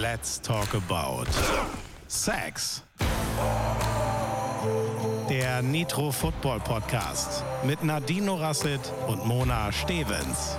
Let's 0.00 0.40
talk 0.40 0.72
about 0.72 1.26
Sex. 2.08 2.82
Der 5.28 5.60
Nitro 5.60 6.10
Football 6.10 6.58
Podcast 6.60 7.44
mit 7.66 7.84
Nadine 7.84 8.30
Rasset 8.30 8.80
und 9.08 9.26
Mona 9.26 9.70
Stevens. 9.70 10.56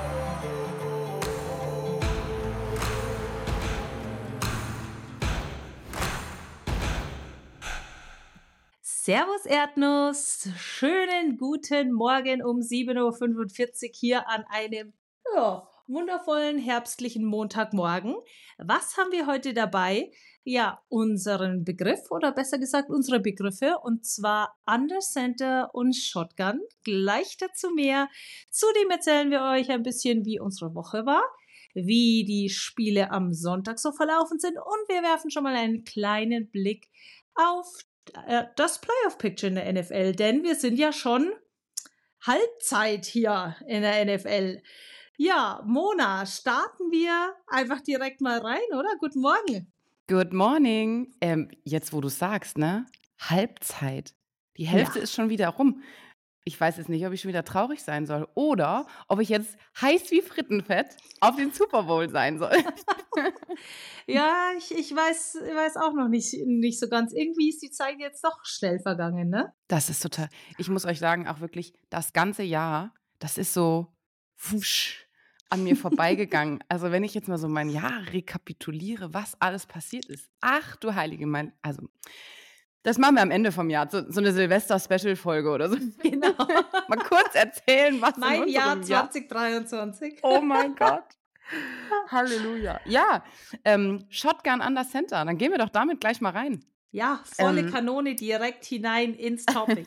Servus 8.84 9.48
Erdnuss, 9.48 10.50
schönen 10.56 11.40
guten 11.40 11.94
Morgen 11.94 12.44
um 12.44 12.60
7.45 12.60 13.86
Uhr 13.86 13.90
hier 13.92 14.30
an 14.30 14.46
einem 14.52 14.94
ja, 15.36 15.68
wundervollen 15.92 16.58
herbstlichen 16.58 17.26
Montagmorgen. 17.26 18.16
Was 18.58 18.98
haben 18.98 19.12
wir 19.12 19.28
heute 19.28 19.54
dabei? 19.54 20.12
Ja, 20.44 20.82
unseren 20.90 21.64
Begriff 21.64 22.10
oder 22.10 22.32
besser 22.32 22.58
gesagt 22.58 22.90
unsere 22.90 23.20
Begriffe 23.20 23.76
und 23.84 24.06
zwar 24.06 24.58
Under 24.66 25.00
Center 25.00 25.70
und 25.74 25.96
Shotgun. 25.96 26.62
Gleich 26.84 27.38
dazu 27.38 27.70
mehr. 27.70 28.08
Zudem 28.50 28.90
erzählen 28.90 29.30
wir 29.30 29.42
euch 29.44 29.70
ein 29.70 29.84
bisschen, 29.84 30.26
wie 30.26 30.40
unsere 30.40 30.74
Woche 30.74 31.06
war 31.06 31.24
wie 31.74 32.26
die 32.26 32.50
Spiele 32.50 33.12
am 33.12 33.32
Sonntag 33.32 33.80
so 33.80 33.94
verlaufen 33.94 34.40
sind 34.40 34.58
und 34.58 34.90
wir 34.90 35.04
werfen 35.04 35.32
schon 35.32 35.44
mal 35.44 35.56
einen 35.56 35.86
kleinen 35.86 36.50
Blick 36.50 36.90
auf 37.36 37.66
äh, 38.28 38.44
das 38.56 38.82
Playoff 38.82 39.18
Picture 39.18 39.50
in 39.50 39.56
der 39.56 39.72
NFL, 39.72 40.14
denn 40.14 40.44
wir 40.44 40.56
sind 40.56 40.78
ja 40.78 40.92
schon 40.92 41.32
Halbzeit 42.22 43.06
hier 43.06 43.56
in 43.68 43.82
der 43.82 44.06
NFL. 44.06 44.62
Ja, 45.24 45.62
Mona, 45.68 46.26
starten 46.26 46.90
wir 46.90 47.36
einfach 47.46 47.80
direkt 47.82 48.22
mal 48.22 48.40
rein, 48.40 48.58
oder? 48.72 48.90
Guten 49.00 49.22
Morgen. 49.22 49.72
Good 50.08 50.34
morning. 50.34 51.14
Ähm, 51.22 51.52
jetzt, 51.64 51.94
wo 51.94 52.02
du 52.02 52.10
sagst, 52.10 52.58
ne? 52.58 52.88
Halbzeit. 53.20 54.16
Die 54.58 54.66
Hälfte 54.66 54.98
ja. 54.98 55.04
ist 55.04 55.14
schon 55.14 55.30
wieder 55.30 55.50
rum 55.50 55.84
ich 56.44 56.60
weiß 56.60 56.78
jetzt 56.78 56.90
nicht, 56.90 57.06
ob 57.06 57.14
ich 57.14 57.22
schon 57.22 57.30
wieder 57.30 57.46
traurig 57.46 57.84
sein 57.84 58.08
soll 58.08 58.28
oder 58.34 58.88
ob 59.08 59.20
ich 59.20 59.30
jetzt 59.30 59.56
heiß 59.80 60.10
wie 60.10 60.24
Frittenfett 60.24 60.98
auf 61.20 61.36
den 61.36 61.52
Super 61.52 61.84
Bowl 61.84 62.10
sein 62.10 62.40
soll. 62.40 62.58
ja, 64.08 64.50
ich, 64.58 64.76
ich 64.76 64.96
weiß, 64.96 65.36
weiß 65.36 65.78
auch 65.78 65.94
noch 65.94 66.08
nicht, 66.08 66.34
nicht 66.48 66.80
so 66.80 66.90
ganz. 66.90 67.14
Irgendwie 67.14 67.50
ist 67.50 67.62
die 67.62 67.70
Zeit 67.70 68.00
jetzt 68.00 68.24
doch 68.24 68.44
schnell 68.44 68.80
vergangen, 68.80 69.30
ne? 69.30 69.54
Das 69.68 69.88
ist 69.92 70.02
total. 70.02 70.30
Ich 70.58 70.68
muss 70.68 70.84
euch 70.84 70.98
sagen, 70.98 71.28
auch 71.28 71.42
wirklich 71.42 71.76
das 71.92 72.12
ganze 72.12 72.42
Jahr, 72.42 72.92
das 73.20 73.38
ist 73.38 73.54
so 73.54 73.94
wusch 74.36 75.11
an 75.52 75.64
mir 75.64 75.76
vorbeigegangen. 75.76 76.64
Also 76.70 76.92
wenn 76.92 77.04
ich 77.04 77.14
jetzt 77.14 77.28
mal 77.28 77.38
so 77.38 77.48
mein 77.48 77.70
Jahr 77.70 78.02
rekapituliere, 78.12 79.14
was 79.14 79.40
alles 79.40 79.66
passiert 79.66 80.06
ist. 80.06 80.30
Ach 80.40 80.76
du 80.78 80.96
Heilige, 80.96 81.28
mein, 81.28 81.54
also 81.62 81.88
das 82.84 82.98
machen 82.98 83.16
wir 83.16 83.22
am 83.22 83.32
Ende 83.32 83.52
vom 83.52 83.70
Jahr, 83.70 83.88
so, 83.92 84.10
so 84.10 84.22
eine 84.22 84.32
Silvester-Special-Folge 84.32 85.50
oder 85.50 85.70
so. 85.70 85.78
Genau. 86.02 86.34
Mal 86.88 86.98
kurz 86.98 87.36
erzählen, 87.36 88.02
was 88.02 88.18
mein 88.18 88.44
in 88.44 88.50
Jahr 88.50 88.82
2023. 88.82 90.14
Jahr 90.14 90.20
oh 90.24 90.42
mein 90.42 90.76
Gott. 90.80 91.04
Halleluja. 92.10 92.80
Ja, 92.86 93.24
ähm, 93.66 94.06
Shotgun 94.10 94.62
under 94.62 94.88
Center. 94.88 95.24
Dann 95.26 95.38
gehen 95.38 95.52
wir 95.52 95.58
doch 95.58 95.70
damit 95.70 96.00
gleich 96.00 96.22
mal 96.22 96.32
rein. 96.32 96.64
Ja, 96.92 97.22
volle 97.26 97.62
ähm. 97.62 97.72
Kanone 97.72 98.16
direkt 98.16 98.66
hinein 98.66 99.14
ins 99.14 99.46
Topic. 99.46 99.86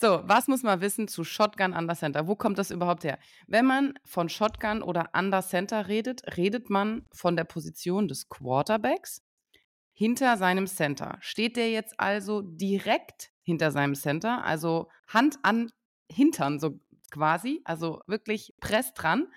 So, 0.00 0.22
was 0.24 0.48
muss 0.48 0.62
man 0.62 0.80
wissen 0.80 1.08
zu 1.08 1.24
Shotgun 1.24 1.72
under 1.72 1.94
Center? 1.94 2.26
Wo 2.26 2.36
kommt 2.36 2.58
das 2.58 2.70
überhaupt 2.70 3.04
her? 3.04 3.18
Wenn 3.46 3.64
man 3.64 3.94
von 4.04 4.28
Shotgun 4.28 4.82
oder 4.82 5.10
under 5.16 5.42
Center 5.42 5.88
redet, 5.88 6.36
redet 6.36 6.70
man 6.70 7.06
von 7.12 7.36
der 7.36 7.44
Position 7.44 8.08
des 8.08 8.28
Quarterbacks 8.28 9.22
hinter 9.92 10.36
seinem 10.36 10.66
Center. 10.66 11.18
Steht 11.20 11.56
der 11.56 11.70
jetzt 11.70 11.98
also 11.98 12.42
direkt 12.42 13.30
hinter 13.42 13.70
seinem 13.70 13.94
Center, 13.94 14.44
also 14.44 14.88
Hand 15.06 15.38
an 15.42 15.70
Hintern 16.10 16.58
so 16.58 16.80
quasi, 17.10 17.60
also 17.64 18.00
wirklich 18.06 18.54
press 18.60 18.92
dran, 18.94 19.28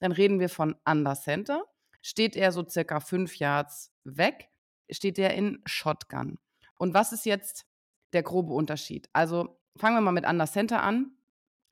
dann 0.00 0.12
reden 0.12 0.40
wir 0.40 0.48
von 0.48 0.74
Under 0.84 1.14
Center. 1.14 1.64
Steht 2.00 2.36
er 2.36 2.52
so 2.52 2.66
circa 2.66 3.00
fünf 3.00 3.36
Yards 3.36 3.92
weg, 4.04 4.48
steht 4.90 5.18
er 5.18 5.34
in 5.34 5.60
Shotgun. 5.66 6.38
Und 6.78 6.94
was 6.94 7.12
ist 7.12 7.26
jetzt 7.26 7.66
der 8.12 8.22
grobe 8.22 8.54
Unterschied? 8.54 9.08
Also 9.12 9.55
fangen 9.76 9.96
wir 9.96 10.00
mal 10.00 10.12
mit 10.12 10.26
Under 10.26 10.46
Center 10.46 10.82
an. 10.82 11.12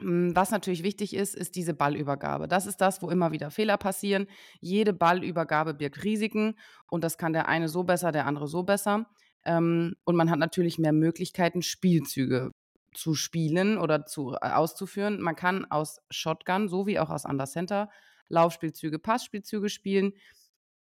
Hm, 0.00 0.34
was 0.34 0.50
natürlich 0.50 0.82
wichtig 0.82 1.14
ist, 1.14 1.34
ist 1.34 1.56
diese 1.56 1.74
Ballübergabe. 1.74 2.48
Das 2.48 2.66
ist 2.66 2.80
das, 2.80 3.02
wo 3.02 3.10
immer 3.10 3.32
wieder 3.32 3.50
Fehler 3.50 3.76
passieren. 3.76 4.26
Jede 4.60 4.92
Ballübergabe 4.92 5.74
birgt 5.74 6.04
Risiken 6.04 6.58
und 6.88 7.04
das 7.04 7.18
kann 7.18 7.32
der 7.32 7.48
eine 7.48 7.68
so 7.68 7.84
besser, 7.84 8.12
der 8.12 8.26
andere 8.26 8.48
so 8.48 8.62
besser. 8.62 9.06
Ähm, 9.44 9.94
und 10.04 10.16
man 10.16 10.30
hat 10.30 10.38
natürlich 10.38 10.78
mehr 10.78 10.92
Möglichkeiten, 10.92 11.62
Spielzüge 11.62 12.50
zu 12.94 13.14
spielen 13.14 13.78
oder 13.78 14.06
zu, 14.06 14.34
äh, 14.34 14.50
auszuführen. 14.50 15.20
Man 15.20 15.36
kann 15.36 15.64
aus 15.70 16.00
Shotgun 16.10 16.68
sowie 16.68 16.98
auch 16.98 17.10
aus 17.10 17.24
Under 17.24 17.46
Center 17.46 17.90
Laufspielzüge, 18.28 18.98
Passspielzüge 18.98 19.68
spielen. 19.68 20.12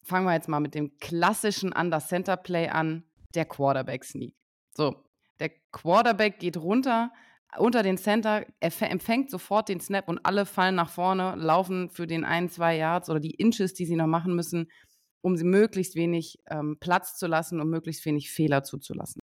Fangen 0.03 0.25
wir 0.25 0.33
jetzt 0.33 0.47
mal 0.47 0.59
mit 0.59 0.75
dem 0.75 0.97
klassischen 0.97 1.73
Under 1.73 1.99
Center 1.99 2.37
Play 2.37 2.69
an, 2.69 3.03
der 3.35 3.45
Quarterback 3.45 4.03
Sneak. 4.03 4.35
So, 4.75 5.03
der 5.39 5.51
Quarterback 5.71 6.39
geht 6.39 6.57
runter, 6.57 7.11
unter 7.57 7.81
den 7.81 7.97
Center, 7.97 8.45
er 8.59 8.91
empfängt 8.91 9.31
sofort 9.31 9.69
den 9.69 9.79
Snap 9.79 10.07
und 10.07 10.19
alle 10.23 10.45
fallen 10.45 10.75
nach 10.75 10.89
vorne, 10.89 11.35
laufen 11.35 11.89
für 11.89 12.05
den 12.05 12.23
ein, 12.23 12.49
zwei 12.49 12.77
Yards 12.77 13.09
oder 13.09 13.19
die 13.19 13.31
Inches, 13.31 13.73
die 13.73 13.85
sie 13.85 13.95
noch 13.95 14.07
machen 14.07 14.35
müssen, 14.35 14.69
um 15.21 15.35
sie 15.35 15.45
möglichst 15.45 15.95
wenig 15.95 16.39
ähm, 16.49 16.77
Platz 16.79 17.17
zu 17.17 17.27
lassen 17.27 17.59
und 17.59 17.69
möglichst 17.69 18.05
wenig 18.05 18.31
Fehler 18.31 18.63
zuzulassen. 18.63 19.19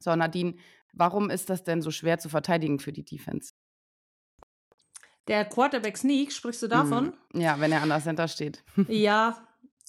So, 0.00 0.14
Nadine, 0.14 0.56
warum 0.92 1.30
ist 1.30 1.48
das 1.48 1.62
denn 1.62 1.82
so 1.82 1.90
schwer 1.90 2.18
zu 2.18 2.28
verteidigen 2.28 2.78
für 2.80 2.92
die 2.92 3.04
Defense? 3.04 3.52
Der 5.28 5.44
Quarterback 5.44 5.96
Sneak, 5.96 6.32
sprichst 6.32 6.62
du 6.62 6.68
davon? 6.68 7.14
Mm, 7.32 7.40
ja, 7.40 7.58
wenn 7.58 7.72
er 7.72 7.82
an 7.82 7.88
der 7.88 8.00
Center 8.00 8.28
steht. 8.28 8.62
ja, 8.88 9.46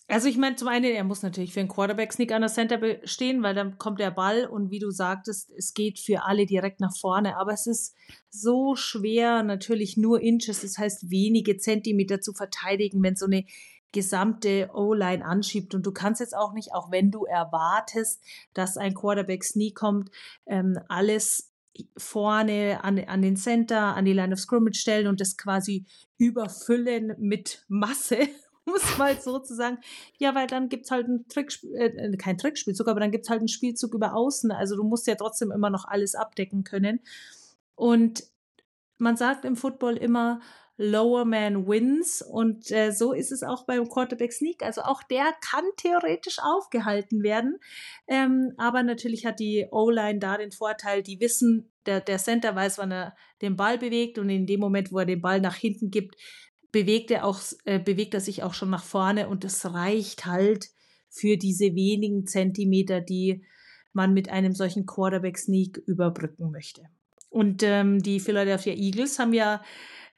also 0.10 0.30
ich 0.30 0.38
meine, 0.38 0.56
zum 0.56 0.70
einen, 0.70 0.86
er 0.86 1.04
muss 1.04 1.22
natürlich 1.22 1.54
für 1.54 1.60
einen 1.60 1.68
Quarterback-Sneak 1.68 2.32
an 2.32 2.42
der 2.42 2.50
Center 2.50 2.80
stehen, 3.04 3.44
weil 3.44 3.54
dann 3.54 3.78
kommt 3.78 4.00
der 4.00 4.12
Ball 4.12 4.46
und 4.46 4.72
wie 4.72 4.80
du 4.80 4.90
sagtest, 4.90 5.52
es 5.58 5.74
geht 5.74 6.00
für 6.00 6.24
alle 6.24 6.46
direkt 6.46 6.80
nach 6.80 6.96
vorne. 6.96 7.38
Aber 7.38 7.52
es 7.52 7.68
ist 7.68 7.94
so 8.30 8.76
schwer, 8.76 9.44
natürlich 9.44 9.98
nur 9.98 10.22
Inches, 10.22 10.62
das 10.62 10.78
heißt 10.78 11.12
wenige 11.12 11.58
Zentimeter 11.58 12.22
zu 12.22 12.32
verteidigen, 12.32 13.04
wenn 13.04 13.18
so 13.18 13.26
eine 13.26 13.44
gesamte 13.92 14.70
O-Line 14.74 15.26
anschiebt. 15.26 15.76
Und 15.76 15.86
du 15.86 15.92
kannst 15.92 16.22
jetzt 16.22 16.36
auch 16.36 16.54
nicht, 16.54 16.74
auch 16.74 16.90
wenn 16.90 17.12
du 17.12 17.26
erwartest, 17.26 18.24
dass 18.54 18.78
ein 18.78 18.94
Quarterback-Sneak 18.94 19.76
kommt, 19.76 20.10
ähm, 20.46 20.80
alles 20.88 21.52
vorne 21.98 22.80
an, 22.82 22.98
an 23.00 23.22
den 23.22 23.36
Center, 23.36 23.96
an 23.96 24.06
die 24.06 24.14
Line 24.14 24.34
of 24.34 24.40
Scrimmage 24.40 24.78
stellen 24.78 25.08
und 25.08 25.20
das 25.20 25.36
quasi 25.36 25.86
überfüllen 26.18 27.14
mit 27.20 27.66
Masse 27.68 28.20
muss 28.72 28.98
mal 28.98 29.20
so 29.20 29.40
zu 29.40 29.56
sagen, 29.56 29.80
ja, 30.18 30.36
weil 30.36 30.48
dann 30.48 30.70
gibt's 30.70 30.92
halt 30.92 31.08
ein 31.08 31.28
Trickspiel, 31.28 31.76
äh, 31.76 32.18
kein 32.18 32.38
Trickspielzug, 32.38 32.88
aber 32.88 33.00
dann 33.00 33.12
gibt's 33.12 33.30
halt 33.30 33.40
einen 33.40 33.48
Spielzug 33.48 33.94
über 33.94 34.14
Außen. 34.14 34.52
Also 34.52 34.76
du 34.76 34.84
musst 34.84 35.08
ja 35.08 35.16
trotzdem 35.16 35.52
immer 35.52 35.70
noch 35.70 35.86
alles 35.86 36.16
abdecken 36.16 36.64
können. 36.64 37.00
Und 37.76 38.24
man 38.98 39.16
sagt 39.16 39.46
im 39.46 39.56
Football 39.56 39.98
immer, 39.98 40.42
Lower 40.80 41.26
Man 41.26 41.68
wins 41.68 42.22
und 42.22 42.70
äh, 42.72 42.92
so 42.92 43.12
ist 43.12 43.32
es 43.32 43.42
auch 43.42 43.66
beim 43.66 43.90
Quarterback 43.90 44.32
Sneak. 44.32 44.62
Also 44.62 44.82
auch 44.82 45.02
der 45.02 45.34
kann 45.42 45.66
theoretisch 45.76 46.38
aufgehalten 46.40 47.24
werden, 47.24 47.60
ähm, 48.08 48.54
aber 48.58 48.84
natürlich 48.84 49.26
hat 49.26 49.40
die 49.40 49.68
O-Line 49.72 50.20
da 50.20 50.38
den 50.38 50.52
Vorteil, 50.52 51.02
die 51.02 51.20
wissen, 51.20 51.72
der, 51.88 52.00
der 52.00 52.20
Center 52.20 52.56
weiß, 52.56 52.78
wann 52.78 52.92
er 52.92 53.16
den 53.42 53.56
Ball 53.56 53.80
bewegt 53.80 54.20
und 54.20 54.30
in 54.30 54.46
dem 54.46 54.60
Moment, 54.60 54.92
wo 54.92 55.00
er 55.00 55.06
den 55.06 55.22
Ball 55.22 55.42
nach 55.42 55.56
hinten 55.56 55.90
gibt, 55.90 56.16
bewegt 56.72 57.12
er 57.12 57.26
auch, 57.26 57.40
äh, 57.66 57.80
bewegt 57.80 58.14
er 58.14 58.20
sich 58.20 58.44
auch 58.44 58.54
schon 58.54 58.70
nach 58.70 58.84
vorne 58.84 59.30
und 59.30 59.46
es 59.46 59.66
reicht 59.66 60.26
halt 60.26 60.70
für 61.10 61.38
diese 61.38 61.76
wenigen 61.76 62.28
Zentimeter, 62.28 63.02
die 63.02 63.44
man 63.94 64.14
mit 64.14 64.30
einem 64.30 64.54
solchen 64.54 64.86
Quarterback 64.86 65.38
Sneak 65.38 65.78
überbrücken 65.86 66.52
möchte. 66.52 66.84
Und 67.30 67.64
ähm, 67.64 68.02
die 68.02 68.20
Philadelphia 68.20 68.74
Eagles 68.74 69.20
haben 69.20 69.34
ja, 69.34 69.64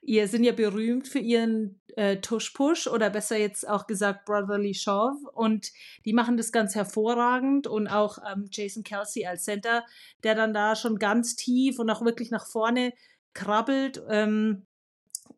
ihr 0.02 0.28
sind 0.28 0.44
ja 0.44 0.52
berühmt 0.52 1.08
für 1.08 1.18
ihren 1.18 1.80
äh, 1.96 2.18
Tush 2.18 2.50
Push 2.50 2.86
oder 2.86 3.10
besser 3.10 3.36
jetzt 3.36 3.68
auch 3.68 3.86
gesagt 3.86 4.24
Brotherly 4.26 4.74
Shove 4.74 5.18
und 5.32 5.72
die 6.04 6.12
machen 6.12 6.36
das 6.36 6.52
ganz 6.52 6.74
hervorragend 6.74 7.66
und 7.66 7.88
auch 7.88 8.18
ähm, 8.30 8.48
Jason 8.50 8.84
Kelsey 8.84 9.26
als 9.26 9.44
Center, 9.44 9.84
der 10.22 10.34
dann 10.34 10.54
da 10.54 10.76
schon 10.76 10.98
ganz 10.98 11.36
tief 11.36 11.78
und 11.78 11.90
auch 11.90 12.04
wirklich 12.04 12.30
nach 12.30 12.46
vorne 12.46 12.92
krabbelt. 13.34 14.02
Ähm, 14.08 14.66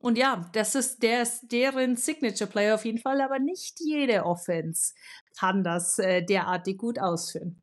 und 0.03 0.19
ja, 0.19 0.45
das 0.53 0.75
ist, 0.75 1.03
der 1.03 1.23
ist 1.23 1.51
deren 1.53 1.97
Signature 1.97 2.51
Player 2.51 2.75
auf 2.75 2.85
jeden 2.85 2.99
Fall, 2.99 3.21
aber 3.21 3.39
nicht 3.39 3.81
jede 3.81 4.27
Offense 4.27 4.95
kann 5.39 5.63
das 5.63 5.99
äh, 5.99 6.23
derartig 6.23 6.77
gut 6.77 6.99
ausführen. 6.99 7.63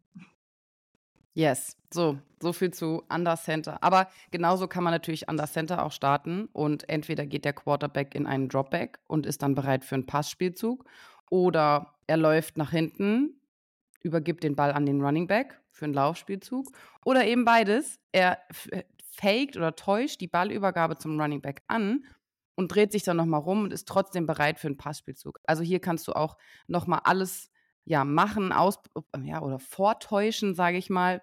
Yes, 1.33 1.77
so, 1.93 2.17
so 2.41 2.53
viel 2.53 2.73
zu 2.73 3.03
Under 3.09 3.35
Center. 3.35 3.83
Aber 3.83 4.09
genauso 4.31 4.67
kann 4.67 4.83
man 4.83 4.93
natürlich 4.93 5.27
Under 5.29 5.47
Center 5.47 5.85
auch 5.85 5.91
starten 5.91 6.47
und 6.53 6.87
entweder 6.89 7.25
geht 7.25 7.45
der 7.45 7.53
Quarterback 7.53 8.15
in 8.15 8.25
einen 8.25 8.49
Dropback 8.49 8.99
und 9.07 9.25
ist 9.25 9.41
dann 9.41 9.53
bereit 9.53 9.83
für 9.83 9.95
einen 9.95 10.05
Passspielzug 10.05 10.85
Oder 11.29 11.93
er 12.07 12.17
läuft 12.17 12.57
nach 12.57 12.71
hinten, 12.71 13.39
übergibt 14.01 14.43
den 14.43 14.55
Ball 14.55 14.71
an 14.71 14.85
den 14.85 15.01
Running 15.01 15.27
Back 15.27 15.61
für 15.71 15.85
einen 15.85 15.93
Laufspielzug. 15.93 16.71
Oder 17.05 17.25
eben 17.25 17.45
beides. 17.45 17.99
Er 18.11 18.39
faked 19.19 19.57
oder 19.57 19.75
täuscht 19.75 20.21
die 20.21 20.27
Ballübergabe 20.27 20.97
zum 20.97 21.19
Running 21.19 21.41
Back 21.41 21.63
an 21.67 22.05
und 22.59 22.67
dreht 22.67 22.91
sich 22.91 23.03
dann 23.03 23.15
nochmal 23.15 23.39
rum 23.39 23.63
und 23.63 23.71
ist 23.71 23.87
trotzdem 23.87 24.25
bereit 24.25 24.59
für 24.59 24.67
einen 24.67 24.75
Passspielzug. 24.75 25.39
Also 25.45 25.63
hier 25.63 25.79
kannst 25.79 26.09
du 26.09 26.11
auch 26.11 26.35
nochmal 26.67 26.99
alles 27.05 27.51
ja, 27.85 28.03
machen, 28.03 28.51
aus, 28.51 28.79
ja, 29.23 29.41
oder 29.41 29.59
vortäuschen, 29.59 30.53
sage 30.55 30.77
ich 30.77 30.89
mal. 30.89 31.21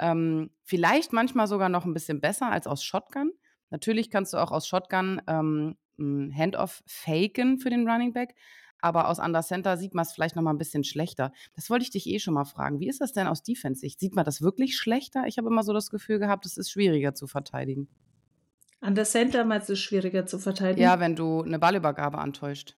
Ähm, 0.00 0.50
vielleicht 0.62 1.12
manchmal 1.12 1.46
sogar 1.46 1.68
noch 1.68 1.84
ein 1.84 1.92
bisschen 1.92 2.22
besser 2.22 2.50
als 2.50 2.66
aus 2.66 2.82
Shotgun. 2.82 3.32
Natürlich 3.68 4.10
kannst 4.10 4.32
du 4.32 4.38
auch 4.38 4.50
aus 4.50 4.66
Shotgun 4.66 5.20
ähm, 5.26 5.76
Handoff 5.98 6.82
faken 6.86 7.58
für 7.58 7.68
den 7.68 7.86
Running 7.86 8.14
Back, 8.14 8.34
aber 8.80 9.08
aus 9.08 9.18
Under 9.18 9.42
Center 9.42 9.76
sieht 9.76 9.92
man 9.92 10.06
es 10.06 10.12
vielleicht 10.12 10.36
noch 10.36 10.42
mal 10.42 10.54
ein 10.54 10.58
bisschen 10.58 10.84
schlechter. 10.84 11.32
Das 11.54 11.68
wollte 11.68 11.82
ich 11.82 11.90
dich 11.90 12.06
eh 12.06 12.18
schon 12.18 12.32
mal 12.32 12.46
fragen. 12.46 12.80
Wie 12.80 12.88
ist 12.88 13.02
das 13.02 13.12
denn 13.12 13.26
aus 13.26 13.42
Defense-Sicht? 13.42 14.00
Sieht 14.00 14.14
man 14.14 14.24
das 14.24 14.40
wirklich 14.40 14.78
schlechter? 14.78 15.24
Ich 15.26 15.36
habe 15.36 15.48
immer 15.48 15.64
so 15.64 15.74
das 15.74 15.90
Gefühl 15.90 16.18
gehabt, 16.18 16.46
es 16.46 16.56
ist 16.56 16.70
schwieriger 16.70 17.12
zu 17.12 17.26
verteidigen. 17.26 17.88
Under 18.80 19.04
Center 19.04 19.44
meinst 19.44 19.68
du 19.68 19.76
schwieriger 19.76 20.26
zu 20.26 20.38
verteidigen? 20.38 20.82
Ja, 20.82 21.00
wenn 21.00 21.16
du 21.16 21.42
eine 21.42 21.58
Ballübergabe 21.58 22.18
antäuscht. 22.18 22.76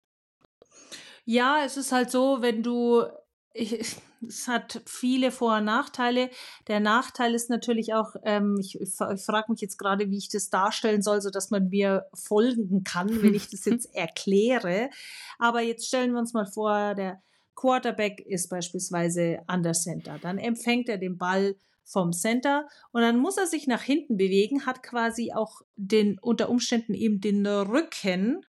Ja, 1.24 1.62
es 1.64 1.76
ist 1.76 1.92
halt 1.92 2.10
so, 2.10 2.38
wenn 2.40 2.62
du 2.62 3.04
ich, 3.52 3.96
es 4.26 4.48
hat 4.48 4.82
viele 4.86 5.30
Vor- 5.30 5.58
und 5.58 5.64
Nachteile. 5.64 6.30
Der 6.68 6.80
Nachteil 6.80 7.34
ist 7.34 7.50
natürlich 7.50 7.94
auch, 7.94 8.14
ähm, 8.24 8.56
ich, 8.60 8.80
ich, 8.80 8.90
ich 8.90 9.22
frage 9.24 9.50
mich 9.50 9.60
jetzt 9.60 9.78
gerade, 9.78 10.10
wie 10.10 10.18
ich 10.18 10.28
das 10.28 10.50
darstellen 10.50 11.02
soll, 11.02 11.20
so 11.20 11.30
dass 11.30 11.50
man 11.50 11.68
mir 11.68 12.06
folgen 12.14 12.84
kann, 12.84 13.22
wenn 13.22 13.34
ich 13.34 13.48
das 13.48 13.64
jetzt 13.64 13.86
erkläre. 13.94 14.90
Aber 15.38 15.60
jetzt 15.62 15.86
stellen 15.86 16.12
wir 16.12 16.20
uns 16.20 16.32
mal 16.32 16.46
vor, 16.46 16.94
der 16.94 17.22
Quarterback 17.54 18.20
ist 18.20 18.48
beispielsweise 18.48 19.40
an 19.46 19.62
der 19.62 19.74
Center. 19.74 20.18
Dann 20.18 20.38
empfängt 20.38 20.88
er 20.88 20.98
den 20.98 21.18
Ball 21.18 21.56
vom 21.84 22.12
Center 22.12 22.68
und 22.92 23.02
dann 23.02 23.18
muss 23.18 23.36
er 23.36 23.46
sich 23.46 23.66
nach 23.66 23.82
hinten 23.82 24.16
bewegen, 24.16 24.66
hat 24.66 24.82
quasi 24.82 25.32
auch 25.32 25.62
den 25.76 26.18
unter 26.20 26.48
Umständen 26.48 26.94
eben 26.94 27.20
den 27.20 27.46
Rücken 27.46 28.44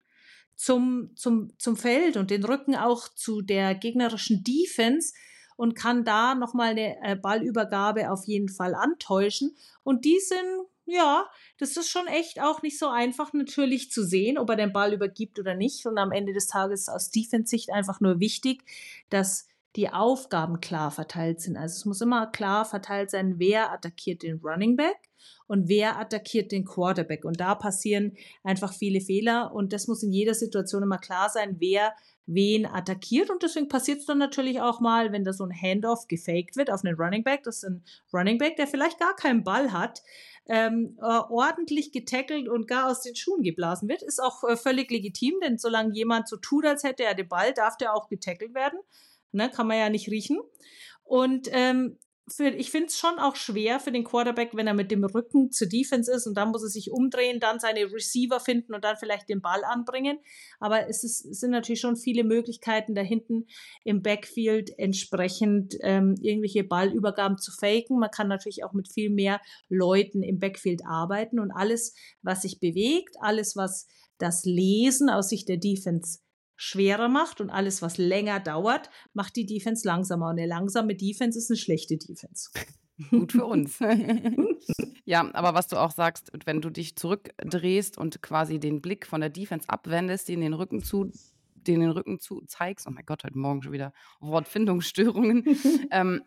zum, 0.56 1.12
zum, 1.14 1.52
zum 1.58 1.76
Feld 1.76 2.16
und 2.16 2.30
den 2.30 2.44
Rücken 2.44 2.74
auch 2.74 3.08
zu 3.08 3.42
der 3.42 3.74
gegnerischen 3.74 4.42
Defense 4.42 5.14
und 5.58 5.74
kann 5.74 6.04
da 6.04 6.36
nochmal 6.36 6.70
eine 6.70 6.96
äh, 7.02 7.16
Ballübergabe 7.16 8.12
auf 8.12 8.26
jeden 8.26 8.48
Fall 8.48 8.76
antäuschen. 8.76 9.56
Und 9.82 10.04
die 10.04 10.20
sind, 10.20 10.66
ja, 10.84 11.28
das 11.58 11.76
ist 11.76 11.90
schon 11.90 12.06
echt 12.06 12.40
auch 12.40 12.62
nicht 12.62 12.78
so 12.78 12.86
einfach 12.88 13.32
natürlich 13.32 13.90
zu 13.90 14.04
sehen, 14.04 14.38
ob 14.38 14.50
er 14.50 14.56
den 14.56 14.72
Ball 14.72 14.92
übergibt 14.92 15.40
oder 15.40 15.54
nicht. 15.54 15.84
Und 15.84 15.98
am 15.98 16.12
Ende 16.12 16.32
des 16.32 16.46
Tages 16.46 16.88
aus 16.88 17.10
Defense-Sicht 17.10 17.70
einfach 17.70 18.00
nur 18.00 18.20
wichtig, 18.20 18.62
dass 19.10 19.47
die 19.76 19.90
Aufgaben 19.90 20.60
klar 20.60 20.90
verteilt 20.90 21.40
sind. 21.40 21.56
Also 21.56 21.76
es 21.76 21.84
muss 21.84 22.00
immer 22.00 22.26
klar 22.26 22.64
verteilt 22.64 23.10
sein, 23.10 23.34
wer 23.38 23.72
attackiert 23.72 24.22
den 24.22 24.40
Running 24.42 24.76
Back 24.76 24.96
und 25.46 25.68
wer 25.68 25.98
attackiert 25.98 26.52
den 26.52 26.64
Quarterback. 26.64 27.24
Und 27.24 27.40
da 27.40 27.54
passieren 27.54 28.16
einfach 28.42 28.72
viele 28.72 29.00
Fehler 29.00 29.52
und 29.52 29.72
das 29.72 29.86
muss 29.86 30.02
in 30.02 30.12
jeder 30.12 30.34
Situation 30.34 30.82
immer 30.82 30.98
klar 30.98 31.28
sein, 31.28 31.56
wer 31.58 31.92
wen 32.28 32.66
attackiert 32.66 33.30
und 33.30 33.42
deswegen 33.42 33.68
passiert 33.68 34.00
es 34.00 34.06
dann 34.06 34.18
natürlich 34.18 34.60
auch 34.60 34.80
mal, 34.80 35.12
wenn 35.12 35.24
da 35.24 35.32
so 35.32 35.44
ein 35.44 35.62
Handoff 35.62 36.08
gefaked 36.08 36.56
wird 36.56 36.70
auf 36.70 36.84
einen 36.84 36.96
Running 36.96 37.24
Back, 37.24 37.42
das 37.44 37.56
ist 37.56 37.64
ein 37.64 37.82
Running 38.12 38.36
Back, 38.36 38.56
der 38.56 38.66
vielleicht 38.66 39.00
gar 39.00 39.16
keinen 39.16 39.44
Ball 39.44 39.72
hat, 39.72 40.02
ähm, 40.46 40.98
äh, 41.00 41.04
ordentlich 41.30 41.90
getackelt 41.90 42.46
und 42.48 42.68
gar 42.68 42.90
aus 42.90 43.00
den 43.00 43.16
Schuhen 43.16 43.42
geblasen 43.42 43.88
wird, 43.88 44.02
ist 44.02 44.22
auch 44.22 44.44
äh, 44.44 44.56
völlig 44.56 44.90
legitim, 44.90 45.34
denn 45.42 45.56
solange 45.56 45.94
jemand 45.94 46.28
so 46.28 46.36
tut, 46.36 46.66
als 46.66 46.84
hätte 46.84 47.04
er 47.04 47.14
den 47.14 47.28
Ball, 47.28 47.54
darf 47.54 47.78
der 47.78 47.94
auch 47.94 48.08
getackelt 48.08 48.54
werden, 48.54 48.78
ne, 49.32 49.50
kann 49.50 49.66
man 49.66 49.78
ja 49.78 49.90
nicht 49.90 50.08
riechen 50.08 50.38
und 51.04 51.48
ähm, 51.52 51.98
für, 52.30 52.48
ich 52.48 52.70
finde 52.70 52.88
es 52.88 52.98
schon 52.98 53.18
auch 53.18 53.36
schwer 53.36 53.80
für 53.80 53.92
den 53.92 54.04
Quarterback, 54.04 54.50
wenn 54.54 54.66
er 54.66 54.74
mit 54.74 54.90
dem 54.90 55.04
Rücken 55.04 55.50
zur 55.50 55.68
Defense 55.68 56.12
ist 56.12 56.26
und 56.26 56.34
dann 56.34 56.50
muss 56.50 56.62
er 56.62 56.68
sich 56.68 56.90
umdrehen, 56.90 57.40
dann 57.40 57.58
seine 57.58 57.92
Receiver 57.92 58.40
finden 58.40 58.74
und 58.74 58.84
dann 58.84 58.96
vielleicht 58.96 59.28
den 59.28 59.40
Ball 59.40 59.64
anbringen. 59.64 60.18
Aber 60.60 60.88
es, 60.88 61.04
ist, 61.04 61.24
es 61.24 61.40
sind 61.40 61.50
natürlich 61.50 61.80
schon 61.80 61.96
viele 61.96 62.24
Möglichkeiten, 62.24 62.94
da 62.94 63.02
hinten 63.02 63.46
im 63.84 64.02
Backfield 64.02 64.78
entsprechend 64.78 65.76
ähm, 65.80 66.16
irgendwelche 66.20 66.64
Ballübergaben 66.64 67.38
zu 67.38 67.52
faken. 67.52 67.98
Man 67.98 68.10
kann 68.10 68.28
natürlich 68.28 68.64
auch 68.64 68.72
mit 68.72 68.92
viel 68.92 69.10
mehr 69.10 69.40
Leuten 69.68 70.22
im 70.22 70.38
Backfield 70.38 70.82
arbeiten 70.86 71.40
und 71.40 71.50
alles, 71.50 71.94
was 72.22 72.42
sich 72.42 72.60
bewegt, 72.60 73.16
alles, 73.20 73.56
was 73.56 73.86
das 74.18 74.44
Lesen 74.44 75.08
aus 75.08 75.28
Sicht 75.28 75.48
der 75.48 75.58
Defense 75.58 76.18
schwerer 76.58 77.08
macht 77.08 77.40
und 77.40 77.50
alles, 77.50 77.80
was 77.80 77.96
länger 77.96 78.40
dauert, 78.40 78.90
macht 79.14 79.36
die 79.36 79.46
Defense 79.46 79.86
langsamer. 79.86 80.26
Und 80.26 80.38
eine 80.38 80.46
langsame 80.46 80.96
Defense 80.96 81.38
ist 81.38 81.50
eine 81.50 81.56
schlechte 81.56 81.96
Defense. 81.96 82.50
Gut 83.10 83.30
für 83.30 83.46
uns. 83.46 83.78
ja, 85.04 85.32
aber 85.32 85.54
was 85.54 85.68
du 85.68 85.76
auch 85.76 85.92
sagst, 85.92 86.32
wenn 86.44 86.60
du 86.60 86.68
dich 86.68 86.96
zurückdrehst 86.96 87.96
und 87.96 88.20
quasi 88.22 88.58
den 88.58 88.82
Blick 88.82 89.06
von 89.06 89.20
der 89.20 89.30
Defense 89.30 89.68
abwendest, 89.68 90.28
den 90.28 90.40
den 90.40 90.52
Rücken 90.52 90.82
zu, 90.82 91.12
den, 91.54 91.78
den 91.78 91.90
Rücken 91.90 92.18
zu 92.18 92.42
zeigst, 92.46 92.88
oh 92.88 92.90
mein 92.90 93.06
Gott, 93.06 93.22
heute 93.22 93.38
Morgen 93.38 93.62
schon 93.62 93.72
wieder 93.72 93.92
Wortfindungsstörungen, 94.18 95.44
ähm, 95.92 96.22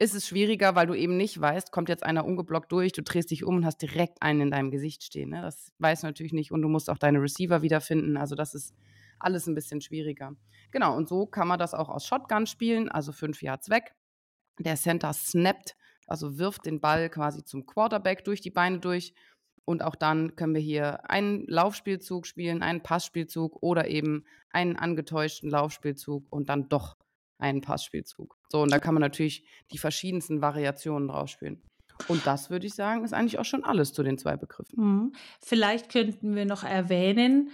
ist 0.00 0.16
es 0.16 0.26
schwieriger, 0.26 0.74
weil 0.74 0.88
du 0.88 0.94
eben 0.94 1.16
nicht 1.16 1.40
weißt, 1.40 1.70
kommt 1.70 1.88
jetzt 1.88 2.02
einer 2.02 2.24
ungeblockt 2.24 2.72
durch, 2.72 2.90
du 2.90 3.02
drehst 3.02 3.30
dich 3.30 3.44
um 3.44 3.58
und 3.58 3.64
hast 3.64 3.80
direkt 3.80 4.20
einen 4.22 4.40
in 4.40 4.50
deinem 4.50 4.72
Gesicht 4.72 5.04
stehen. 5.04 5.30
Ne? 5.30 5.40
Das 5.40 5.72
weißt 5.78 6.02
du 6.02 6.08
natürlich 6.08 6.32
nicht 6.32 6.50
und 6.50 6.62
du 6.62 6.68
musst 6.68 6.90
auch 6.90 6.98
deine 6.98 7.22
Receiver 7.22 7.62
wiederfinden. 7.62 8.16
Also 8.16 8.34
das 8.34 8.56
ist 8.56 8.74
alles 9.18 9.46
ein 9.46 9.54
bisschen 9.54 9.80
schwieriger. 9.80 10.34
Genau, 10.70 10.96
und 10.96 11.08
so 11.08 11.26
kann 11.26 11.48
man 11.48 11.58
das 11.58 11.74
auch 11.74 11.88
aus 11.88 12.06
Shotgun 12.06 12.46
spielen, 12.46 12.88
also 12.88 13.12
fünf 13.12 13.42
Yards 13.42 13.70
weg. 13.70 13.94
Der 14.58 14.76
Center 14.76 15.12
snappt, 15.12 15.76
also 16.06 16.38
wirft 16.38 16.66
den 16.66 16.80
Ball 16.80 17.10
quasi 17.10 17.44
zum 17.44 17.66
Quarterback 17.66 18.24
durch 18.24 18.40
die 18.40 18.50
Beine 18.50 18.78
durch. 18.78 19.14
Und 19.64 19.82
auch 19.82 19.96
dann 19.96 20.36
können 20.36 20.54
wir 20.54 20.60
hier 20.60 21.10
einen 21.10 21.44
Laufspielzug 21.46 22.26
spielen, 22.26 22.62
einen 22.62 22.82
Passspielzug 22.82 23.62
oder 23.62 23.88
eben 23.88 24.24
einen 24.50 24.76
angetäuschten 24.76 25.50
Laufspielzug 25.50 26.24
und 26.30 26.48
dann 26.48 26.68
doch 26.68 26.96
einen 27.38 27.60
Passspielzug. 27.60 28.38
So, 28.48 28.62
und 28.62 28.70
da 28.70 28.78
kann 28.78 28.94
man 28.94 29.00
natürlich 29.00 29.44
die 29.72 29.78
verschiedensten 29.78 30.40
Variationen 30.40 31.08
draus 31.08 31.30
spielen. 31.30 31.62
Und 32.08 32.26
das 32.26 32.50
würde 32.50 32.66
ich 32.66 32.74
sagen, 32.74 33.04
ist 33.04 33.14
eigentlich 33.14 33.38
auch 33.38 33.44
schon 33.44 33.64
alles 33.64 33.92
zu 33.92 34.02
den 34.02 34.18
zwei 34.18 34.36
Begriffen. 34.36 34.78
Mhm. 34.78 35.12
Vielleicht 35.42 35.90
könnten 35.90 36.34
wir 36.34 36.44
noch 36.44 36.62
erwähnen, 36.62 37.50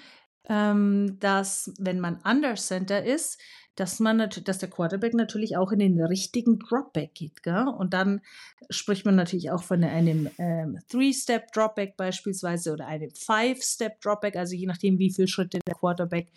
ähm, 0.49 1.19
dass 1.21 1.73
wenn 1.79 2.00
man 2.00 2.21
Under 2.25 2.55
Center 2.55 3.05
ist, 3.05 3.39
dass 3.77 4.01
man 4.01 4.29
dass 4.44 4.58
der 4.58 4.69
Quarterback 4.69 5.15
natürlich 5.15 5.56
auch 5.56 5.72
in 5.72 5.79
den 5.79 6.01
richtigen 6.03 6.58
Dropback 6.58 7.15
geht, 7.15 7.43
gell? 7.43 7.69
Und 7.69 7.94
dann 7.94 8.20
spricht 8.69 9.06
man 9.06 9.17
natürlich 9.17 9.51
auch 9.51 9.63
von 9.63 9.82
einem 9.82 10.29
ähm, 10.39 10.79
Three-Step 10.89 11.53
Dropback 11.53 11.96
beispielsweise 11.96 12.72
oder 12.72 12.87
einem 12.87 13.11
Five-Step 13.11 14.01
Dropback, 14.03 14.37
also 14.37 14.55
je 14.55 14.67
nachdem, 14.67 14.99
wie 14.99 15.11
viele 15.11 15.29
Schritte 15.29 15.61
der 15.67 15.75
Quarterback 15.75 16.29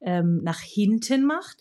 ähm, 0.00 0.42
nach 0.42 0.60
hinten 0.60 1.24
macht. 1.24 1.58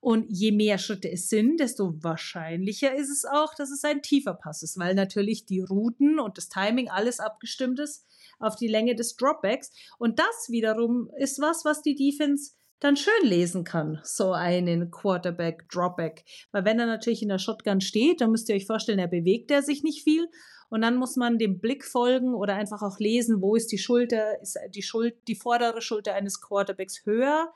Und 0.00 0.26
je 0.28 0.52
mehr 0.52 0.76
Schritte 0.76 1.10
es 1.10 1.30
sind, 1.30 1.60
desto 1.60 1.94
wahrscheinlicher 2.02 2.94
ist 2.94 3.08
es 3.08 3.24
auch, 3.24 3.54
dass 3.54 3.70
es 3.70 3.84
ein 3.84 4.02
tiefer 4.02 4.34
Pass 4.34 4.62
ist, 4.62 4.78
weil 4.78 4.94
natürlich 4.94 5.46
die 5.46 5.60
Routen 5.60 6.20
und 6.20 6.36
das 6.36 6.50
Timing 6.50 6.90
alles 6.90 7.20
abgestimmt 7.20 7.80
ist 7.80 8.04
auf 8.44 8.56
die 8.56 8.68
Länge 8.68 8.94
des 8.94 9.16
Dropbacks. 9.16 9.70
Und 9.98 10.18
das 10.18 10.48
wiederum 10.48 11.10
ist 11.18 11.40
was, 11.40 11.64
was 11.64 11.82
die 11.82 11.94
Defense 11.94 12.52
dann 12.80 12.96
schön 12.96 13.12
lesen 13.22 13.64
kann, 13.64 14.00
so 14.02 14.32
einen 14.32 14.90
Quarterback 14.90 15.68
Dropback. 15.70 16.24
Weil 16.52 16.64
wenn 16.64 16.78
er 16.78 16.86
natürlich 16.86 17.22
in 17.22 17.28
der 17.30 17.38
Shotgun 17.38 17.80
steht, 17.80 18.20
dann 18.20 18.30
müsst 18.30 18.48
ihr 18.48 18.56
euch 18.56 18.66
vorstellen, 18.66 18.98
er 18.98 19.08
bewegt 19.08 19.50
er 19.50 19.62
sich 19.62 19.82
nicht 19.82 20.02
viel. 20.02 20.28
Und 20.68 20.82
dann 20.82 20.96
muss 20.96 21.16
man 21.16 21.38
dem 21.38 21.60
Blick 21.60 21.84
folgen 21.84 22.34
oder 22.34 22.56
einfach 22.56 22.82
auch 22.82 22.98
lesen, 22.98 23.40
wo 23.40 23.54
ist 23.54 23.70
die 23.70 23.78
Schulter, 23.78 24.40
ist 24.40 24.58
die 24.74 24.82
Schuld, 24.82 25.14
die 25.28 25.36
vordere 25.36 25.80
Schulter 25.80 26.14
eines 26.14 26.40
Quarterbacks 26.40 27.04
höher, 27.04 27.52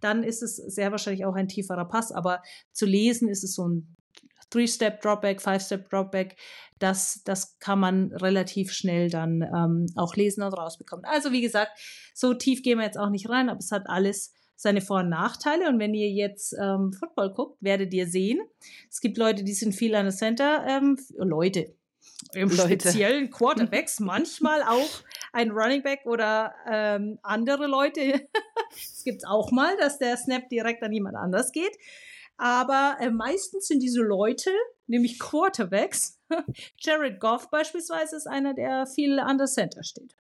dann 0.00 0.22
ist 0.22 0.42
es 0.42 0.56
sehr 0.56 0.90
wahrscheinlich 0.90 1.24
auch 1.24 1.34
ein 1.34 1.48
tieferer 1.48 1.86
Pass. 1.86 2.12
Aber 2.12 2.42
zu 2.72 2.86
lesen 2.86 3.28
ist 3.28 3.44
es 3.44 3.54
so 3.54 3.68
ein 3.68 3.96
Three-Step 4.50 5.00
Dropback, 5.00 5.40
Five-Step 5.40 5.88
Dropback, 5.88 6.36
das, 6.78 7.22
das 7.24 7.58
kann 7.58 7.78
man 7.78 8.12
relativ 8.12 8.72
schnell 8.72 9.10
dann 9.10 9.42
ähm, 9.42 9.86
auch 9.96 10.16
lesen 10.16 10.42
und 10.42 10.52
rausbekommen. 10.52 11.04
Also 11.04 11.30
wie 11.32 11.42
gesagt, 11.42 11.72
so 12.14 12.34
tief 12.34 12.62
gehen 12.62 12.78
wir 12.78 12.84
jetzt 12.84 12.98
auch 12.98 13.10
nicht 13.10 13.28
rein, 13.28 13.48
aber 13.48 13.58
es 13.58 13.70
hat 13.70 13.84
alles 13.86 14.32
seine 14.56 14.80
Vor- 14.80 15.00
und 15.00 15.08
Nachteile. 15.08 15.68
Und 15.68 15.78
wenn 15.78 15.94
ihr 15.94 16.10
jetzt 16.10 16.54
ähm, 16.60 16.92
Football 16.92 17.32
guckt, 17.32 17.62
werdet 17.62 17.94
ihr 17.94 18.06
sehen, 18.06 18.40
es 18.90 19.00
gibt 19.00 19.16
Leute, 19.16 19.44
die 19.44 19.54
sind 19.54 19.74
viel 19.74 19.94
an 19.94 20.04
der 20.04 20.14
Center, 20.14 20.66
ähm, 20.68 20.98
Leute, 21.16 21.74
im 22.34 22.48
Leute. 22.48 22.62
speziellen 22.62 23.30
Quarterbacks, 23.30 24.00
manchmal 24.00 24.62
auch 24.62 24.90
ein 25.32 25.50
Running 25.50 25.82
Back 25.82 26.00
oder 26.04 26.54
ähm, 26.70 27.18
andere 27.22 27.66
Leute. 27.66 28.26
es 28.74 29.02
gibt 29.04 29.26
auch 29.26 29.50
mal, 29.50 29.76
dass 29.78 29.98
der 29.98 30.16
Snap 30.16 30.48
direkt 30.48 30.82
an 30.82 30.92
jemand 30.92 31.16
anders 31.16 31.52
geht. 31.52 31.76
Aber 32.40 32.96
äh, 33.00 33.10
meistens 33.10 33.68
sind 33.68 33.80
diese 33.80 34.02
Leute, 34.02 34.50
nämlich 34.86 35.18
Quarterbacks. 35.18 36.20
Jared 36.78 37.20
Goff 37.20 37.50
beispielsweise 37.50 38.16
ist 38.16 38.26
einer, 38.26 38.54
der 38.54 38.86
viel 38.86 39.18
an 39.18 39.38
der 39.38 39.46
Center 39.46 39.82
steht. 39.84 40.16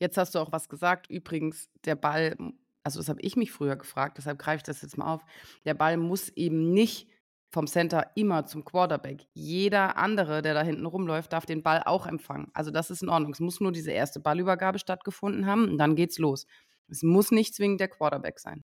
Jetzt 0.00 0.18
hast 0.18 0.34
du 0.34 0.40
auch 0.40 0.52
was 0.52 0.68
gesagt. 0.68 1.08
Übrigens, 1.08 1.70
der 1.84 1.94
Ball 1.94 2.36
also 2.84 3.00
das 3.00 3.08
habe 3.08 3.22
ich 3.22 3.34
mich 3.36 3.50
früher 3.50 3.76
gefragt, 3.76 4.18
deshalb 4.18 4.38
greife 4.38 4.58
ich 4.58 4.62
das 4.62 4.82
jetzt 4.82 4.98
mal 4.98 5.12
auf, 5.12 5.24
der 5.64 5.74
Ball 5.74 5.96
muss 5.96 6.28
eben 6.28 6.72
nicht 6.72 7.08
vom 7.50 7.66
Center 7.66 8.10
immer 8.14 8.46
zum 8.46 8.64
Quarterback. 8.64 9.26
Jeder 9.32 9.96
andere, 9.96 10.42
der 10.42 10.54
da 10.54 10.62
hinten 10.62 10.86
rumläuft, 10.86 11.32
darf 11.32 11.46
den 11.46 11.62
Ball 11.62 11.82
auch 11.84 12.06
empfangen. 12.06 12.50
Also 12.52 12.70
das 12.70 12.90
ist 12.90 13.02
in 13.02 13.08
Ordnung. 13.08 13.32
Es 13.32 13.40
muss 13.40 13.60
nur 13.60 13.72
diese 13.72 13.92
erste 13.92 14.20
Ballübergabe 14.20 14.78
stattgefunden 14.78 15.46
haben 15.46 15.70
und 15.70 15.78
dann 15.78 15.94
geht's 15.94 16.18
los. 16.18 16.46
Es 16.88 17.02
muss 17.02 17.30
nicht 17.30 17.54
zwingend 17.54 17.80
der 17.80 17.88
Quarterback 17.88 18.40
sein. 18.40 18.64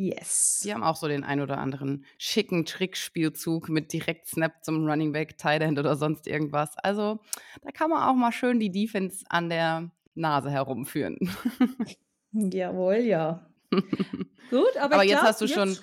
Yes. 0.00 0.60
Die 0.62 0.72
haben 0.72 0.84
auch 0.84 0.94
so 0.94 1.08
den 1.08 1.24
ein 1.24 1.40
oder 1.40 1.58
anderen 1.58 2.04
schicken 2.18 2.64
Trickspielzug 2.64 3.68
mit 3.68 3.92
direkt 3.92 4.28
Snap 4.28 4.62
zum 4.62 4.86
Running 4.86 5.10
Back, 5.10 5.38
Tight 5.38 5.60
End 5.60 5.76
oder 5.76 5.96
sonst 5.96 6.28
irgendwas. 6.28 6.78
Also 6.78 7.18
da 7.62 7.72
kann 7.72 7.90
man 7.90 8.08
auch 8.08 8.14
mal 8.14 8.30
schön 8.30 8.60
die 8.60 8.70
Defense 8.70 9.24
an 9.28 9.48
der 9.48 9.90
Nase 10.14 10.52
herumführen. 10.52 11.18
Jawohl, 12.30 12.98
ja. 12.98 13.44
Gut, 13.72 14.76
aber, 14.80 14.94
Aber 14.94 15.02
jetzt 15.02 15.18
glaub, 15.18 15.24
hast 15.24 15.40
du 15.40 15.48
schon, 15.48 15.76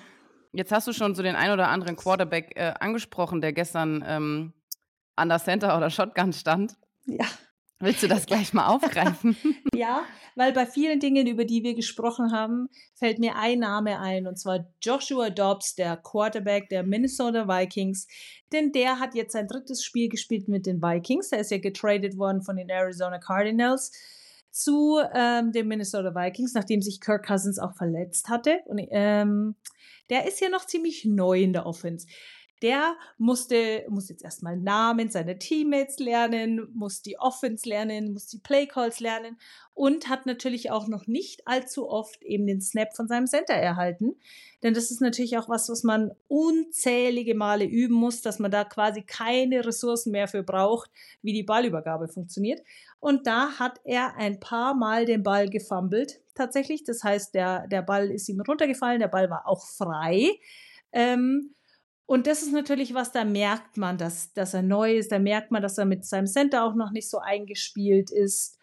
jetzt 0.52 0.72
hast 0.72 0.88
du 0.88 0.94
schon 0.94 1.14
so 1.14 1.22
den 1.22 1.36
ein 1.36 1.50
oder 1.50 1.68
anderen 1.68 1.96
Quarterback 1.96 2.56
äh, 2.56 2.72
angesprochen, 2.80 3.42
der 3.42 3.52
gestern 3.52 4.02
ähm, 4.06 4.54
an 5.14 5.28
der 5.28 5.40
Center 5.40 5.76
oder 5.76 5.90
Shotgun 5.90 6.32
stand. 6.32 6.78
Ja. 7.04 7.26
Willst 7.78 8.02
du 8.02 8.08
das 8.08 8.24
gleich 8.24 8.52
mal 8.52 8.68
aufgreifen? 8.68 9.36
Ja, 9.74 10.06
weil 10.36 10.54
bei 10.54 10.64
vielen 10.64 11.00
Dingen, 11.00 11.26
über 11.26 11.44
die 11.44 11.62
wir 11.62 11.74
gesprochen 11.74 12.32
haben, 12.32 12.68
fällt 12.94 13.18
mir 13.18 13.36
ein 13.36 13.58
Name 13.58 14.00
ein, 14.00 14.26
und 14.26 14.38
zwar 14.38 14.72
Joshua 14.80 15.28
Dobbs, 15.28 15.74
der 15.74 15.98
Quarterback 15.98 16.70
der 16.70 16.82
Minnesota 16.82 17.46
Vikings. 17.46 18.06
Denn 18.52 18.72
der 18.72 18.98
hat 18.98 19.14
jetzt 19.14 19.32
sein 19.32 19.48
drittes 19.48 19.84
Spiel 19.84 20.08
gespielt 20.08 20.48
mit 20.48 20.64
den 20.64 20.80
Vikings. 20.80 21.30
Er 21.30 21.40
ist 21.40 21.50
ja 21.50 21.58
getradet 21.58 22.16
worden 22.16 22.40
von 22.40 22.56
den 22.56 22.70
Arizona 22.70 23.18
Cardinals 23.18 23.92
zu 24.50 24.98
ähm, 25.14 25.52
den 25.52 25.68
Minnesota 25.68 26.14
Vikings, 26.14 26.54
nachdem 26.54 26.80
sich 26.80 27.02
Kirk 27.02 27.26
Cousins 27.26 27.58
auch 27.58 27.76
verletzt 27.76 28.30
hatte. 28.30 28.60
Und 28.64 28.80
ähm, 28.90 29.56
der 30.08 30.26
ist 30.26 30.40
ja 30.40 30.48
noch 30.48 30.64
ziemlich 30.64 31.04
neu 31.04 31.42
in 31.42 31.52
der 31.52 31.66
Offense 31.66 32.06
der 32.62 32.96
musste, 33.18 33.84
muss 33.88 34.08
jetzt 34.08 34.24
erstmal 34.24 34.56
Namen 34.56 35.10
seiner 35.10 35.38
Teammates 35.38 35.98
lernen, 35.98 36.68
muss 36.74 37.02
die 37.02 37.18
Offense 37.18 37.68
lernen, 37.68 38.12
muss 38.12 38.26
die 38.28 38.38
Playcalls 38.38 39.00
lernen 39.00 39.38
und 39.74 40.08
hat 40.08 40.24
natürlich 40.24 40.70
auch 40.70 40.88
noch 40.88 41.06
nicht 41.06 41.46
allzu 41.46 41.88
oft 41.88 42.22
eben 42.22 42.46
den 42.46 42.62
Snap 42.62 42.96
von 42.96 43.08
seinem 43.08 43.26
Center 43.26 43.54
erhalten. 43.54 44.16
Denn 44.62 44.72
das 44.72 44.90
ist 44.90 45.02
natürlich 45.02 45.36
auch 45.36 45.50
was, 45.50 45.68
was 45.68 45.82
man 45.82 46.12
unzählige 46.28 47.34
Male 47.34 47.66
üben 47.66 47.94
muss, 47.94 48.22
dass 48.22 48.38
man 48.38 48.50
da 48.50 48.64
quasi 48.64 49.02
keine 49.02 49.66
Ressourcen 49.66 50.12
mehr 50.12 50.28
für 50.28 50.42
braucht, 50.42 50.90
wie 51.20 51.34
die 51.34 51.42
Ballübergabe 51.42 52.08
funktioniert. 52.08 52.62
Und 53.00 53.26
da 53.26 53.58
hat 53.58 53.80
er 53.84 54.16
ein 54.16 54.40
paar 54.40 54.74
Mal 54.74 55.04
den 55.04 55.22
Ball 55.22 55.50
gefummelt, 55.50 56.20
tatsächlich. 56.34 56.84
Das 56.84 57.04
heißt, 57.04 57.34
der, 57.34 57.66
der 57.68 57.82
Ball 57.82 58.10
ist 58.10 58.28
ihm 58.30 58.40
runtergefallen, 58.40 59.00
der 59.00 59.08
Ball 59.08 59.28
war 59.28 59.46
auch 59.46 59.66
frei. 59.66 60.30
Ähm, 60.92 61.54
und 62.06 62.28
das 62.28 62.42
ist 62.42 62.52
natürlich 62.52 62.94
was, 62.94 63.10
da 63.10 63.24
merkt 63.24 63.76
man, 63.76 63.98
dass, 63.98 64.32
dass 64.32 64.54
er 64.54 64.62
neu 64.62 64.94
ist, 64.94 65.10
da 65.10 65.18
merkt 65.18 65.50
man, 65.50 65.60
dass 65.60 65.76
er 65.76 65.84
mit 65.84 66.04
seinem 66.04 66.26
Center 66.26 66.64
auch 66.64 66.74
noch 66.74 66.92
nicht 66.92 67.10
so 67.10 67.18
eingespielt 67.18 68.10
ist. 68.10 68.58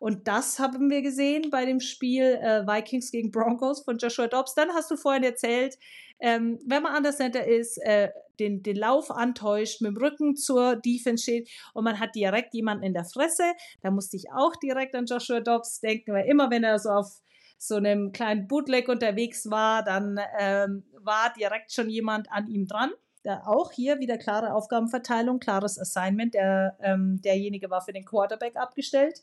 Und 0.00 0.28
das 0.28 0.58
haben 0.58 0.90
wir 0.90 1.02
gesehen 1.02 1.50
bei 1.50 1.64
dem 1.64 1.80
Spiel 1.80 2.22
äh, 2.22 2.66
Vikings 2.66 3.10
gegen 3.10 3.30
Broncos 3.30 3.82
von 3.82 3.98
Joshua 3.98 4.28
Dobbs. 4.28 4.54
Dann 4.54 4.70
hast 4.70 4.90
du 4.90 4.96
vorhin 4.96 5.24
erzählt, 5.24 5.76
ähm, 6.20 6.58
wenn 6.66 6.82
man 6.82 6.94
an 6.94 7.02
der 7.02 7.12
Center 7.12 7.46
ist, 7.46 7.78
äh, 7.78 8.10
den, 8.40 8.62
den 8.62 8.76
Lauf 8.76 9.10
antäuscht, 9.10 9.80
mit 9.80 9.92
dem 9.92 9.96
Rücken 9.96 10.36
zur 10.36 10.76
Defense 10.76 11.22
steht 11.22 11.48
und 11.74 11.84
man 11.84 11.98
hat 11.98 12.14
direkt 12.14 12.54
jemanden 12.54 12.84
in 12.84 12.94
der 12.94 13.04
Fresse. 13.04 13.44
Da 13.82 13.90
musste 13.90 14.16
ich 14.16 14.30
auch 14.32 14.56
direkt 14.56 14.94
an 14.94 15.06
Joshua 15.06 15.40
Dobbs 15.40 15.80
denken, 15.80 16.12
weil 16.12 16.28
immer 16.28 16.50
wenn 16.50 16.64
er 16.64 16.78
so 16.78 16.90
auf 16.90 17.20
so 17.58 17.74
einem 17.74 18.12
kleinen 18.12 18.46
Bootleg 18.46 18.88
unterwegs 18.88 19.50
war, 19.50 19.82
dann 19.82 20.18
ähm, 20.38 20.84
war 21.00 21.32
direkt 21.36 21.72
schon 21.72 21.90
jemand 21.90 22.30
an 22.30 22.46
ihm 22.46 22.66
dran. 22.66 22.92
Da 23.24 23.42
auch 23.44 23.72
hier 23.72 23.98
wieder 23.98 24.16
klare 24.16 24.54
Aufgabenverteilung, 24.54 25.40
klares 25.40 25.78
Assignment. 25.78 26.34
Der, 26.34 26.78
ähm, 26.80 27.20
derjenige 27.20 27.68
war 27.68 27.82
für 27.82 27.92
den 27.92 28.04
Quarterback 28.04 28.56
abgestellt. 28.56 29.20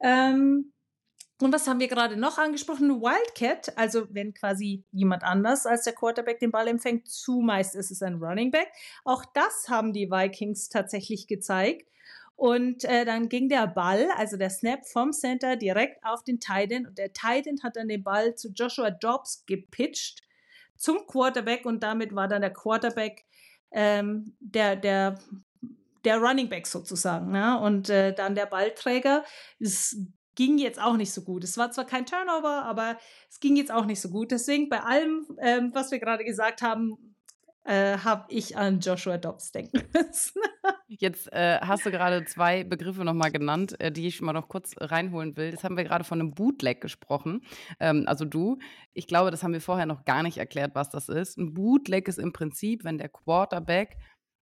Ähm, 0.00 0.72
und 1.40 1.52
was 1.52 1.68
haben 1.68 1.78
wir 1.78 1.88
gerade 1.88 2.16
noch 2.16 2.38
angesprochen? 2.38 3.00
Wildcat, 3.00 3.76
also 3.76 4.06
wenn 4.10 4.34
quasi 4.34 4.84
jemand 4.90 5.22
anders 5.22 5.66
als 5.66 5.84
der 5.84 5.92
Quarterback 5.92 6.40
den 6.40 6.50
Ball 6.50 6.66
empfängt, 6.66 7.08
zumeist 7.08 7.76
ist 7.76 7.92
es 7.92 8.02
ein 8.02 8.16
Running 8.16 8.50
Back. 8.50 8.68
Auch 9.04 9.24
das 9.34 9.68
haben 9.68 9.92
die 9.92 10.10
Vikings 10.10 10.68
tatsächlich 10.68 11.28
gezeigt. 11.28 11.88
Und 12.38 12.84
äh, 12.84 13.04
dann 13.04 13.28
ging 13.28 13.48
der 13.48 13.66
Ball, 13.66 14.10
also 14.16 14.36
der 14.36 14.48
Snap 14.48 14.86
vom 14.86 15.12
Center 15.12 15.56
direkt 15.56 16.04
auf 16.04 16.22
den 16.22 16.38
Titan 16.38 16.86
und 16.86 16.96
der 16.96 17.12
Titan 17.12 17.60
hat 17.64 17.74
dann 17.74 17.88
den 17.88 18.04
Ball 18.04 18.36
zu 18.36 18.50
Joshua 18.52 18.92
Dobbs 18.92 19.44
gepitcht 19.44 20.20
zum 20.76 21.04
Quarterback 21.08 21.66
und 21.66 21.82
damit 21.82 22.14
war 22.14 22.28
dann 22.28 22.42
der 22.42 22.52
Quarterback 22.52 23.24
ähm, 23.72 24.36
der, 24.38 24.76
der, 24.76 25.18
der 26.04 26.18
Running 26.18 26.48
Back 26.48 26.68
sozusagen. 26.68 27.32
Ne? 27.32 27.58
Und 27.58 27.90
äh, 27.90 28.14
dann 28.14 28.36
der 28.36 28.46
Ballträger. 28.46 29.24
Es 29.58 29.96
ging 30.36 30.58
jetzt 30.58 30.80
auch 30.80 30.96
nicht 30.96 31.12
so 31.12 31.22
gut. 31.22 31.42
Es 31.42 31.58
war 31.58 31.72
zwar 31.72 31.86
kein 31.86 32.06
Turnover, 32.06 32.62
aber 32.62 32.98
es 33.28 33.40
ging 33.40 33.56
jetzt 33.56 33.72
auch 33.72 33.84
nicht 33.84 34.00
so 34.00 34.10
gut. 34.10 34.30
Deswegen 34.30 34.68
bei 34.68 34.78
allem, 34.78 35.26
ähm, 35.40 35.72
was 35.74 35.90
wir 35.90 35.98
gerade 35.98 36.22
gesagt 36.22 36.62
haben, 36.62 37.07
äh, 37.68 37.98
habe 37.98 38.24
ich 38.28 38.56
an 38.56 38.80
Joshua 38.80 39.18
Dobbs 39.18 39.52
denken 39.52 39.82
müssen. 39.92 40.40
Jetzt 40.88 41.30
äh, 41.32 41.58
hast 41.60 41.84
du 41.84 41.90
gerade 41.90 42.24
zwei 42.24 42.64
Begriffe 42.64 43.04
nochmal 43.04 43.30
genannt, 43.30 43.78
äh, 43.78 43.92
die 43.92 44.06
ich 44.06 44.22
mal 44.22 44.32
noch 44.32 44.48
kurz 44.48 44.74
reinholen 44.78 45.36
will. 45.36 45.50
Das 45.50 45.64
haben 45.64 45.76
wir 45.76 45.84
gerade 45.84 46.04
von 46.04 46.18
einem 46.18 46.34
Bootleg 46.34 46.80
gesprochen. 46.80 47.42
Ähm, 47.78 48.04
also 48.06 48.24
du, 48.24 48.58
ich 48.94 49.06
glaube, 49.06 49.30
das 49.30 49.42
haben 49.42 49.52
wir 49.52 49.60
vorher 49.60 49.84
noch 49.84 50.06
gar 50.06 50.22
nicht 50.22 50.38
erklärt, 50.38 50.74
was 50.74 50.88
das 50.88 51.10
ist. 51.10 51.36
Ein 51.36 51.52
Bootleg 51.52 52.08
ist 52.08 52.18
im 52.18 52.32
Prinzip, 52.32 52.84
wenn 52.84 52.96
der 52.96 53.10
Quarterback 53.10 53.98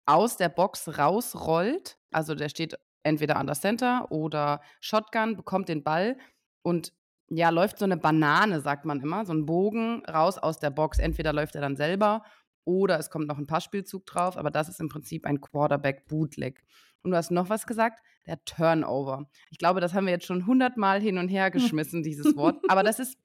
aus 0.06 0.36
der 0.36 0.50
Box 0.50 0.98
rausrollt, 0.98 1.98
also 2.12 2.36
der 2.36 2.50
steht 2.50 2.78
entweder 3.04 3.38
an 3.38 3.48
der 3.48 3.56
Center 3.56 4.12
oder 4.12 4.60
Shotgun, 4.82 5.38
bekommt 5.38 5.70
den 5.70 5.84
Ball 5.84 6.18
und 6.62 6.92
ja, 7.30 7.50
läuft 7.50 7.80
so 7.80 7.86
eine 7.86 7.98
Banane, 7.98 8.60
sagt 8.60 8.84
man 8.84 9.00
immer, 9.00 9.26
so 9.26 9.34
ein 9.34 9.46
Bogen 9.46 10.04
raus 10.06 10.38
aus 10.38 10.60
der 10.60 10.70
Box. 10.70 11.00
Entweder 11.00 11.32
läuft 11.32 11.56
er 11.56 11.62
dann 11.62 11.78
selber 11.78 12.24
oder 12.66 13.00
es 13.00 13.10
kommt 13.10 13.28
noch 13.28 13.38
ein 13.38 13.48
Passspielzug 13.48 14.06
drauf, 14.06 14.38
aber 14.38 14.52
das 14.52 14.70
ist 14.70 14.80
im 14.80 14.90
Prinzip 14.90 15.26
ein 15.26 15.42
Quarterback-Bootleg. 15.42 16.64
Und 17.04 17.12
du 17.12 17.18
hast 17.18 17.32
noch 17.32 17.50
was 17.50 17.68
gesagt, 17.68 18.02
der 18.26 18.44
Turnover. 18.46 19.30
Ich 19.52 19.58
glaube, 19.58 19.82
das 19.82 19.94
haben 19.94 20.06
wir 20.06 20.14
jetzt 20.14 20.26
schon 20.26 20.46
hundertmal 20.46 21.02
hin 21.02 21.18
und 21.18 21.28
her 21.28 21.52
geschmissen, 21.52 22.04
dieses 22.04 22.36
Wort. 22.36 22.58
Aber 22.70 22.84
das 22.84 23.00
ist 23.00 23.18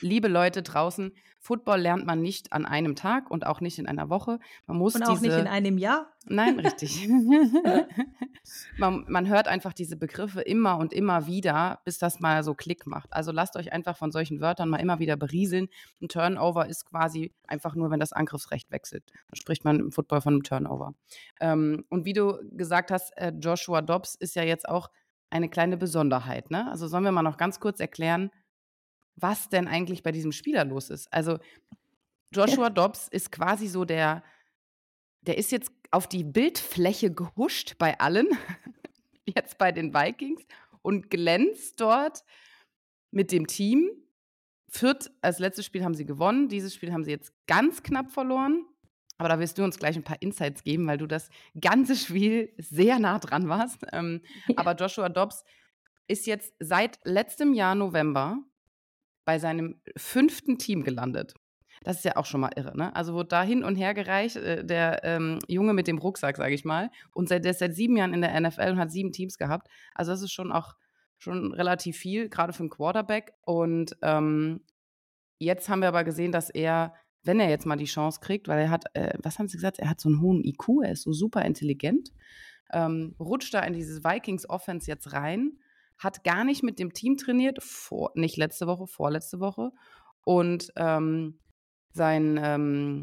liebe 0.00 0.28
Leute 0.28 0.62
draußen, 0.62 1.12
Football 1.44 1.80
lernt 1.82 2.06
man 2.06 2.22
nicht 2.22 2.54
an 2.54 2.64
einem 2.64 2.96
Tag 2.96 3.30
und 3.30 3.46
auch 3.46 3.60
nicht 3.60 3.78
in 3.78 3.86
einer 3.86 4.08
Woche. 4.08 4.38
Man 4.66 4.78
muss 4.78 4.94
und 4.94 5.02
auch 5.02 5.12
diese, 5.12 5.26
nicht 5.26 5.38
in 5.38 5.46
einem 5.46 5.76
Jahr. 5.76 6.10
Nein, 6.24 6.58
richtig. 6.58 7.06
man, 8.78 9.04
man, 9.08 9.28
hört 9.28 9.46
einfach 9.46 9.74
diese 9.74 9.98
Begriffe 9.98 10.40
immer 10.40 10.78
und 10.78 10.94
immer 10.94 11.26
wieder, 11.26 11.80
bis 11.84 11.98
das 11.98 12.18
mal 12.18 12.42
so 12.42 12.54
Klick 12.54 12.86
macht. 12.86 13.12
Also 13.12 13.30
lasst 13.30 13.56
euch 13.56 13.74
einfach 13.74 13.98
von 13.98 14.10
solchen 14.10 14.40
Wörtern 14.40 14.70
mal 14.70 14.80
immer 14.80 15.00
wieder 15.00 15.18
berieseln. 15.18 15.68
Ein 16.00 16.08
Turnover 16.08 16.66
ist 16.66 16.86
quasi 16.86 17.34
einfach 17.46 17.74
nur, 17.74 17.90
wenn 17.90 18.00
das 18.00 18.14
Angriffsrecht 18.14 18.70
wechselt. 18.70 19.04
Da 19.28 19.36
spricht 19.36 19.66
man 19.66 19.78
im 19.80 19.92
Football 19.92 20.22
von 20.22 20.32
einem 20.32 20.44
Turnover. 20.44 20.94
Ähm, 21.40 21.84
und 21.90 22.06
wie 22.06 22.14
du 22.14 22.38
gesagt 22.52 22.90
hast, 22.90 23.14
äh, 23.18 23.34
Joshua 23.38 23.82
Dobbs 23.82 24.14
ist 24.14 24.34
ja 24.34 24.44
jetzt 24.44 24.66
auch 24.66 24.88
eine 25.28 25.50
kleine 25.50 25.76
Besonderheit. 25.76 26.50
Ne? 26.50 26.70
Also 26.70 26.86
sollen 26.86 27.04
wir 27.04 27.12
mal 27.12 27.20
noch 27.20 27.36
ganz 27.36 27.60
kurz 27.60 27.80
erklären, 27.80 28.30
was 29.16 29.48
denn 29.48 29.68
eigentlich 29.68 30.02
bei 30.02 30.12
diesem 30.12 30.32
Spieler 30.32 30.64
los 30.64 30.90
ist. 30.90 31.12
Also 31.12 31.38
Joshua 32.32 32.70
Dobbs 32.70 33.08
ist 33.08 33.30
quasi 33.30 33.68
so 33.68 33.84
der, 33.84 34.22
der 35.22 35.38
ist 35.38 35.52
jetzt 35.52 35.72
auf 35.90 36.08
die 36.08 36.24
Bildfläche 36.24 37.12
gehuscht 37.12 37.76
bei 37.78 37.98
allen, 38.00 38.28
jetzt 39.26 39.58
bei 39.58 39.70
den 39.70 39.94
Vikings 39.94 40.42
und 40.82 41.10
glänzt 41.10 41.80
dort 41.80 42.24
mit 43.10 43.30
dem 43.30 43.46
Team. 43.46 43.90
Fürth, 44.68 45.10
als 45.22 45.38
letztes 45.38 45.64
Spiel 45.64 45.84
haben 45.84 45.94
sie 45.94 46.04
gewonnen, 46.04 46.48
dieses 46.48 46.74
Spiel 46.74 46.92
haben 46.92 47.04
sie 47.04 47.12
jetzt 47.12 47.32
ganz 47.46 47.82
knapp 47.82 48.10
verloren. 48.10 48.66
Aber 49.16 49.28
da 49.28 49.38
wirst 49.38 49.56
du 49.58 49.62
uns 49.62 49.78
gleich 49.78 49.94
ein 49.94 50.02
paar 50.02 50.20
Insights 50.20 50.64
geben, 50.64 50.88
weil 50.88 50.98
du 50.98 51.06
das 51.06 51.30
ganze 51.60 51.94
Spiel 51.94 52.52
sehr 52.58 52.98
nah 52.98 53.20
dran 53.20 53.48
warst. 53.48 53.86
Ähm, 53.92 54.22
ja. 54.48 54.56
Aber 54.56 54.74
Joshua 54.74 55.08
Dobbs 55.08 55.44
ist 56.08 56.26
jetzt 56.26 56.52
seit 56.58 56.98
letztem 57.04 57.54
Jahr 57.54 57.76
November 57.76 58.38
bei 59.24 59.38
seinem 59.38 59.80
fünften 59.96 60.58
Team 60.58 60.84
gelandet. 60.84 61.34
Das 61.82 61.96
ist 61.96 62.04
ja 62.04 62.16
auch 62.16 62.24
schon 62.24 62.40
mal 62.40 62.50
irre, 62.56 62.76
ne? 62.76 62.94
Also 62.94 63.14
wurde 63.14 63.28
da 63.28 63.42
hin 63.42 63.64
und 63.64 63.76
her 63.76 63.94
gereicht, 63.94 64.36
äh, 64.36 64.64
der 64.64 65.04
ähm, 65.04 65.38
Junge 65.48 65.74
mit 65.74 65.86
dem 65.86 65.98
Rucksack, 65.98 66.36
sage 66.36 66.54
ich 66.54 66.64
mal. 66.64 66.90
Und 67.12 67.28
seit, 67.28 67.44
der 67.44 67.50
ist 67.50 67.58
seit 67.58 67.74
sieben 67.74 67.96
Jahren 67.96 68.14
in 68.14 68.22
der 68.22 68.38
NFL 68.40 68.70
und 68.70 68.78
hat 68.78 68.90
sieben 68.90 69.12
Teams 69.12 69.38
gehabt. 69.38 69.68
Also 69.94 70.12
das 70.12 70.22
ist 70.22 70.32
schon 70.32 70.52
auch 70.52 70.74
schon 71.18 71.52
relativ 71.52 71.96
viel, 71.96 72.28
gerade 72.28 72.52
für 72.52 72.60
einen 72.60 72.70
Quarterback. 72.70 73.32
Und 73.42 73.96
ähm, 74.02 74.60
jetzt 75.38 75.68
haben 75.68 75.80
wir 75.80 75.88
aber 75.88 76.04
gesehen, 76.04 76.32
dass 76.32 76.48
er, 76.50 76.94
wenn 77.22 77.40
er 77.40 77.50
jetzt 77.50 77.66
mal 77.66 77.76
die 77.76 77.84
Chance 77.84 78.20
kriegt, 78.20 78.48
weil 78.48 78.60
er 78.60 78.70
hat, 78.70 78.84
äh, 78.94 79.18
was 79.22 79.38
haben 79.38 79.48
sie 79.48 79.56
gesagt, 79.56 79.78
er 79.78 79.90
hat 79.90 80.00
so 80.00 80.08
einen 80.08 80.20
hohen 80.20 80.44
IQ, 80.44 80.84
er 80.84 80.92
ist 80.92 81.02
so 81.02 81.12
super 81.12 81.44
intelligent, 81.44 82.10
ähm, 82.72 83.14
rutscht 83.18 83.52
da 83.52 83.60
in 83.60 83.72
dieses 83.72 84.04
Vikings-Offense 84.04 84.90
jetzt 84.90 85.12
rein 85.12 85.58
hat 85.98 86.24
gar 86.24 86.44
nicht 86.44 86.62
mit 86.62 86.78
dem 86.78 86.92
Team 86.92 87.16
trainiert, 87.16 87.62
vor, 87.62 88.12
nicht 88.14 88.36
letzte 88.36 88.66
Woche, 88.66 88.86
vorletzte 88.86 89.40
Woche. 89.40 89.70
Und 90.24 90.72
ähm, 90.76 91.38
sein, 91.92 92.40
ähm, 92.42 93.02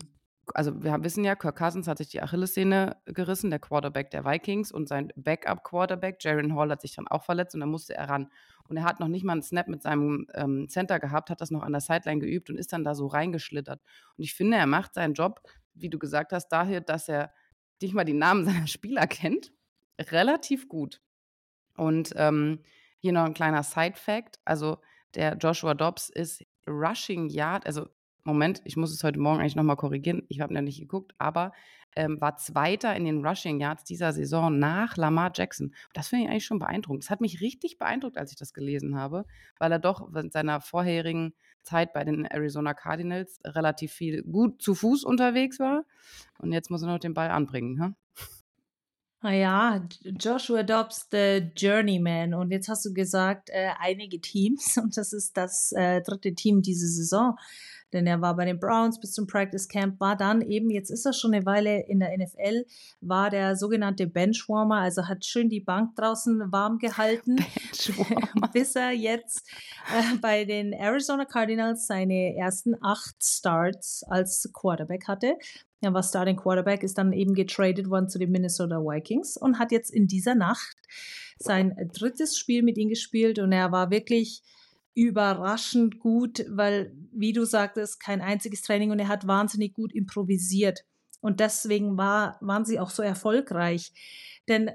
also 0.54 0.84
wir 0.84 1.04
wissen 1.04 1.24
ja, 1.24 1.36
Kirk 1.36 1.58
Cousins 1.58 1.88
hat 1.88 1.98
sich 1.98 2.10
die 2.10 2.22
Achillessehne 2.22 2.98
gerissen, 3.06 3.50
der 3.50 3.60
Quarterback 3.60 4.12
der 4.12 4.26
Vikings 4.26 4.72
und 4.72 4.88
sein 4.88 5.12
Backup-Quarterback, 5.16 6.18
Jaron 6.20 6.56
Hall, 6.56 6.72
hat 6.72 6.82
sich 6.82 6.96
dann 6.96 7.08
auch 7.08 7.24
verletzt 7.24 7.54
und 7.54 7.62
dann 7.62 7.70
musste 7.70 7.96
er 7.96 8.10
ran. 8.10 8.30
Und 8.68 8.78
er 8.78 8.84
hat 8.84 9.00
noch 9.00 9.08
nicht 9.08 9.24
mal 9.24 9.34
einen 9.34 9.44
Snap 9.44 9.68
mit 9.68 9.82
seinem 9.82 10.28
ähm, 10.34 10.68
Center 10.70 11.00
gehabt, 11.00 11.30
hat 11.30 11.42
das 11.42 11.52
noch 11.52 11.64
an 11.64 11.72
der 11.72 11.82
Sideline 11.82 12.20
geübt 12.20 12.50
und 12.50 12.58
ist 12.58 12.74
dann 12.74 12.84
da 12.84 12.96
so 12.96 13.08
reingeschlittert. 13.08 13.82
Und 14.18 14.24
ich 14.24 14.34
finde, 14.34 14.58
er 14.58 14.68
macht 14.68 14.94
seinen 14.94 15.14
Job, 15.14 15.42
wie 15.74 15.90
du 15.90 16.00
gesagt 16.00 16.34
hast, 16.34 16.50
daher, 16.50 16.82
dass 16.82 17.08
er 17.08 17.32
nicht 17.82 17.94
mal 17.94 18.06
die 18.06 18.14
Namen 18.14 18.46
seiner 18.46 18.68
Spieler 18.68 19.08
kennt, 19.08 19.52
relativ 20.00 20.68
gut. 20.68 21.02
Und 21.76 22.14
ähm, 22.16 22.60
hier 23.02 23.12
noch 23.12 23.26
ein 23.26 23.34
kleiner 23.34 23.64
Side-Fact: 23.64 24.40
Also, 24.46 24.78
der 25.16 25.36
Joshua 25.36 25.74
Dobbs 25.74 26.10
ist 26.10 26.46
Rushing 26.68 27.28
Yard, 27.28 27.66
also 27.66 27.88
Moment, 28.24 28.62
ich 28.66 28.78
muss 28.78 28.94
es 28.94 29.04
heute 29.04 29.20
Morgen 29.20 29.40
eigentlich 29.40 29.56
nochmal 29.56 29.78
korrigieren, 29.78 30.24
ich 30.30 30.42
habe 30.42 30.54
noch 30.54 30.62
nicht 30.62 30.80
geguckt, 30.80 31.14
aber 31.18 31.54
ähm, 31.96 32.22
war 32.22 32.38
Zweiter 32.38 32.96
in 32.96 33.04
den 33.06 33.26
Rushing 33.26 33.60
Yards 33.60 33.84
dieser 33.84 34.14
Saison 34.14 34.58
nach 34.58 34.96
Lamar 34.96 35.32
Jackson. 35.34 35.74
Das 35.94 36.08
finde 36.08 36.26
ich 36.26 36.32
eigentlich 36.32 36.46
schon 36.46 36.60
beeindruckend. 36.60 37.04
Das 37.04 37.10
hat 37.10 37.20
mich 37.20 37.42
richtig 37.42 37.78
beeindruckt, 37.78 38.18
als 38.18 38.32
ich 38.32 38.38
das 38.38 38.54
gelesen 38.54 38.96
habe, 38.96 39.26
weil 39.58 39.72
er 39.72 39.80
doch 39.80 40.14
in 40.16 40.30
seiner 40.30 40.62
vorherigen 40.62 41.34
Zeit 41.64 41.94
bei 41.94 42.04
den 42.04 42.26
Arizona 42.26 42.74
Cardinals 42.74 43.40
relativ 43.44 43.92
viel 43.92 44.24
gut 44.24 44.62
zu 44.62 44.74
Fuß 44.76 45.04
unterwegs 45.04 45.60
war. 45.60 45.84
Und 46.40 46.54
jetzt 46.54 46.70
muss 46.70 46.82
er 46.82 46.88
noch 46.88 47.00
den 47.00 47.14
Ball 47.14 47.30
anbringen. 47.30 47.82
Hm? 47.82 47.96
Naja, 49.22 49.88
Joshua 50.04 50.64
Dobbs, 50.64 51.08
the 51.12 51.52
Journeyman. 51.56 52.34
Und 52.34 52.52
jetzt 52.52 52.68
hast 52.70 52.86
du 52.86 52.94
gesagt, 52.94 53.50
äh, 53.52 53.70
einige 53.80 54.20
Teams. 54.20 54.78
Und 54.82 54.98
das 54.98 55.14
ist 55.14 55.38
das 55.38 55.72
äh, 55.74 56.02
dritte 56.02 56.34
Team 56.34 56.62
diese 56.62 56.88
Saison 56.88 57.36
denn 57.94 58.08
er 58.08 58.22
war 58.22 58.36
bei 58.36 58.46
den 58.46 58.60
Browns 58.60 59.00
bis 59.00 59.14
zum 59.14 59.28
Practice 59.28 59.68
Camp, 59.68 60.00
war 60.00 60.16
dann 60.16 60.42
eben, 60.42 60.70
jetzt 60.70 60.90
ist 60.90 61.06
er 61.06 61.14
schon 61.14 61.34
eine 61.34 61.46
Weile 61.46 61.82
in 61.88 62.00
der 62.00 62.18
NFL, 62.18 62.66
war 63.02 63.30
der 63.30 63.56
sogenannte 63.56 64.08
Benchwarmer, 64.08 64.78
also 64.78 65.08
hat 65.08 65.26
schön 65.26 65.50
die 65.50 65.60
Bank 65.60 65.96
draußen 65.96 66.52
warm 66.52 66.78
gehalten, 66.78 67.38
bis 68.54 68.76
er 68.76 68.92
jetzt 68.92 69.48
äh, 69.94 70.18
bei 70.18 70.46
den 70.46 70.74
Arizona 70.74 71.26
Cardinals 71.26 71.88
seine 71.88 72.36
ersten 72.36 72.76
acht 72.82 73.16
Starts 73.22 74.04
als 74.04 74.50
Quarterback 74.54 75.08
hatte. 75.08 75.38
Er 75.82 75.94
war 75.94 76.04
Starting 76.04 76.38
Quarterback, 76.38 76.84
ist 76.84 76.98
dann 76.98 77.12
eben 77.12 77.34
getradet 77.34 77.90
worden 77.90 78.08
zu 78.08 78.20
den 78.20 78.32
Minnesota 78.32 78.78
Vikings 78.78 79.36
und 79.36 79.60
hat 79.60 79.72
jetzt 79.72 79.90
in 79.92 80.08
dieser 80.08 80.36
Nacht 80.36 80.78
sein 81.40 81.76
drittes 81.94 82.38
Spiel 82.38 82.62
mit 82.62 82.78
ihm 82.78 82.90
gespielt 82.90 83.40
und 83.40 83.52
er 83.52 83.72
war 83.72 83.90
wirklich 83.90 84.44
überraschend 84.94 86.00
gut, 86.00 86.46
weil, 86.50 86.94
wie 87.12 87.34
du 87.34 87.46
sagtest, 87.46 88.00
kein 88.00 88.22
einziges 88.22 88.62
Training 88.62 88.92
und 88.92 89.00
er 89.00 89.08
hat 89.08 89.26
wahnsinnig 89.26 89.74
gut 89.74 89.94
improvisiert. 89.94 90.86
Und 91.22 91.40
deswegen 91.40 91.98
war, 91.98 92.38
waren 92.42 92.66
sie 92.66 92.80
auch 92.80 92.90
so 92.90 93.02
erfolgreich. 93.02 93.94
Denn 94.48 94.72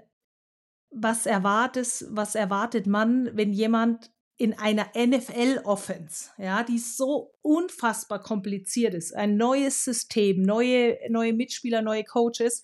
was 0.90 1.26
erwartet, 1.26 2.06
was 2.10 2.34
erwartet 2.34 2.86
man, 2.86 3.30
wenn 3.36 3.52
jemand 3.52 4.10
in 4.38 4.58
einer 4.58 4.88
NFL-Offense, 4.94 6.30
ja, 6.36 6.62
die 6.62 6.78
so 6.78 7.32
unfassbar 7.40 8.20
kompliziert 8.20 8.92
ist, 8.92 9.14
ein 9.14 9.36
neues 9.36 9.84
System, 9.84 10.42
neue, 10.42 10.98
neue 11.08 11.32
Mitspieler, 11.32 11.80
neue 11.80 12.04
Coaches, 12.04 12.62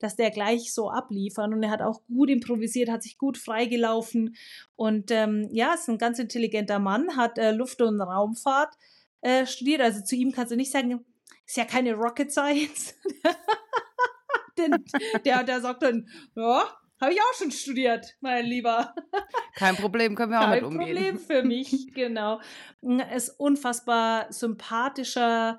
dass 0.00 0.16
der 0.16 0.32
gleich 0.32 0.74
so 0.74 0.90
abliefern. 0.90 1.54
Und 1.54 1.62
er 1.62 1.70
hat 1.70 1.80
auch 1.80 2.00
gut 2.08 2.28
improvisiert, 2.28 2.90
hat 2.90 3.04
sich 3.04 3.18
gut 3.18 3.38
freigelaufen. 3.38 4.34
Und 4.74 5.12
ähm, 5.12 5.48
ja, 5.52 5.74
ist 5.74 5.88
ein 5.88 5.98
ganz 5.98 6.18
intelligenter 6.18 6.80
Mann, 6.80 7.16
hat 7.16 7.38
äh, 7.38 7.52
Luft- 7.52 7.82
und 7.82 8.00
Raumfahrt 8.00 8.74
äh, 9.20 9.46
studiert. 9.46 9.80
Also 9.80 10.02
zu 10.02 10.16
ihm 10.16 10.32
kannst 10.32 10.50
du 10.50 10.56
nicht 10.56 10.72
sagen, 10.72 11.04
ist 11.46 11.56
ja 11.56 11.64
keine 11.64 11.94
Rocket 11.94 12.32
Science. 12.32 12.94
Denn 14.58 14.84
der, 15.24 15.44
der 15.44 15.60
sagt 15.60 15.84
dann, 15.84 16.08
ja, 16.34 16.64
habe 17.02 17.12
ich 17.12 17.20
auch 17.20 17.34
schon 17.34 17.50
studiert, 17.50 18.16
mein 18.20 18.46
Lieber. 18.46 18.94
Kein 19.56 19.76
Problem, 19.76 20.14
können 20.14 20.30
wir 20.30 20.40
auch 20.40 20.44
Kein 20.44 20.62
mit 20.62 20.62
umgehen. 20.62 20.96
Kein 20.96 20.96
Problem 20.96 21.18
für 21.18 21.42
mich, 21.42 21.92
genau. 21.94 22.40
Ist 23.14 23.30
unfassbar 23.40 24.32
sympathischer 24.32 25.58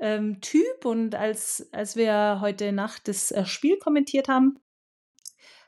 ähm, 0.00 0.40
Typ 0.40 0.84
und 0.84 1.14
als, 1.14 1.68
als 1.72 1.96
wir 1.96 2.38
heute 2.40 2.72
Nacht 2.72 3.08
das 3.08 3.30
äh, 3.30 3.46
Spiel 3.46 3.78
kommentiert 3.78 4.28
haben, 4.28 4.58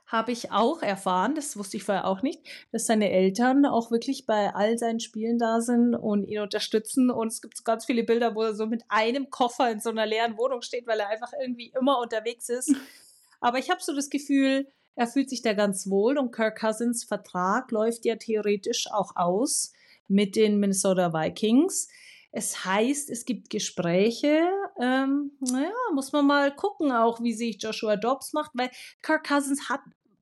habe 0.09 0.33
ich 0.33 0.51
auch 0.51 0.83
erfahren, 0.83 1.35
das 1.35 1.57
wusste 1.57 1.77
ich 1.77 1.85
vorher 1.85 2.07
auch 2.07 2.23
nicht, 2.23 2.41
dass 2.73 2.87
seine 2.87 3.11
Eltern 3.11 3.67
auch 3.67 3.91
wirklich 3.91 4.27
bei 4.27 4.55
all 4.55 4.79
seinen 4.79 5.01
Spielen 5.01 5.39
da 5.39 5.61
sind 5.61 5.95
und 5.95 6.25
ihn 6.25 6.41
unterstützen. 6.41 7.11
Und 7.11 7.29
es 7.29 7.43
gibt 7.43 7.63
ganz 7.65 7.85
viele 7.85 8.05
Bilder, 8.05 8.35
wo 8.35 8.43
er 8.43 8.55
so 8.55 8.67
mit 8.67 8.83
einem 8.89 9.29
Koffer 9.29 9.71
in 9.71 9.81
so 9.81 9.91
einer 9.91 10.07
leeren 10.07 10.39
Wohnung 10.39 10.63
steht, 10.63 10.87
weil 10.87 10.99
er 10.99 11.11
einfach 11.11 11.33
irgendwie 11.39 11.73
immer 11.79 12.01
unterwegs 12.01 12.49
ist. 12.49 12.75
Aber 13.41 13.59
ich 13.59 13.71
habe 13.71 13.83
so 13.83 13.95
das 13.95 14.09
Gefühl, 14.09 14.67
er 14.99 15.07
fühlt 15.07 15.31
sich 15.31 15.43
da 15.43 15.53
ganz 15.53 15.89
wohl 15.89 16.19
und 16.19 16.33
Kirk 16.33 16.59
Cousins 16.59 17.05
Vertrag 17.05 17.71
läuft 17.71 18.05
ja 18.05 18.17
theoretisch 18.17 18.91
auch 18.91 19.15
aus 19.15 19.73
mit 20.09 20.35
den 20.35 20.59
Minnesota 20.59 21.13
Vikings. 21.13 21.87
Es 22.33 22.65
heißt, 22.65 23.09
es 23.09 23.25
gibt 23.25 23.49
Gespräche. 23.49 24.51
Ähm, 24.81 25.31
naja, 25.39 25.71
muss 25.95 26.11
man 26.11 26.27
mal 26.27 26.53
gucken, 26.53 26.91
auch 26.91 27.23
wie 27.23 27.33
sich 27.33 27.63
Joshua 27.63 27.95
Dobbs 27.95 28.33
macht, 28.33 28.51
weil 28.55 28.71
Kirk 29.01 29.29
Cousins 29.29 29.69
hat 29.69 29.81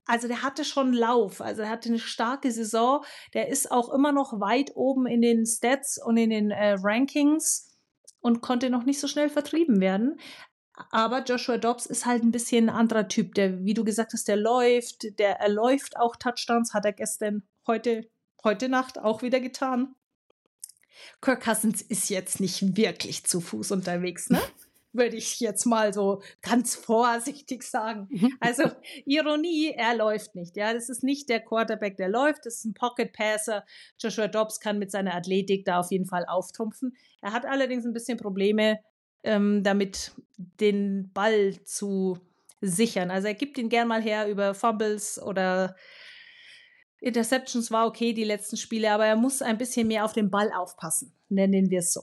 also 0.09 0.29
der 0.29 0.43
hatte 0.43 0.65
schon 0.65 0.93
Lauf, 0.93 1.41
also 1.41 1.63
er 1.63 1.71
hatte 1.71 1.89
eine 1.89 1.99
starke 1.99 2.53
Saison. 2.53 3.03
Der 3.33 3.49
ist 3.49 3.73
auch 3.73 3.93
immer 3.93 4.13
noch 4.13 4.39
weit 4.39 4.77
oben 4.77 5.07
in 5.07 5.23
den 5.23 5.47
Stats 5.47 5.99
und 6.01 6.17
in 6.19 6.31
den 6.31 6.51
äh, 6.53 6.77
Rankings 6.79 7.75
und 8.21 8.41
konnte 8.43 8.71
noch 8.71 8.85
nicht 8.85 9.01
so 9.01 9.09
schnell 9.09 9.31
vertrieben 9.31 9.81
werden. 9.81 10.21
Aber 10.91 11.23
Joshua 11.23 11.57
Dobbs 11.57 11.87
ist 11.87 12.05
halt 12.05 12.23
ein 12.23 12.33
bisschen 12.33 12.69
ein 12.69 12.77
anderer 12.77 13.09
Typ, 13.09 13.35
der, 13.35 13.65
wie 13.65 13.75
du 13.75 13.83
gesagt 13.85 14.13
hast, 14.13 14.29
der 14.29 14.37
läuft, 14.37 15.19
der 15.19 15.41
er 15.41 15.49
läuft 15.49 15.97
auch 15.97 16.17
Touchdowns, 16.17 16.75
hat 16.75 16.85
er 16.85 16.93
gestern, 16.93 17.43
heute, 17.67 18.09
heute 18.45 18.69
Nacht 18.69 18.99
auch 18.99 19.23
wieder 19.23 19.41
getan. 19.41 19.95
Kirk 21.21 21.43
Cousins 21.43 21.83
ist 21.83 22.11
jetzt 22.11 22.41
nicht 22.41 22.77
wirklich 22.77 23.25
zu 23.25 23.41
Fuß 23.41 23.73
unterwegs, 23.73 24.31
ne? 24.31 24.41
Würde 24.93 25.17
ich 25.17 25.41
jetzt 25.41 25.67
mal 25.67 25.93
so 25.93 26.23
ganz 26.41 26.75
vorsichtig 26.75 27.63
sagen. 27.65 28.09
Mhm. 28.11 28.33
Also 28.41 28.63
Ironie, 29.05 29.75
er 29.77 29.95
läuft 29.95 30.35
nicht. 30.35 30.57
Ja, 30.57 30.73
das 30.73 30.89
ist 30.89 31.03
nicht 31.03 31.29
der 31.29 31.41
Quarterback, 31.41 31.99
der 31.99 32.09
läuft. 32.09 32.47
Das 32.47 32.57
ist 32.57 32.65
ein 32.65 32.73
Pocket 32.73 33.13
Passer. 33.13 33.67
Joshua 34.01 34.27
Dobbs 34.27 34.59
kann 34.59 34.79
mit 34.79 34.91
seiner 34.91 35.15
Athletik 35.15 35.67
da 35.67 35.81
auf 35.81 35.91
jeden 35.91 36.07
Fall 36.07 36.25
auftrumpfen. 36.25 36.97
Er 37.21 37.33
hat 37.33 37.45
allerdings 37.45 37.85
ein 37.85 37.93
bisschen 37.93 38.17
Probleme 38.17 38.79
ähm, 39.27 39.63
damit, 39.63 40.13
den 40.37 41.11
Ball 41.13 41.63
zu 41.65 42.19
sichern. 42.61 43.11
Also 43.11 43.29
er 43.29 43.35
gibt 43.35 43.59
ihn 43.59 43.69
gern 43.69 43.89
mal 43.89 44.03
her 44.03 44.29
über 44.29 44.55
Fumbles 44.55 45.21
oder 45.23 45.77
Interceptions 47.01 47.71
war 47.71 47.87
okay, 47.87 48.13
die 48.13 48.25
letzten 48.25 48.57
Spiele, 48.57 48.91
aber 48.91 49.07
er 49.07 49.17
muss 49.17 49.43
ein 49.43 49.59
bisschen 49.59 49.87
mehr 49.87 50.05
auf 50.05 50.13
den 50.13 50.31
Ball 50.31 50.51
aufpassen, 50.53 51.15
nennen 51.29 51.71
wir 51.71 51.81
es 51.81 51.93
so. 51.93 52.03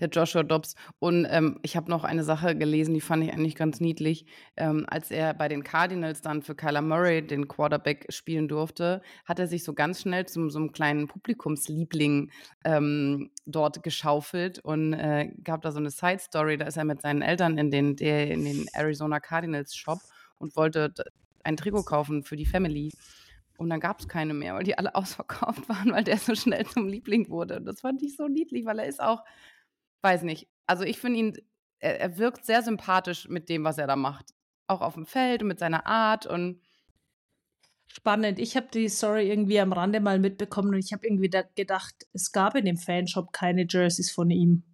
Der 0.00 0.08
Joshua 0.08 0.42
Dobbs. 0.42 0.74
Und 0.98 1.26
ähm, 1.30 1.58
ich 1.62 1.76
habe 1.76 1.90
noch 1.90 2.04
eine 2.04 2.24
Sache 2.24 2.56
gelesen, 2.56 2.94
die 2.94 3.00
fand 3.00 3.24
ich 3.24 3.32
eigentlich 3.32 3.54
ganz 3.54 3.80
niedlich. 3.80 4.26
Ähm, 4.56 4.84
als 4.88 5.10
er 5.10 5.34
bei 5.34 5.48
den 5.48 5.64
Cardinals 5.64 6.20
dann 6.20 6.42
für 6.42 6.54
Kyler 6.54 6.82
Murray 6.82 7.26
den 7.26 7.48
Quarterback 7.48 8.06
spielen 8.10 8.48
durfte, 8.48 9.02
hat 9.24 9.38
er 9.38 9.46
sich 9.46 9.64
so 9.64 9.72
ganz 9.74 10.02
schnell 10.02 10.26
zum 10.26 10.50
so 10.50 10.58
einem 10.58 10.72
kleinen 10.72 11.08
Publikumsliebling 11.08 12.30
ähm, 12.64 13.30
dort 13.46 13.82
geschaufelt 13.82 14.58
und 14.58 14.92
äh, 14.92 15.30
gab 15.42 15.62
da 15.62 15.72
so 15.72 15.78
eine 15.78 15.90
Side-Story. 15.90 16.58
Da 16.58 16.66
ist 16.66 16.76
er 16.76 16.84
mit 16.84 17.00
seinen 17.00 17.22
Eltern 17.22 17.58
in 17.58 17.70
den, 17.70 17.96
der, 17.96 18.30
in 18.30 18.44
den 18.44 18.66
Arizona 18.72 19.20
Cardinals 19.20 19.74
Shop 19.74 20.00
und 20.38 20.56
wollte 20.56 20.92
ein 21.44 21.56
Trikot 21.56 21.84
kaufen 21.84 22.22
für 22.22 22.36
die 22.36 22.46
Family. 22.46 22.92
Und 23.56 23.70
dann 23.70 23.80
gab 23.80 24.00
es 24.00 24.08
keine 24.08 24.34
mehr, 24.34 24.54
weil 24.54 24.64
die 24.64 24.76
alle 24.76 24.94
ausverkauft 24.94 25.68
waren, 25.68 25.92
weil 25.92 26.04
der 26.04 26.18
so 26.18 26.34
schnell 26.34 26.66
zum 26.66 26.88
Liebling 26.88 27.30
wurde. 27.30 27.56
Und 27.56 27.64
das 27.64 27.80
fand 27.80 28.02
ich 28.02 28.16
so 28.16 28.28
niedlich, 28.28 28.64
weil 28.66 28.78
er 28.78 28.86
ist 28.86 29.00
auch, 29.00 29.22
weiß 30.02 30.22
nicht, 30.22 30.48
also 30.66 30.84
ich 30.84 30.98
finde 30.98 31.18
ihn, 31.18 31.38
er, 31.78 32.00
er, 32.00 32.18
wirkt 32.18 32.44
sehr 32.44 32.62
sympathisch 32.62 33.28
mit 33.28 33.48
dem, 33.48 33.64
was 33.64 33.78
er 33.78 33.86
da 33.86 33.96
macht. 33.96 34.34
Auch 34.66 34.80
auf 34.80 34.94
dem 34.94 35.06
Feld 35.06 35.42
und 35.42 35.48
mit 35.48 35.58
seiner 35.58 35.86
Art 35.86 36.26
und 36.26 36.60
Spannend. 37.96 38.38
Ich 38.38 38.56
habe 38.56 38.66
die 38.72 38.88
Story 38.88 39.30
irgendwie 39.30 39.58
am 39.58 39.72
Rande 39.72 40.00
mal 40.00 40.18
mitbekommen 40.18 40.74
und 40.74 40.80
ich 40.80 40.92
habe 40.92 41.06
irgendwie 41.06 41.30
gedacht, 41.54 41.94
es 42.12 42.30
gab 42.30 42.54
in 42.54 42.64
dem 42.64 42.76
Fanshop 42.76 43.32
keine 43.32 43.66
Jerseys 43.66 44.10
von 44.10 44.28
ihm. 44.28 44.64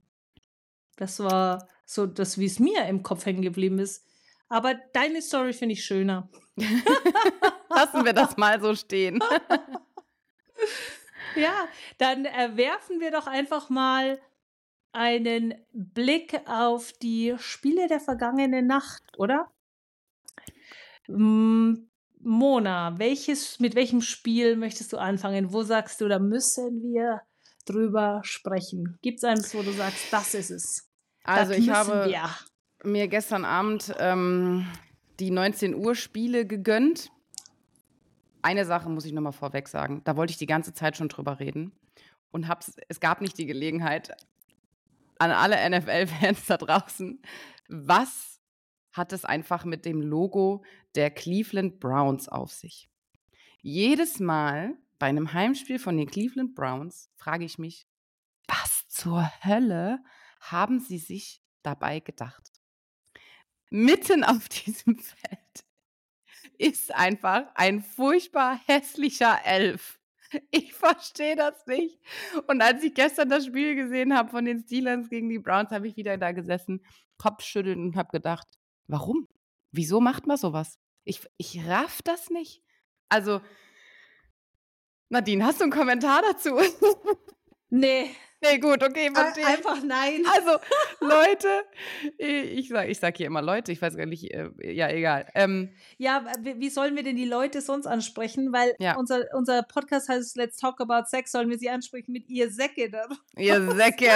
Das 0.96 1.20
war 1.20 1.68
so 1.86 2.06
das, 2.06 2.38
wie 2.38 2.46
es 2.46 2.58
mir 2.58 2.84
im 2.86 3.02
Kopf 3.02 3.24
hängen 3.26 3.42
geblieben 3.42 3.78
ist. 3.78 4.04
Aber 4.48 4.74
deine 4.92 5.22
Story 5.22 5.52
finde 5.52 5.74
ich 5.74 5.84
schöner. 5.84 6.30
Lassen 7.68 8.04
wir 8.04 8.12
das 8.12 8.36
mal 8.36 8.60
so 8.60 8.74
stehen. 8.74 9.22
ja, 11.36 11.68
dann 11.98 12.24
äh, 12.24 12.56
werfen 12.56 12.98
wir 13.00 13.10
doch 13.10 13.26
einfach 13.26 13.70
mal 13.70 14.20
einen 14.92 15.54
Blick 15.72 16.40
auf 16.46 16.92
die 16.92 17.34
Spiele 17.38 17.88
der 17.88 18.00
vergangenen 18.00 18.66
Nacht, 18.66 19.02
oder? 19.16 19.50
Mona, 21.08 22.98
welches, 22.98 23.58
mit 23.58 23.74
welchem 23.74 24.00
Spiel 24.00 24.56
möchtest 24.56 24.92
du 24.92 24.98
anfangen? 24.98 25.52
Wo 25.52 25.62
sagst 25.62 26.00
du, 26.00 26.08
da 26.08 26.18
müssen 26.18 26.82
wir 26.82 27.22
drüber 27.66 28.20
sprechen? 28.22 28.98
Gibt 29.02 29.18
es 29.18 29.24
eines, 29.24 29.54
wo 29.54 29.62
du 29.62 29.72
sagst, 29.72 30.12
das 30.12 30.34
ist 30.34 30.50
es? 30.50 30.88
Also 31.24 31.52
das 31.52 31.60
ich 31.60 31.70
habe 31.70 32.06
wir. 32.06 32.30
mir 32.84 33.08
gestern 33.08 33.44
Abend 33.44 33.94
ähm, 33.98 34.66
die 35.20 35.30
19 35.30 35.74
Uhr 35.74 35.94
Spiele 35.94 36.46
gegönnt. 36.46 37.10
Eine 38.42 38.64
Sache 38.64 38.88
muss 38.88 39.04
ich 39.04 39.12
nochmal 39.12 39.32
vorweg 39.32 39.68
sagen. 39.68 40.02
Da 40.04 40.16
wollte 40.16 40.32
ich 40.32 40.38
die 40.38 40.46
ganze 40.46 40.74
Zeit 40.74 40.96
schon 40.96 41.08
drüber 41.08 41.38
reden. 41.38 41.72
Und 42.32 42.48
hab's, 42.48 42.72
es 42.88 42.98
gab 42.98 43.20
nicht 43.20 43.38
die 43.38 43.46
Gelegenheit 43.46 44.16
an 45.22 45.30
alle 45.30 45.70
NFL-Fans 45.70 46.46
da 46.46 46.56
draußen. 46.56 47.22
Was 47.68 48.40
hat 48.92 49.12
es 49.12 49.24
einfach 49.24 49.64
mit 49.64 49.84
dem 49.84 50.02
Logo 50.02 50.64
der 50.96 51.10
Cleveland 51.10 51.78
Browns 51.78 52.28
auf 52.28 52.50
sich? 52.50 52.90
Jedes 53.60 54.18
Mal 54.18 54.76
bei 54.98 55.06
einem 55.06 55.32
Heimspiel 55.32 55.78
von 55.78 55.96
den 55.96 56.10
Cleveland 56.10 56.56
Browns 56.56 57.08
frage 57.14 57.44
ich 57.44 57.58
mich, 57.58 57.86
was 58.48 58.88
zur 58.88 59.30
Hölle 59.44 60.02
haben 60.40 60.80
sie 60.80 60.98
sich 60.98 61.40
dabei 61.62 62.00
gedacht? 62.00 62.50
Mitten 63.70 64.24
auf 64.24 64.48
diesem 64.48 64.98
Feld 64.98 65.64
ist 66.58 66.92
einfach 66.92 67.46
ein 67.54 67.80
furchtbar 67.80 68.60
hässlicher 68.66 69.38
Elf. 69.44 70.00
Ich 70.50 70.72
verstehe 70.72 71.36
das 71.36 71.66
nicht. 71.66 71.98
Und 72.46 72.62
als 72.62 72.82
ich 72.82 72.94
gestern 72.94 73.28
das 73.28 73.46
Spiel 73.46 73.74
gesehen 73.74 74.16
habe 74.16 74.30
von 74.30 74.44
den 74.44 74.60
Steelers 74.60 75.08
gegen 75.08 75.28
die 75.28 75.38
Browns, 75.38 75.70
habe 75.70 75.88
ich 75.88 75.96
wieder 75.96 76.16
da 76.18 76.32
gesessen, 76.32 76.84
Kopfschütteln 77.18 77.80
und 77.80 77.96
habe 77.96 78.10
gedacht, 78.10 78.46
warum? 78.86 79.28
Wieso 79.70 80.00
macht 80.00 80.26
man 80.26 80.36
sowas? 80.36 80.78
Ich, 81.04 81.26
ich 81.36 81.66
raff 81.66 82.02
das 82.02 82.30
nicht. 82.30 82.62
Also, 83.08 83.40
Nadine, 85.08 85.44
hast 85.44 85.60
du 85.60 85.64
einen 85.64 85.72
Kommentar 85.72 86.22
dazu? 86.22 86.58
Nee. 87.74 88.14
Nee, 88.42 88.58
gut, 88.58 88.82
okay. 88.82 89.10
Verstehe. 89.14 89.46
Einfach 89.46 89.82
nein. 89.84 90.24
Also, 90.26 90.58
Leute, 91.00 91.64
ich 92.18 92.68
sage 92.68 92.90
ich 92.90 92.98
sag 92.98 93.16
hier 93.16 93.26
immer 93.26 93.40
Leute, 93.40 93.70
ich 93.70 93.80
weiß 93.80 93.96
gar 93.96 94.06
nicht, 94.06 94.32
äh, 94.34 94.50
ja, 94.62 94.88
egal. 94.88 95.26
Ähm, 95.34 95.74
ja, 95.96 96.24
wie 96.40 96.70
sollen 96.70 96.96
wir 96.96 97.04
denn 97.04 97.16
die 97.16 97.24
Leute 97.24 97.60
sonst 97.60 97.86
ansprechen? 97.86 98.52
Weil 98.52 98.74
ja. 98.80 98.96
unser, 98.96 99.24
unser 99.34 99.62
Podcast 99.62 100.08
heißt 100.08 100.36
Let's 100.36 100.56
Talk 100.56 100.80
About 100.80 101.06
Sex, 101.06 101.30
sollen 101.30 101.50
wir 101.50 101.58
sie 101.58 101.70
ansprechen 101.70 102.12
mit 102.12 102.28
ihr 102.28 102.50
Säcke? 102.50 102.90
Dann? 102.90 103.16
Ihr 103.36 103.60
Säcke. 103.76 104.10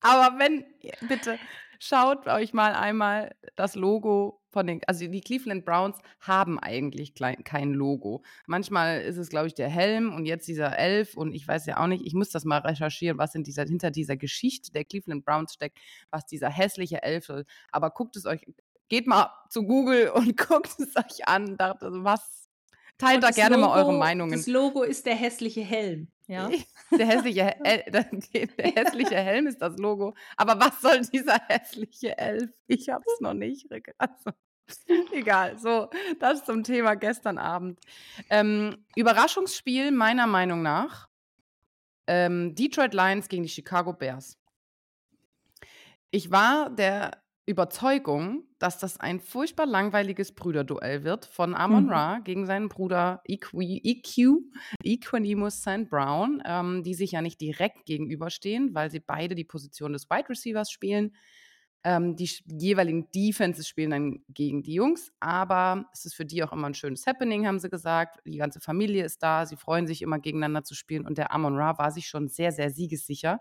Aber 0.00 0.38
wenn, 0.38 0.64
bitte, 1.08 1.38
schaut 1.78 2.26
euch 2.26 2.54
mal 2.54 2.72
einmal 2.72 3.34
das 3.56 3.74
Logo 3.74 4.39
von 4.50 4.66
den, 4.66 4.80
also 4.86 5.06
die 5.06 5.20
Cleveland 5.20 5.64
Browns 5.64 5.98
haben 6.20 6.58
eigentlich 6.58 7.14
kein 7.14 7.72
Logo. 7.72 8.22
Manchmal 8.46 9.00
ist 9.02 9.16
es, 9.16 9.30
glaube 9.30 9.46
ich, 9.46 9.54
der 9.54 9.68
Helm 9.68 10.14
und 10.14 10.26
jetzt 10.26 10.48
dieser 10.48 10.78
Elf 10.78 11.16
und 11.16 11.32
ich 11.32 11.46
weiß 11.46 11.66
ja 11.66 11.78
auch 11.78 11.86
nicht, 11.86 12.04
ich 12.04 12.14
muss 12.14 12.30
das 12.30 12.44
mal 12.44 12.58
recherchieren, 12.58 13.18
was 13.18 13.34
in 13.34 13.44
dieser, 13.44 13.64
hinter 13.64 13.90
dieser 13.90 14.16
Geschichte 14.16 14.72
der 14.72 14.84
Cleveland 14.84 15.24
Browns 15.24 15.54
steckt, 15.54 15.78
was 16.10 16.26
dieser 16.26 16.50
hässliche 16.50 17.02
Elf 17.02 17.28
ist. 17.28 17.48
Aber 17.70 17.90
guckt 17.90 18.16
es 18.16 18.26
euch, 18.26 18.44
geht 18.88 19.06
mal 19.06 19.30
zu 19.48 19.64
Google 19.64 20.10
und 20.10 20.36
guckt 20.48 20.74
es 20.78 20.96
euch 20.96 21.26
an, 21.26 21.56
dachte, 21.56 21.88
was, 22.04 22.49
teilt 23.00 23.22
da 23.22 23.30
gerne 23.30 23.56
Logo, 23.56 23.68
mal 23.68 23.78
eure 23.78 23.92
Meinungen. 23.92 24.32
Das 24.32 24.46
Logo 24.46 24.82
ist 24.82 25.06
der 25.06 25.14
hässliche 25.14 25.62
Helm. 25.62 26.08
Ja. 26.26 26.48
Der 26.96 27.06
hässliche, 27.06 27.56
El 27.64 27.84
der, 27.90 28.04
der 28.04 28.72
hässliche 28.74 29.16
Helm 29.16 29.46
ist 29.46 29.62
das 29.62 29.76
Logo. 29.78 30.14
Aber 30.36 30.58
was 30.60 30.80
soll 30.80 31.00
dieser 31.02 31.40
hässliche 31.48 32.18
Elf? 32.18 32.50
Ich 32.66 32.88
hab's 32.88 33.20
noch 33.20 33.34
nicht. 33.34 33.68
Also, 33.98 34.30
egal. 35.12 35.56
So, 35.58 35.88
das 36.18 36.44
zum 36.44 36.64
Thema 36.64 36.94
gestern 36.96 37.38
Abend. 37.38 37.78
Ähm, 38.28 38.84
Überraschungsspiel 38.96 39.92
meiner 39.92 40.26
Meinung 40.26 40.62
nach. 40.62 41.08
Ähm, 42.08 42.54
Detroit 42.56 42.92
Lions 42.92 43.28
gegen 43.28 43.44
die 43.44 43.48
Chicago 43.48 43.92
Bears. 43.92 44.36
Ich 46.10 46.30
war 46.32 46.70
der 46.70 47.22
Überzeugung, 47.50 48.44
dass 48.58 48.78
das 48.78 48.98
ein 48.98 49.20
furchtbar 49.20 49.66
langweiliges 49.66 50.32
Brüderduell 50.32 51.04
wird 51.04 51.26
von 51.26 51.54
Amon 51.54 51.84
mhm. 51.84 51.90
Ra 51.90 52.18
gegen 52.20 52.46
seinen 52.46 52.68
Bruder 52.68 53.22
EQ, 53.26 53.54
EQ 53.54 54.38
Equanimus 54.82 55.60
St. 55.60 55.88
Brown, 55.88 56.42
ähm, 56.46 56.82
die 56.82 56.94
sich 56.94 57.12
ja 57.12 57.22
nicht 57.22 57.40
direkt 57.40 57.84
gegenüberstehen, 57.86 58.74
weil 58.74 58.90
sie 58.90 59.00
beide 59.00 59.34
die 59.34 59.44
Position 59.44 59.92
des 59.92 60.08
Wide 60.08 60.28
Receivers 60.28 60.70
spielen. 60.70 61.14
Ähm, 61.82 62.16
die 62.16 62.30
jeweiligen 62.46 63.10
Defenses 63.10 63.66
spielen 63.66 63.90
dann 63.90 64.24
gegen 64.28 64.62
die 64.62 64.74
Jungs, 64.74 65.12
aber 65.18 65.86
es 65.92 66.04
ist 66.04 66.14
für 66.14 66.26
die 66.26 66.44
auch 66.44 66.52
immer 66.52 66.66
ein 66.66 66.74
schönes 66.74 67.06
Happening, 67.06 67.46
haben 67.46 67.58
sie 67.58 67.70
gesagt. 67.70 68.20
Die 68.26 68.36
ganze 68.36 68.60
Familie 68.60 69.04
ist 69.04 69.22
da, 69.22 69.46
sie 69.46 69.56
freuen 69.56 69.86
sich 69.86 70.02
immer 70.02 70.18
gegeneinander 70.18 70.62
zu 70.62 70.74
spielen 70.74 71.06
und 71.06 71.16
der 71.16 71.32
Amon 71.32 71.56
Ra 71.56 71.78
war 71.78 71.90
sich 71.90 72.06
schon 72.06 72.28
sehr, 72.28 72.52
sehr 72.52 72.70
siegessicher 72.70 73.40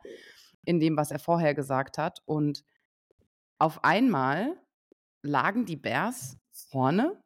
in 0.65 0.79
dem, 0.79 0.95
was 0.97 1.11
er 1.11 1.19
vorher 1.19 1.53
gesagt 1.53 1.97
hat. 1.97 2.21
Und 2.25 2.63
auf 3.59 3.83
einmal 3.83 4.57
lagen 5.21 5.65
die 5.65 5.75
Bears 5.75 6.37
vorne 6.51 7.21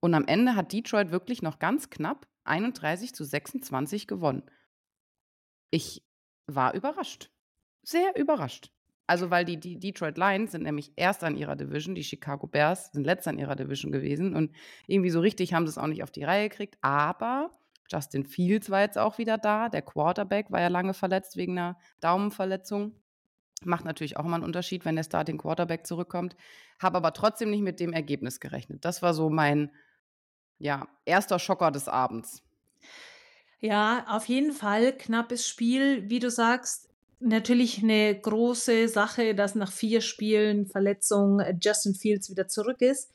und 0.00 0.14
am 0.14 0.26
Ende 0.26 0.56
hat 0.56 0.72
Detroit 0.72 1.10
wirklich 1.10 1.42
noch 1.42 1.58
ganz 1.58 1.90
knapp 1.90 2.26
31 2.44 3.14
zu 3.14 3.24
26 3.24 4.06
gewonnen. 4.06 4.42
Ich 5.70 6.04
war 6.46 6.74
überrascht. 6.74 7.30
Sehr 7.82 8.16
überrascht. 8.16 8.70
Also, 9.06 9.30
weil 9.30 9.44
die, 9.44 9.58
die 9.58 9.78
Detroit 9.78 10.16
Lions 10.18 10.52
sind 10.52 10.62
nämlich 10.62 10.92
erst 10.94 11.24
an 11.24 11.36
ihrer 11.36 11.56
Division, 11.56 11.96
die 11.96 12.04
Chicago 12.04 12.46
Bears 12.46 12.92
sind 12.92 13.04
letzter 13.04 13.30
an 13.30 13.38
ihrer 13.38 13.56
Division 13.56 13.90
gewesen 13.90 14.36
und 14.36 14.54
irgendwie 14.86 15.10
so 15.10 15.18
richtig 15.18 15.52
haben 15.52 15.66
sie 15.66 15.70
es 15.70 15.78
auch 15.78 15.88
nicht 15.88 16.04
auf 16.04 16.12
die 16.12 16.22
Reihe 16.22 16.48
gekriegt. 16.48 16.78
Aber 16.80 17.50
Justin 17.90 18.24
Fields 18.24 18.70
war 18.70 18.82
jetzt 18.82 18.98
auch 18.98 19.18
wieder 19.18 19.36
da. 19.36 19.68
Der 19.68 19.82
Quarterback 19.82 20.52
war 20.52 20.60
ja 20.60 20.68
lange 20.68 20.94
verletzt 20.94 21.36
wegen 21.36 21.58
einer 21.58 21.76
Daumenverletzung. 22.00 22.94
Macht 23.64 23.84
natürlich 23.84 24.16
auch 24.16 24.24
immer 24.24 24.36
einen 24.36 24.44
Unterschied, 24.44 24.84
wenn 24.84 24.96
der 24.96 25.04
Starting 25.04 25.38
Quarterback 25.38 25.86
zurückkommt. 25.86 26.34
Habe 26.78 26.96
aber 26.96 27.12
trotzdem 27.12 27.50
nicht 27.50 27.62
mit 27.62 27.78
dem 27.78 27.92
Ergebnis 27.92 28.40
gerechnet. 28.40 28.84
Das 28.84 29.02
war 29.02 29.12
so 29.12 29.28
mein 29.28 29.70
ja, 30.58 30.88
erster 31.04 31.38
Schocker 31.38 31.70
des 31.70 31.88
Abends. 31.88 32.42
Ja, 33.58 34.06
auf 34.08 34.26
jeden 34.26 34.52
Fall 34.52 34.96
knappes 34.96 35.46
Spiel, 35.46 36.08
wie 36.08 36.18
du 36.18 36.30
sagst. 36.30 36.88
Natürlich 37.18 37.82
eine 37.82 38.18
große 38.18 38.88
Sache, 38.88 39.34
dass 39.34 39.54
nach 39.54 39.70
vier 39.70 40.00
Spielen 40.00 40.66
Verletzung 40.66 41.42
Justin 41.60 41.94
Fields 41.94 42.30
wieder 42.30 42.48
zurück 42.48 42.80
ist. 42.80 43.12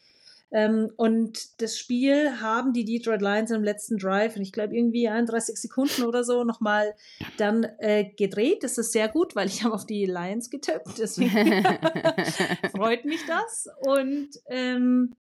Ähm, 0.51 0.91
und 0.95 1.62
das 1.62 1.77
Spiel 1.77 2.39
haben 2.39 2.73
die 2.73 2.86
Detroit 2.86 3.21
Lions 3.21 3.51
im 3.51 3.63
letzten 3.63 3.97
Drive, 3.97 4.36
und 4.36 4.41
ich 4.41 4.51
glaube 4.51 4.75
irgendwie 4.75 5.08
31 5.08 5.58
Sekunden 5.58 6.03
oder 6.03 6.23
so, 6.23 6.43
nochmal 6.43 6.93
dann 7.38 7.63
äh, 7.79 8.05
gedreht. 8.15 8.63
Das 8.63 8.77
ist 8.77 8.91
sehr 8.91 9.08
gut, 9.08 9.36
weil 9.36 9.47
ich 9.47 9.63
habe 9.63 9.73
auf 9.73 9.86
die 9.86 10.05
Lions 10.05 10.49
getippt. 10.49 10.97
Deswegen 10.97 11.31
freut 12.75 13.05
mich 13.05 13.21
das. 13.27 13.67
Und 13.81 14.29
ähm, 14.47 15.15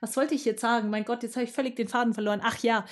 was 0.00 0.16
wollte 0.16 0.34
ich 0.34 0.44
jetzt 0.44 0.60
sagen? 0.60 0.90
Mein 0.90 1.04
Gott, 1.04 1.22
jetzt 1.22 1.36
habe 1.36 1.44
ich 1.44 1.52
völlig 1.52 1.76
den 1.76 1.88
Faden 1.88 2.14
verloren. 2.14 2.40
Ach 2.42 2.58
ja, 2.58 2.84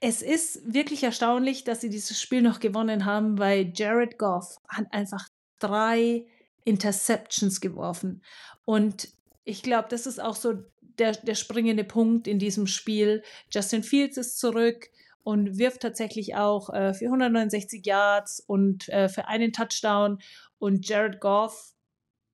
es 0.00 0.20
ist 0.20 0.60
wirklich 0.72 1.02
erstaunlich, 1.02 1.64
dass 1.64 1.80
sie 1.80 1.88
dieses 1.88 2.20
Spiel 2.20 2.42
noch 2.42 2.60
gewonnen 2.60 3.04
haben, 3.04 3.38
weil 3.38 3.72
Jared 3.74 4.18
Goff 4.18 4.58
hat 4.68 4.86
einfach 4.90 5.28
drei 5.60 6.26
Interceptions 6.64 7.60
geworfen. 7.60 8.22
Und 8.64 9.08
ich 9.44 9.62
glaube, 9.62 9.88
das 9.90 10.06
ist 10.06 10.20
auch 10.20 10.36
so 10.36 10.54
der, 10.98 11.12
der 11.12 11.34
springende 11.34 11.84
Punkt 11.84 12.26
in 12.26 12.38
diesem 12.38 12.66
Spiel. 12.66 13.22
Justin 13.50 13.82
Fields 13.82 14.16
ist 14.16 14.38
zurück 14.38 14.88
und 15.22 15.58
wirft 15.58 15.80
tatsächlich 15.80 16.34
auch 16.34 16.70
äh, 16.70 16.94
für 16.94 17.06
169 17.06 17.84
Yards 17.84 18.40
und 18.40 18.88
äh, 18.88 19.08
für 19.08 19.26
einen 19.26 19.52
Touchdown. 19.52 20.18
Und 20.58 20.88
Jared 20.88 21.20
Goff 21.20 21.74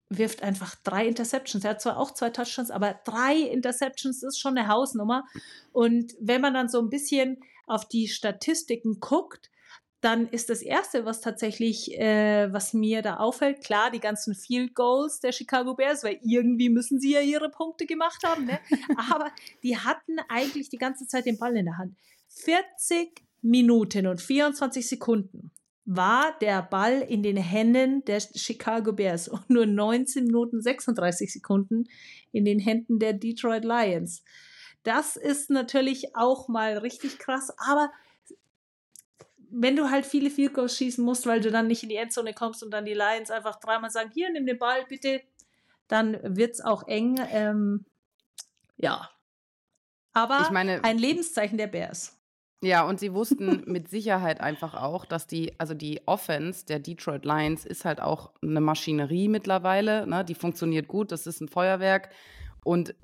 wirft 0.08 0.42
einfach 0.42 0.74
drei 0.82 1.06
Interceptions. 1.06 1.64
Er 1.64 1.70
hat 1.70 1.80
zwar 1.80 1.96
auch 1.96 2.12
zwei 2.12 2.30
Touchdowns, 2.30 2.70
aber 2.70 2.98
drei 3.04 3.36
Interceptions 3.36 4.22
ist 4.22 4.38
schon 4.38 4.58
eine 4.58 4.68
Hausnummer. 4.68 5.24
Und 5.72 6.14
wenn 6.20 6.40
man 6.40 6.54
dann 6.54 6.68
so 6.68 6.80
ein 6.80 6.90
bisschen 6.90 7.38
auf 7.66 7.86
die 7.86 8.08
Statistiken 8.08 8.98
guckt, 8.98 9.50
dann 10.00 10.28
ist 10.28 10.48
das 10.48 10.62
erste, 10.62 11.04
was 11.04 11.20
tatsächlich, 11.20 11.98
äh, 11.98 12.50
was 12.52 12.72
mir 12.72 13.02
da 13.02 13.16
auffällt, 13.16 13.62
klar, 13.62 13.90
die 13.90 14.00
ganzen 14.00 14.34
Field 14.34 14.74
Goals 14.74 15.20
der 15.20 15.32
Chicago 15.32 15.74
Bears, 15.74 16.04
weil 16.04 16.18
irgendwie 16.22 16.70
müssen 16.70 16.98
sie 17.00 17.12
ja 17.12 17.20
ihre 17.20 17.50
Punkte 17.50 17.86
gemacht 17.86 18.22
haben, 18.24 18.46
ne? 18.46 18.58
aber 19.10 19.30
die 19.62 19.76
hatten 19.76 20.18
eigentlich 20.28 20.70
die 20.70 20.78
ganze 20.78 21.06
Zeit 21.06 21.26
den 21.26 21.38
Ball 21.38 21.56
in 21.56 21.66
der 21.66 21.76
Hand. 21.76 21.96
40 22.28 23.22
Minuten 23.42 24.06
und 24.06 24.20
24 24.20 24.86
Sekunden 24.86 25.50
war 25.84 26.36
der 26.40 26.62
Ball 26.62 27.00
in 27.02 27.22
den 27.22 27.36
Händen 27.36 28.04
der 28.04 28.20
Chicago 28.20 28.92
Bears 28.92 29.28
und 29.28 29.50
nur 29.50 29.66
19 29.66 30.24
Minuten 30.24 30.62
36 30.62 31.32
Sekunden 31.32 31.84
in 32.32 32.44
den 32.44 32.58
Händen 32.58 32.98
der 32.98 33.12
Detroit 33.12 33.64
Lions. 33.64 34.22
Das 34.82 35.16
ist 35.16 35.50
natürlich 35.50 36.14
auch 36.14 36.48
mal 36.48 36.78
richtig 36.78 37.18
krass, 37.18 37.52
aber 37.58 37.90
wenn 39.50 39.76
du 39.76 39.90
halt 39.90 40.06
viele 40.06 40.30
Field 40.30 40.54
Goals 40.54 40.76
schießen 40.76 41.04
musst, 41.04 41.26
weil 41.26 41.40
du 41.40 41.50
dann 41.50 41.66
nicht 41.66 41.82
in 41.82 41.88
die 41.88 41.96
Endzone 41.96 42.34
kommst 42.34 42.62
und 42.62 42.70
dann 42.70 42.84
die 42.84 42.94
Lions 42.94 43.30
einfach 43.30 43.56
dreimal 43.60 43.90
sagen, 43.90 44.10
hier, 44.12 44.30
nimm 44.30 44.46
den 44.46 44.58
Ball 44.58 44.84
bitte, 44.88 45.22
dann 45.88 46.18
wird 46.22 46.54
es 46.54 46.60
auch 46.60 46.86
eng. 46.86 47.20
Ähm, 47.30 47.84
Ja. 48.76 49.10
Aber 50.12 50.40
Ich 50.42 50.50
meine, 50.50 50.82
ein 50.82 50.98
Lebenszeichen 50.98 51.58
der 51.58 51.66
Bears. 51.66 52.16
Ja, 52.62 52.82
und 52.82 53.00
sie 53.00 53.14
wussten 53.14 53.62
mit 53.66 53.88
Sicherheit 53.88 54.40
einfach 54.40 54.74
auch, 54.74 55.04
dass 55.04 55.26
die, 55.26 55.58
also 55.58 55.74
die 55.74 56.06
Offense 56.06 56.66
der 56.66 56.78
Detroit 56.78 57.24
Lions 57.24 57.64
ist 57.64 57.84
halt 57.84 58.00
auch 58.00 58.32
eine 58.42 58.60
Maschinerie 58.60 59.28
mittlerweile. 59.28 60.06
Ne? 60.06 60.24
Die 60.24 60.34
funktioniert 60.34 60.88
gut, 60.88 61.12
das 61.12 61.26
ist 61.26 61.40
ein 61.40 61.48
Feuerwerk. 61.48 62.10
Und 62.64 62.94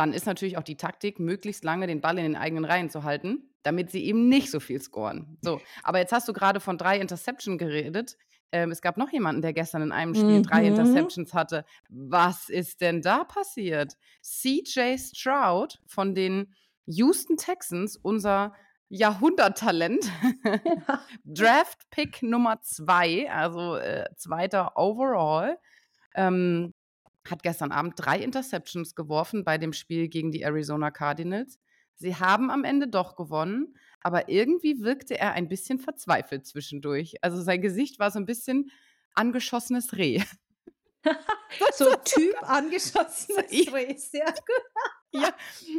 dann 0.00 0.14
ist 0.14 0.24
natürlich 0.24 0.56
auch 0.56 0.62
die 0.62 0.78
Taktik, 0.78 1.20
möglichst 1.20 1.62
lange 1.62 1.86
den 1.86 2.00
Ball 2.00 2.16
in 2.16 2.24
den 2.24 2.36
eigenen 2.36 2.64
Reihen 2.64 2.88
zu 2.88 3.04
halten, 3.04 3.50
damit 3.64 3.90
sie 3.90 4.02
eben 4.02 4.30
nicht 4.30 4.50
so 4.50 4.58
viel 4.58 4.80
scoren. 4.80 5.36
So, 5.42 5.60
aber 5.82 5.98
jetzt 5.98 6.12
hast 6.12 6.26
du 6.26 6.32
gerade 6.32 6.58
von 6.58 6.78
drei 6.78 6.98
Interception 6.98 7.58
geredet. 7.58 8.16
Ähm, 8.50 8.70
es 8.70 8.80
gab 8.80 8.96
noch 8.96 9.12
jemanden, 9.12 9.42
der 9.42 9.52
gestern 9.52 9.82
in 9.82 9.92
einem 9.92 10.14
Spiel 10.14 10.40
drei 10.40 10.62
Mhm. 10.62 10.68
Interceptions 10.68 11.34
hatte. 11.34 11.66
Was 11.90 12.48
ist 12.48 12.80
denn 12.80 13.02
da 13.02 13.24
passiert? 13.24 13.98
CJ 14.22 14.96
Stroud 14.96 15.78
von 15.86 16.14
den 16.14 16.54
Houston 16.86 17.36
Texans, 17.36 17.98
unser 17.98 18.54
Jahrhunderttalent, 18.88 20.10
Draft 21.24 21.90
Pick 21.90 22.22
Nummer 22.22 22.62
zwei, 22.62 23.30
also 23.30 23.76
äh, 23.76 24.06
zweiter 24.16 24.76
Overall, 24.76 25.58
ähm, 26.14 26.72
hat 27.30 27.42
gestern 27.42 27.72
Abend 27.72 27.94
drei 27.96 28.18
Interceptions 28.18 28.94
geworfen 28.94 29.44
bei 29.44 29.58
dem 29.58 29.72
Spiel 29.72 30.08
gegen 30.08 30.32
die 30.32 30.42
Arizona 30.42 30.90
Cardinals. 30.90 31.58
Sie 31.94 32.16
haben 32.16 32.50
am 32.50 32.64
Ende 32.64 32.88
doch 32.88 33.14
gewonnen, 33.14 33.76
aber 34.00 34.28
irgendwie 34.28 34.80
wirkte 34.80 35.18
er 35.18 35.32
ein 35.32 35.48
bisschen 35.48 35.78
verzweifelt 35.78 36.46
zwischendurch. 36.46 37.16
Also 37.22 37.42
sein 37.42 37.60
Gesicht 37.60 37.98
war 37.98 38.10
so 38.10 38.18
ein 38.18 38.26
bisschen 38.26 38.70
angeschossenes 39.14 39.96
Reh. 39.96 40.22
So 41.74 41.86
Typ 42.04 42.36
angeschossenes. 42.42 43.72
Reh. 43.72 43.96
Sehr 43.96 44.26
gut. 44.26 45.22
ja, 45.22 45.34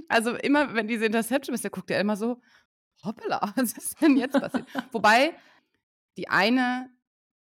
also 0.10 0.36
immer, 0.36 0.74
wenn 0.74 0.88
diese 0.88 1.06
Interception 1.06 1.54
ist, 1.54 1.64
da 1.64 1.70
guckt 1.70 1.92
er 1.92 2.00
immer 2.00 2.18
so, 2.18 2.42
hoppala, 3.04 3.40
was 3.56 3.78
ist 3.78 4.02
denn 4.02 4.18
jetzt 4.18 4.34
passiert? 4.34 4.68
Wobei, 4.92 5.36
die 6.18 6.28
eine, 6.28 6.90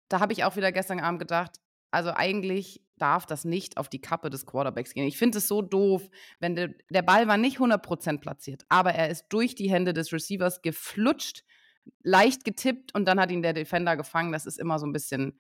da 0.09 0.19
habe 0.19 0.33
ich 0.33 0.43
auch 0.43 0.55
wieder 0.55 0.71
gestern 0.71 0.99
Abend 0.99 1.19
gedacht, 1.19 1.59
also 1.91 2.11
eigentlich 2.11 2.83
darf 3.01 3.25
das 3.25 3.45
nicht 3.45 3.77
auf 3.77 3.89
die 3.89 4.01
Kappe 4.01 4.29
des 4.29 4.45
Quarterbacks 4.45 4.93
gehen. 4.93 5.07
Ich 5.07 5.17
finde 5.17 5.39
es 5.39 5.47
so 5.47 5.61
doof, 5.61 6.09
wenn 6.39 6.55
der, 6.55 6.69
der 6.89 7.01
Ball 7.01 7.27
war 7.27 7.37
nicht 7.37 7.59
100% 7.59 8.19
platziert, 8.19 8.65
aber 8.69 8.93
er 8.93 9.09
ist 9.09 9.27
durch 9.29 9.55
die 9.55 9.69
Hände 9.69 9.93
des 9.93 10.13
Receivers 10.13 10.61
geflutscht, 10.61 11.43
leicht 12.03 12.43
getippt 12.43 12.93
und 12.93 13.05
dann 13.05 13.19
hat 13.19 13.31
ihn 13.31 13.41
der 13.41 13.53
Defender 13.53 13.97
gefangen. 13.97 14.31
Das 14.31 14.45
ist 14.45 14.59
immer 14.59 14.79
so 14.79 14.85
ein 14.85 14.93
bisschen 14.93 15.39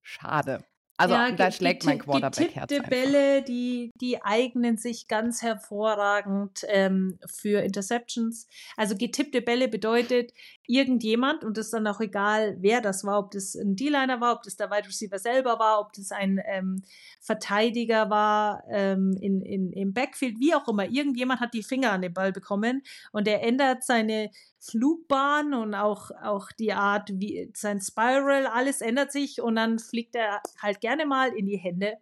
schade. 0.00 0.64
Also 0.98 1.14
Ja, 1.14 1.32
da 1.32 1.50
schlägt 1.50 1.84
mein 1.84 1.98
Quarterback-Herz 1.98 2.68
Getippte 2.68 2.76
einfach. 2.76 2.90
Bälle, 2.90 3.42
die, 3.42 3.90
die 4.00 4.22
eignen 4.22 4.76
sich 4.76 5.08
ganz 5.08 5.42
hervorragend 5.42 6.64
ähm, 6.68 7.18
für 7.26 7.62
Interceptions. 7.62 8.46
Also 8.76 8.96
getippte 8.96 9.42
Bälle 9.42 9.68
bedeutet, 9.68 10.32
irgendjemand, 10.66 11.44
und 11.44 11.56
das 11.56 11.66
ist 11.66 11.74
dann 11.74 11.86
auch 11.86 12.00
egal, 12.00 12.56
wer 12.60 12.80
das 12.80 13.04
war, 13.04 13.18
ob 13.18 13.30
das 13.32 13.54
ein 13.54 13.76
D-Liner 13.76 14.20
war, 14.20 14.34
ob 14.34 14.42
das 14.42 14.56
der 14.56 14.70
Wide 14.70 14.86
Receiver 14.86 15.18
selber 15.18 15.58
war, 15.58 15.80
ob 15.80 15.92
das 15.92 16.12
ein 16.12 16.40
ähm, 16.46 16.82
Verteidiger 17.20 18.10
war 18.10 18.62
ähm, 18.68 19.16
in, 19.20 19.42
in, 19.42 19.72
im 19.72 19.92
Backfield, 19.92 20.38
wie 20.38 20.54
auch 20.54 20.68
immer. 20.68 20.86
Irgendjemand 20.86 21.40
hat 21.40 21.54
die 21.54 21.62
Finger 21.62 21.92
an 21.92 22.02
den 22.02 22.14
Ball 22.14 22.32
bekommen 22.32 22.82
und 23.12 23.26
er 23.26 23.42
ändert 23.42 23.84
seine 23.84 24.30
Flugbahn 24.60 25.54
und 25.54 25.74
auch, 25.74 26.10
auch 26.22 26.52
die 26.52 26.72
Art, 26.72 27.10
wie 27.14 27.50
sein 27.54 27.80
Spiral, 27.80 28.46
alles 28.46 28.80
ändert 28.80 29.10
sich 29.10 29.40
und 29.40 29.56
dann 29.56 29.78
fliegt 29.80 30.14
er 30.14 30.40
halt 30.60 30.80
gerne 30.80 31.06
mal 31.06 31.32
in 31.32 31.46
die 31.46 31.56
Hände 31.56 31.94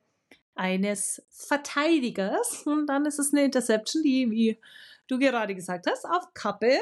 eines 0.55 1.23
Verteidigers 1.31 2.66
und 2.66 2.87
dann 2.87 3.07
ist 3.07 3.18
es 3.18 3.33
eine 3.33 3.44
Interception, 3.44 4.03
die, 4.03 4.31
wie 4.31 4.61
du 5.09 5.18
gerade 5.18 5.55
gesagt 5.55 5.87
hast, 5.90 6.05
auf 6.05 6.35
Kappe 6.35 6.79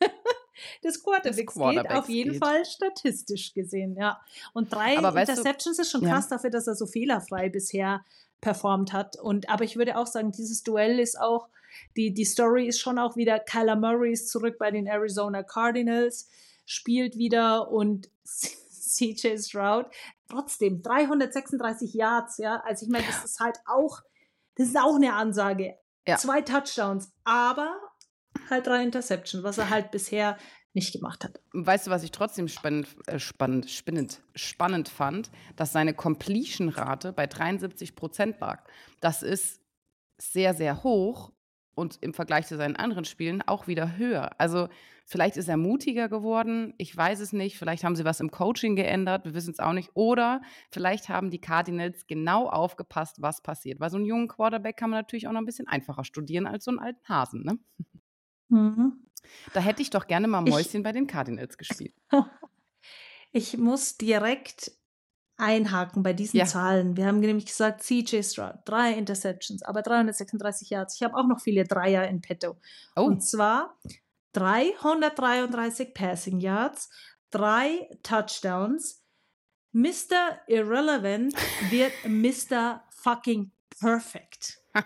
des 0.84 1.02
Quarterbacks, 1.02 1.36
geht, 1.36 1.46
Quarterbacks 1.46 1.98
auf 1.98 2.08
jeden 2.08 2.32
geht. 2.32 2.44
Fall 2.44 2.64
statistisch 2.64 3.52
gesehen, 3.54 3.96
ja. 3.96 4.20
Und 4.52 4.72
drei 4.72 4.96
weißt 4.96 5.28
du- 5.28 5.32
Interceptions 5.32 5.78
ist 5.78 5.90
schon 5.90 6.02
Ja. 6.02 6.12
krass 6.14 6.28
dafür, 6.28 6.50
dass 6.50 6.66
er 6.66 6.74
so 6.74 6.86
fehlerfrei 6.86 7.48
bisher 7.48 8.04
performt 8.40 8.92
hat. 8.92 9.16
Und 9.18 9.48
aber 9.50 9.64
ich 9.64 9.76
würde 9.76 9.96
auch 9.98 10.06
sagen, 10.06 10.32
dieses 10.32 10.62
Duell 10.62 10.98
ist 10.98 11.20
auch, 11.20 11.48
die, 11.96 12.12
die 12.12 12.24
Story 12.24 12.66
ist 12.66 12.80
schon 12.80 12.98
auch 12.98 13.16
wieder, 13.16 13.38
Kyler 13.38 13.76
Murray 13.76 14.12
ist 14.12 14.28
zurück 14.30 14.56
bei 14.58 14.70
den 14.70 14.86
Arizona 14.86 15.42
Cardinals, 15.42 16.28
spielt 16.66 17.16
wieder 17.16 17.70
und 17.70 18.08
CJ 18.24 19.38
Stroud, 19.38 19.86
trotzdem 20.28 20.82
336 20.82 21.94
Yards, 21.94 22.38
ja. 22.38 22.62
Also 22.64 22.86
ich 22.86 22.90
meine, 22.92 23.06
das 23.06 23.24
ist 23.24 23.40
halt 23.40 23.58
auch, 23.66 24.00
das 24.56 24.68
ist 24.68 24.78
auch 24.78 24.96
eine 24.96 25.14
Ansage. 25.14 25.76
Ja. 26.06 26.16
Zwei 26.16 26.40
Touchdowns, 26.42 27.12
aber 27.24 27.74
halt 28.50 28.66
drei 28.66 28.82
Interceptions, 28.82 29.44
was 29.44 29.58
er 29.58 29.70
halt 29.70 29.90
bisher 29.90 30.36
nicht 30.72 30.92
gemacht 30.92 31.24
hat. 31.24 31.40
Weißt 31.52 31.86
du, 31.86 31.90
was 31.90 32.04
ich 32.04 32.12
trotzdem 32.12 32.48
spannend, 32.48 32.86
äh, 33.06 33.18
spannend, 33.18 33.70
spannend, 33.70 34.20
spannend 34.34 34.88
fand? 34.88 35.30
Dass 35.56 35.72
seine 35.72 35.94
Completion-Rate 35.94 37.12
bei 37.12 37.26
73 37.26 37.96
Prozent 37.96 38.38
lag. 38.40 38.62
Das 39.00 39.22
ist 39.22 39.60
sehr, 40.18 40.54
sehr 40.54 40.82
hoch 40.84 41.32
und 41.74 41.98
im 42.02 42.14
Vergleich 42.14 42.46
zu 42.46 42.56
seinen 42.56 42.76
anderen 42.76 43.04
Spielen 43.04 43.42
auch 43.42 43.66
wieder 43.66 43.96
höher. 43.96 44.30
Also 44.38 44.68
vielleicht 45.06 45.36
ist 45.36 45.48
er 45.48 45.56
mutiger 45.56 46.08
geworden, 46.08 46.74
ich 46.78 46.96
weiß 46.96 47.20
es 47.20 47.32
nicht. 47.32 47.58
Vielleicht 47.58 47.82
haben 47.82 47.96
sie 47.96 48.04
was 48.04 48.20
im 48.20 48.30
Coaching 48.30 48.76
geändert, 48.76 49.24
wir 49.24 49.34
wissen 49.34 49.52
es 49.52 49.60
auch 49.60 49.72
nicht. 49.72 49.90
Oder 49.94 50.42
vielleicht 50.70 51.08
haben 51.08 51.30
die 51.30 51.40
Cardinals 51.40 52.06
genau 52.06 52.48
aufgepasst, 52.48 53.22
was 53.22 53.42
passiert. 53.42 53.80
Weil 53.80 53.90
so 53.90 53.96
einen 53.96 54.06
jungen 54.06 54.28
Quarterback 54.28 54.76
kann 54.76 54.90
man 54.90 55.00
natürlich 55.00 55.26
auch 55.26 55.32
noch 55.32 55.40
ein 55.40 55.46
bisschen 55.46 55.68
einfacher 55.68 56.04
studieren 56.04 56.46
als 56.46 56.64
so 56.64 56.70
einen 56.70 56.80
alten 56.80 57.08
Hasen. 57.08 57.42
Ne? 57.42 57.58
Da 58.50 59.60
hätte 59.60 59.82
ich 59.82 59.90
doch 59.90 60.06
gerne 60.06 60.28
mal 60.28 60.42
Ich- 60.46 60.50
Mäuschen 60.52 60.82
bei 60.82 60.92
den 60.92 61.06
Cardinals 61.06 61.56
gespielt. 61.58 61.94
Ich 63.32 63.56
muss 63.56 63.96
direkt 63.96 64.72
einhaken 65.36 66.02
bei 66.02 66.12
diesen 66.12 66.38
Ja. 66.38 66.46
Zahlen. 66.46 66.96
Wir 66.96 67.06
haben 67.06 67.20
nämlich 67.20 67.46
gesagt, 67.46 67.80
CJ 67.84 68.22
Stroud, 68.24 68.56
drei 68.64 68.92
Interceptions, 68.94 69.62
aber 69.62 69.82
336 69.82 70.70
Yards. 70.70 70.96
Ich 70.96 71.04
habe 71.04 71.14
auch 71.14 71.28
noch 71.28 71.38
viele 71.40 71.62
Dreier 71.62 72.08
in 72.08 72.20
petto. 72.20 72.56
Oh. 72.96 73.02
Und 73.02 73.20
zwar 73.22 73.78
333 74.32 75.94
Passing 75.94 76.40
Yards, 76.40 76.90
drei 77.30 77.88
Touchdowns. 78.02 79.04
Mr. 79.72 80.40
Irrelevant 80.48 81.32
wird 81.70 81.92
Mr. 82.08 82.82
Fucking 82.90 83.52
Perfect. 83.78 84.58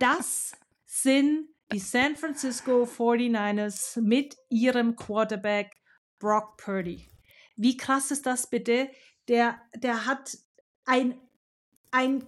Das 0.00 0.52
sind 0.86 1.48
die 1.72 1.78
San 1.78 2.16
Francisco 2.16 2.84
49ers 2.84 4.00
mit 4.00 4.36
ihrem 4.48 4.96
Quarterback 4.96 5.72
Brock 6.18 6.56
Purdy. 6.56 7.08
Wie 7.56 7.76
krass 7.76 8.10
ist 8.10 8.26
das 8.26 8.48
bitte? 8.48 8.88
Der, 9.28 9.60
der 9.74 10.06
hat 10.06 10.38
ein, 10.86 11.20
ein, 11.90 12.26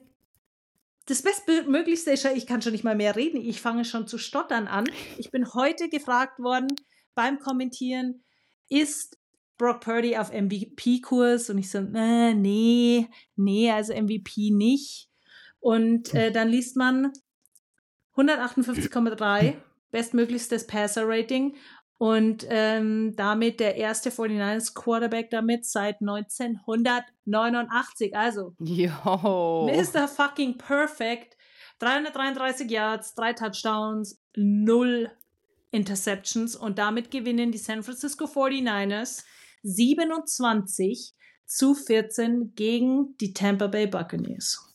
das 1.07 1.23
Bestmöglichste 1.23 2.11
ist 2.11 2.25
ja, 2.25 2.33
ich 2.33 2.47
kann 2.47 2.61
schon 2.61 2.73
nicht 2.73 2.85
mal 2.85 2.97
mehr 2.97 3.17
reden, 3.17 3.41
ich 3.41 3.61
fange 3.61 3.85
schon 3.85 4.07
zu 4.07 4.19
stottern 4.19 4.69
an. 4.69 4.85
Ich 5.17 5.31
bin 5.31 5.55
heute 5.55 5.89
gefragt 5.89 6.39
worden 6.39 6.69
beim 7.15 7.39
Kommentieren, 7.39 8.23
ist 8.69 9.19
Brock 9.57 9.81
Purdy 9.81 10.17
auf 10.17 10.33
MVP-Kurs? 10.33 11.51
Und 11.51 11.59
ich 11.59 11.71
so, 11.71 11.79
äh, 11.79 12.35
nee, 12.35 13.09
nee, 13.37 13.71
also 13.71 13.95
MVP 13.95 14.51
nicht. 14.51 15.11
Und 15.59 16.15
äh, 16.15 16.31
dann 16.33 16.49
liest 16.49 16.77
man 16.77 17.13
158,3, 18.17 19.55
bestmöglichstes 19.91 20.67
Passer-Rating 20.67 21.55
und 21.99 22.47
ähm, 22.49 23.13
damit 23.15 23.61
der 23.61 23.77
erste 23.77 24.09
49ers 24.11 24.73
Quarterback 24.75 25.29
damit 25.31 25.67
seit 25.67 26.01
1989. 26.01 28.17
Also 28.17 28.55
Jo. 28.59 29.71
Mr. 29.71 30.09
fucking 30.09 30.57
perfect. 30.57 31.37
333 31.79 32.71
Yards, 32.71 33.15
drei 33.15 33.35
Touchdowns, 33.35 34.19
null 34.35 35.11
Interceptions 35.73 36.57
und 36.57 36.79
damit 36.79 37.11
gewinnen 37.11 37.53
die 37.53 37.59
San 37.59 37.83
Francisco 37.83 38.25
49ers 38.25 39.25
27 39.63 41.13
zu 41.47 41.75
14 41.75 42.55
gegen 42.55 43.15
die 43.19 43.35
Tampa 43.35 43.67
Bay 43.67 43.87
Buccaneers. 43.87 44.70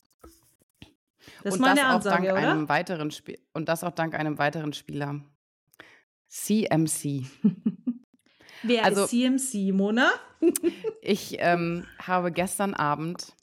Das 1.45 1.53
ist 1.53 1.59
und 1.59 1.67
meine 1.67 1.79
das 1.79 1.89
auch 1.89 1.95
Ansage, 1.97 2.27
dank 2.29 2.39
oder? 2.39 2.51
einem 2.51 2.69
weiteren 2.69 3.11
Spiel 3.11 3.37
und 3.53 3.69
das 3.69 3.83
auch 3.83 3.91
dank 3.91 4.15
einem 4.15 4.39
weiteren 4.39 4.73
Spieler. 4.73 5.21
CMC. 6.27 7.27
Wer 8.63 8.83
also- 8.83 9.03
ist 9.03 9.11
CMC, 9.11 9.71
Mona? 9.71 10.11
Ich 11.01 11.35
ähm, 11.37 11.85
habe 11.99 12.31
gestern 12.31 12.73
Abend, 12.73 13.33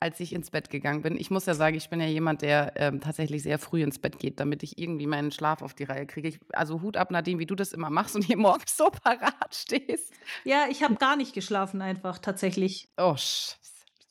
als 0.00 0.18
ich 0.18 0.32
ins 0.32 0.50
Bett 0.50 0.70
gegangen 0.70 1.02
bin, 1.02 1.18
ich 1.18 1.30
muss 1.30 1.44
ja 1.44 1.52
sagen, 1.52 1.76
ich 1.76 1.90
bin 1.90 2.00
ja 2.00 2.06
jemand, 2.06 2.40
der 2.40 2.72
ähm, 2.76 3.02
tatsächlich 3.02 3.42
sehr 3.42 3.58
früh 3.58 3.82
ins 3.82 3.98
Bett 3.98 4.18
geht, 4.18 4.40
damit 4.40 4.62
ich 4.62 4.78
irgendwie 4.78 5.06
meinen 5.06 5.30
Schlaf 5.30 5.60
auf 5.60 5.74
die 5.74 5.84
Reihe 5.84 6.06
kriege. 6.06 6.28
Ich, 6.28 6.40
also 6.54 6.80
Hut 6.80 6.96
ab, 6.96 7.10
Nadine, 7.10 7.38
wie 7.38 7.44
du 7.44 7.54
das 7.54 7.74
immer 7.74 7.90
machst 7.90 8.16
und 8.16 8.22
hier 8.24 8.38
morgens 8.38 8.78
so 8.78 8.88
parat 8.88 9.54
stehst. 9.54 10.10
Ja, 10.44 10.68
ich 10.70 10.82
habe 10.82 10.94
gar 10.94 11.16
nicht 11.16 11.34
geschlafen 11.34 11.82
einfach, 11.82 12.18
tatsächlich. 12.18 12.88
Oh, 12.96 13.14
Scheiße. 13.14 13.58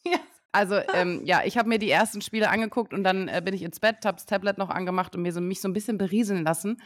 Ja. 0.05 0.19
Also 0.51 0.79
ähm, 0.93 1.21
ja, 1.25 1.43
ich 1.45 1.57
habe 1.57 1.69
mir 1.69 1.79
die 1.79 1.89
ersten 1.89 2.21
Spiele 2.21 2.49
angeguckt 2.49 2.93
und 2.93 3.03
dann 3.03 3.27
äh, 3.27 3.41
bin 3.43 3.53
ich 3.53 3.63
ins 3.63 3.79
Bett, 3.79 4.05
habe 4.05 4.17
das 4.17 4.25
Tablet 4.25 4.57
noch 4.57 4.69
angemacht 4.69 5.15
und 5.15 5.21
mir 5.21 5.31
so, 5.31 5.39
mich 5.39 5.61
so 5.61 5.69
ein 5.69 5.73
bisschen 5.73 5.97
berieseln 5.97 6.43
lassen. 6.43 6.81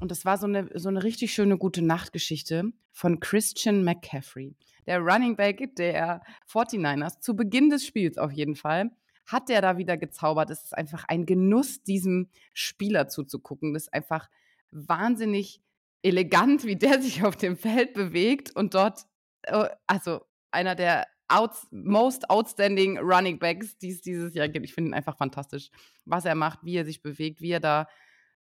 Und 0.00 0.10
das 0.10 0.24
war 0.24 0.38
so 0.38 0.46
eine, 0.46 0.68
so 0.74 0.88
eine 0.88 1.02
richtig 1.02 1.34
schöne 1.34 1.58
gute 1.58 1.82
Nachtgeschichte 1.82 2.72
von 2.90 3.20
Christian 3.20 3.84
McCaffrey. 3.84 4.54
Der 4.86 5.00
Running 5.00 5.36
Back 5.36 5.76
der 5.76 6.22
49ers, 6.50 7.20
zu 7.20 7.36
Beginn 7.36 7.68
des 7.68 7.84
Spiels 7.84 8.16
auf 8.16 8.32
jeden 8.32 8.56
Fall, 8.56 8.90
hat 9.26 9.48
der 9.48 9.60
da 9.60 9.76
wieder 9.76 9.96
gezaubert. 9.96 10.50
Es 10.50 10.64
ist 10.64 10.76
einfach 10.76 11.04
ein 11.08 11.26
Genuss, 11.26 11.82
diesem 11.82 12.28
Spieler 12.54 13.08
zuzugucken. 13.08 13.74
Das 13.74 13.84
ist 13.84 13.94
einfach 13.94 14.28
wahnsinnig 14.70 15.60
elegant, 16.02 16.64
wie 16.64 16.76
der 16.76 17.00
sich 17.00 17.24
auf 17.24 17.36
dem 17.36 17.56
Feld 17.56 17.94
bewegt 17.94 18.54
und 18.56 18.74
dort, 18.74 19.06
äh, 19.42 19.68
also 19.86 20.22
einer 20.50 20.74
der 20.74 21.06
outs, 21.32 21.66
most 21.70 22.28
outstanding 22.30 22.98
Running 22.98 23.38
Backs, 23.38 23.76
die 23.78 23.90
es 23.90 24.02
dieses 24.02 24.34
Jahr 24.34 24.48
gibt. 24.48 24.66
Ich 24.66 24.74
finde 24.74 24.90
ihn 24.90 24.94
einfach 24.94 25.16
fantastisch, 25.16 25.70
was 26.04 26.24
er 26.24 26.34
macht, 26.34 26.60
wie 26.62 26.76
er 26.76 26.84
sich 26.84 27.02
bewegt, 27.02 27.40
wie 27.40 27.50
er 27.50 27.60
da. 27.60 27.88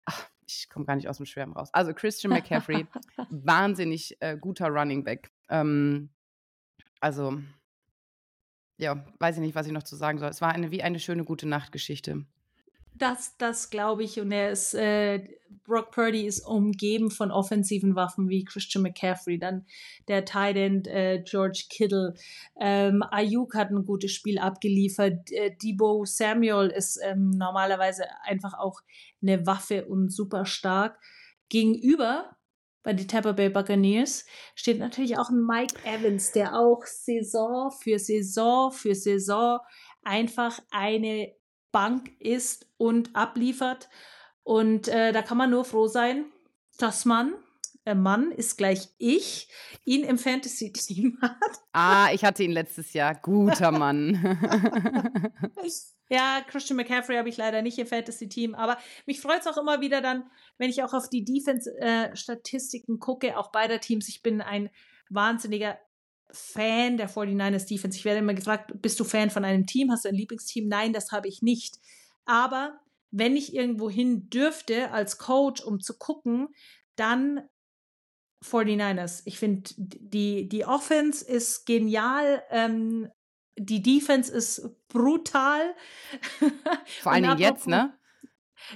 Ach, 0.04 0.28
ich 0.46 0.68
komme 0.68 0.86
gar 0.86 0.96
nicht 0.96 1.08
aus 1.08 1.16
dem 1.16 1.26
Schwärmen 1.26 1.54
raus. 1.54 1.68
Also 1.72 1.92
Christian 1.92 2.32
McCaffrey, 2.32 2.86
wahnsinnig 3.30 4.16
äh, 4.20 4.36
guter 4.38 4.68
Running 4.68 5.04
Back. 5.04 5.30
Ähm, 5.48 6.10
also, 7.00 7.40
ja, 8.78 9.04
weiß 9.18 9.36
ich 9.36 9.42
nicht, 9.42 9.54
was 9.54 9.66
ich 9.66 9.72
noch 9.72 9.82
zu 9.82 9.96
sagen 9.96 10.18
soll. 10.18 10.30
Es 10.30 10.40
war 10.40 10.52
eine 10.52 10.70
wie 10.70 10.82
eine 10.82 11.00
schöne 11.00 11.24
gute 11.24 11.48
Nachtgeschichte. 11.48 12.24
Das, 12.98 13.36
das 13.36 13.70
glaube 13.70 14.04
ich. 14.04 14.20
Und 14.20 14.32
er 14.32 14.50
ist, 14.50 14.74
äh, 14.74 15.22
Brock 15.64 15.90
Purdy 15.90 16.26
ist 16.26 16.40
umgeben 16.40 17.10
von 17.10 17.30
offensiven 17.30 17.94
Waffen 17.94 18.28
wie 18.28 18.44
Christian 18.44 18.82
McCaffrey, 18.82 19.38
dann 19.38 19.66
der 20.08 20.24
Tight 20.24 20.56
End 20.56 20.86
äh, 20.86 21.22
George 21.24 21.64
Kittle. 21.68 22.14
Ähm, 22.58 23.02
Ayuk 23.10 23.54
hat 23.54 23.70
ein 23.70 23.84
gutes 23.84 24.12
Spiel 24.12 24.38
abgeliefert. 24.38 25.30
Äh, 25.32 25.56
Debo 25.62 26.04
Samuel 26.04 26.68
ist 26.68 26.98
ähm, 27.02 27.30
normalerweise 27.30 28.04
einfach 28.24 28.54
auch 28.54 28.80
eine 29.20 29.46
Waffe 29.46 29.86
und 29.86 30.10
super 30.10 30.46
stark. 30.46 30.98
Gegenüber 31.48 32.36
bei 32.82 32.92
den 32.92 33.08
Tampa 33.08 33.32
Bay 33.32 33.50
Buccaneers 33.50 34.26
steht 34.54 34.78
natürlich 34.78 35.18
auch 35.18 35.28
ein 35.28 35.44
Mike 35.44 35.74
Evans, 35.84 36.30
der 36.30 36.54
auch 36.54 36.84
Saison 36.86 37.72
für 37.72 37.98
Saison 37.98 38.70
für 38.70 38.94
Saison 38.94 39.58
einfach 40.04 40.60
eine 40.70 41.34
Bank 41.76 42.10
ist 42.20 42.66
und 42.78 43.14
abliefert. 43.14 43.90
Und 44.44 44.88
äh, 44.88 45.12
da 45.12 45.20
kann 45.20 45.36
man 45.36 45.50
nur 45.50 45.66
froh 45.66 45.88
sein, 45.88 46.24
dass 46.78 47.04
man, 47.04 47.34
äh, 47.84 47.94
Mann 47.94 48.32
ist 48.32 48.56
gleich 48.56 48.88
ich, 48.96 49.48
ihn 49.84 50.02
im 50.02 50.16
Fantasy-Team 50.16 51.18
hat. 51.20 51.60
Ah, 51.74 52.08
ich 52.14 52.24
hatte 52.24 52.44
ihn 52.44 52.52
letztes 52.52 52.94
Jahr. 52.94 53.14
Guter 53.14 53.72
Mann. 53.72 54.14
ja, 56.08 56.40
Christian 56.48 56.78
McCaffrey 56.78 57.18
habe 57.18 57.28
ich 57.28 57.36
leider 57.36 57.60
nicht 57.60 57.78
im 57.78 57.86
Fantasy-Team, 57.86 58.54
aber 58.54 58.78
mich 59.04 59.20
freut 59.20 59.40
es 59.40 59.46
auch 59.46 59.58
immer 59.58 59.82
wieder 59.82 60.00
dann, 60.00 60.30
wenn 60.56 60.70
ich 60.70 60.82
auch 60.82 60.94
auf 60.94 61.10
die 61.10 61.26
Defense-Statistiken 61.26 62.94
äh, 62.94 62.98
gucke, 63.00 63.36
auch 63.36 63.52
beider 63.52 63.80
Teams. 63.80 64.08
Ich 64.08 64.22
bin 64.22 64.40
ein 64.40 64.70
wahnsinniger 65.10 65.78
Fan 66.30 66.96
der 66.96 67.08
49ers 67.08 67.66
Defense. 67.66 67.96
Ich 67.96 68.04
werde 68.04 68.20
immer 68.20 68.34
gefragt, 68.34 68.72
bist 68.82 68.98
du 69.00 69.04
Fan 69.04 69.30
von 69.30 69.44
einem 69.44 69.66
Team? 69.66 69.90
Hast 69.90 70.04
du 70.04 70.08
ein 70.08 70.14
Lieblingsteam? 70.14 70.68
Nein, 70.68 70.92
das 70.92 71.12
habe 71.12 71.28
ich 71.28 71.42
nicht. 71.42 71.78
Aber 72.24 72.80
wenn 73.10 73.36
ich 73.36 73.54
irgendwo 73.54 73.88
hin 73.88 74.28
dürfte 74.28 74.90
als 74.90 75.18
Coach, 75.18 75.62
um 75.62 75.80
zu 75.80 75.96
gucken, 75.96 76.48
dann 76.96 77.48
49ers. 78.44 79.22
Ich 79.24 79.38
finde, 79.38 79.70
die, 79.76 80.48
die 80.48 80.64
Offense 80.64 81.24
ist 81.24 81.66
genial. 81.66 82.42
Ähm, 82.50 83.08
die 83.58 83.82
Defense 83.82 84.32
ist 84.32 84.70
brutal. 84.88 85.74
Vor 87.00 87.14
Dingen 87.14 87.38
jetzt, 87.38 87.66
ne? 87.66 87.96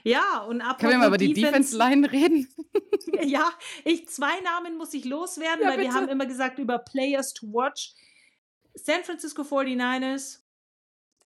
Ja, 0.05 0.39
und 0.43 0.61
ab 0.61 0.79
Können 0.79 0.93
wir 0.93 0.99
mal 0.99 1.09
über 1.09 1.19
die 1.19 1.33
Defense-Line 1.33 2.11
reden? 2.13 2.49
ja, 3.23 3.51
ich, 3.85 4.09
zwei 4.09 4.41
Namen 4.41 4.77
muss 4.77 4.95
ich 4.95 5.05
loswerden, 5.05 5.63
ja, 5.63 5.69
weil 5.69 5.77
bitte. 5.79 5.91
wir 5.91 5.95
haben 5.95 6.09
immer 6.09 6.27
gesagt 6.27 6.59
über 6.59 6.79
Players 6.79 7.33
to 7.35 7.47
Watch. 7.47 7.95
San 8.75 9.03
Francisco 9.03 9.43
49ers, 9.43 10.41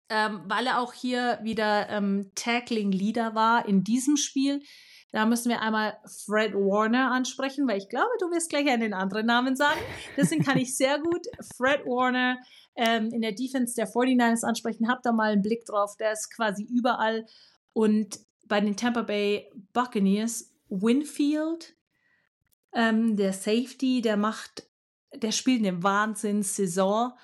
ähm, 0.09 0.43
weil 0.47 0.67
er 0.67 0.81
auch 0.81 0.93
hier 0.93 1.41
wieder 1.43 1.89
ähm, 1.89 2.31
Tackling-Leader 2.35 3.35
war 3.35 3.67
in 3.67 3.83
diesem 3.85 4.17
Spiel. 4.17 4.63
Da 5.13 5.27
müssen 5.27 5.51
wir 5.51 5.61
einmal 5.61 5.99
Fred 6.25 6.55
Warner 6.55 7.11
ansprechen, 7.11 7.69
weil 7.69 7.79
ich 7.79 7.89
glaube, 7.91 8.11
du 8.19 8.31
wirst 8.31 8.49
gleich 8.49 8.67
einen 8.69 8.95
anderen 8.95 9.27
Namen 9.27 9.57
sagen. 9.57 9.81
Deswegen 10.17 10.43
kann 10.43 10.57
ich 10.57 10.75
sehr 10.75 10.99
gut 11.01 11.27
Fred 11.55 11.85
Warner 11.85 12.39
ähm, 12.77 13.11
in 13.13 13.21
der 13.21 13.33
Defense 13.33 13.75
der 13.75 13.89
49ers 13.89 14.45
ansprechen. 14.45 14.89
Habt 14.89 15.05
da 15.05 15.13
mal 15.13 15.33
einen 15.33 15.43
Blick 15.43 15.67
drauf. 15.67 15.97
Der 15.99 16.13
ist 16.13 16.35
quasi 16.35 16.65
überall. 16.65 17.27
Und 17.75 18.21
bei 18.53 18.61
den 18.61 18.77
Tampa 18.77 19.01
Bay 19.01 19.51
Buccaneers 19.73 20.53
Winfield, 20.69 21.75
ähm, 22.75 23.17
der 23.17 23.33
Safety, 23.33 24.03
der 24.03 24.19
macht, 24.19 24.69
der 25.15 25.33
spielt 25.33 25.61
eine 25.65 25.83
Wahnsinns-Saison 25.83 27.15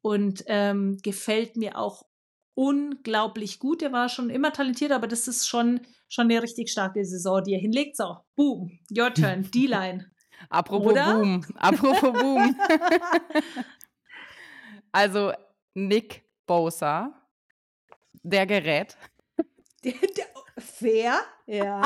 und 0.00 0.42
ähm, 0.46 0.96
gefällt 1.02 1.58
mir 1.58 1.76
auch 1.76 2.06
unglaublich 2.54 3.58
gut. 3.58 3.82
Der 3.82 3.92
war 3.92 4.08
schon 4.08 4.30
immer 4.30 4.54
talentiert, 4.54 4.90
aber 4.90 5.06
das 5.06 5.28
ist 5.28 5.46
schon, 5.46 5.82
schon 6.08 6.30
eine 6.30 6.42
richtig 6.42 6.70
starke 6.70 7.04
Saison, 7.04 7.44
die 7.44 7.52
er 7.52 7.60
hinlegt. 7.60 7.98
So, 7.98 8.16
boom, 8.34 8.78
your 8.90 9.12
turn, 9.12 9.50
D-Line. 9.54 10.10
Apropos 10.48 10.92
Oder? 10.92 11.12
Boom, 11.12 11.44
apropos 11.56 12.18
Boom. 12.18 12.56
also 14.92 15.34
Nick 15.74 16.24
Bosa, 16.46 17.12
der 18.22 18.46
Gerät. 18.46 18.96
Der, 19.84 19.92
der, 19.92 20.26
Fair, 20.60 21.20
ja. 21.46 21.82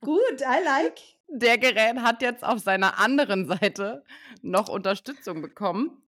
Gut, 0.00 0.40
I 0.40 0.64
like. 0.64 0.98
Der 1.28 1.58
Gerät 1.58 1.98
hat 1.98 2.22
jetzt 2.22 2.42
auf 2.42 2.60
seiner 2.60 2.98
anderen 2.98 3.46
Seite 3.46 4.02
noch 4.40 4.68
Unterstützung 4.68 5.42
bekommen. 5.42 6.02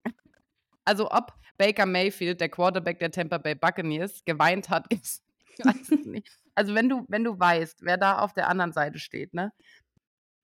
Also 0.84 1.10
ob 1.10 1.34
Baker 1.58 1.84
Mayfield, 1.84 2.40
der 2.40 2.48
Quarterback 2.48 2.98
der 3.00 3.10
Tampa 3.10 3.36
Bay 3.36 3.54
Buccaneers, 3.54 4.24
geweint 4.24 4.70
hat, 4.70 4.90
ist, 4.92 5.22
ich 5.58 5.64
weiß 5.64 5.90
es 5.90 6.06
nicht. 6.06 6.38
Also 6.54 6.74
wenn 6.74 6.88
du, 6.88 7.04
wenn 7.08 7.24
du 7.24 7.38
weißt, 7.38 7.82
wer 7.82 7.98
da 7.98 8.20
auf 8.20 8.32
der 8.32 8.48
anderen 8.48 8.72
Seite 8.72 8.98
steht, 8.98 9.34
ne, 9.34 9.52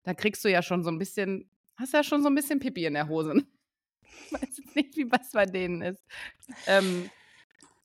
da 0.02 0.12
kriegst 0.12 0.44
du 0.44 0.50
ja 0.50 0.62
schon 0.62 0.84
so 0.84 0.90
ein 0.90 0.98
bisschen, 0.98 1.50
hast 1.76 1.94
ja 1.94 2.04
schon 2.04 2.22
so 2.22 2.28
ein 2.28 2.34
bisschen 2.34 2.60
Pipi 2.60 2.84
in 2.84 2.94
der 2.94 3.08
Hose. 3.08 3.34
Ich 4.26 4.32
weiß 4.32 4.56
jetzt 4.56 4.76
nicht, 4.76 4.96
wie 4.96 5.10
was 5.10 5.32
bei 5.32 5.46
denen 5.46 5.82
ist. 5.82 6.02
Ähm, 6.66 7.10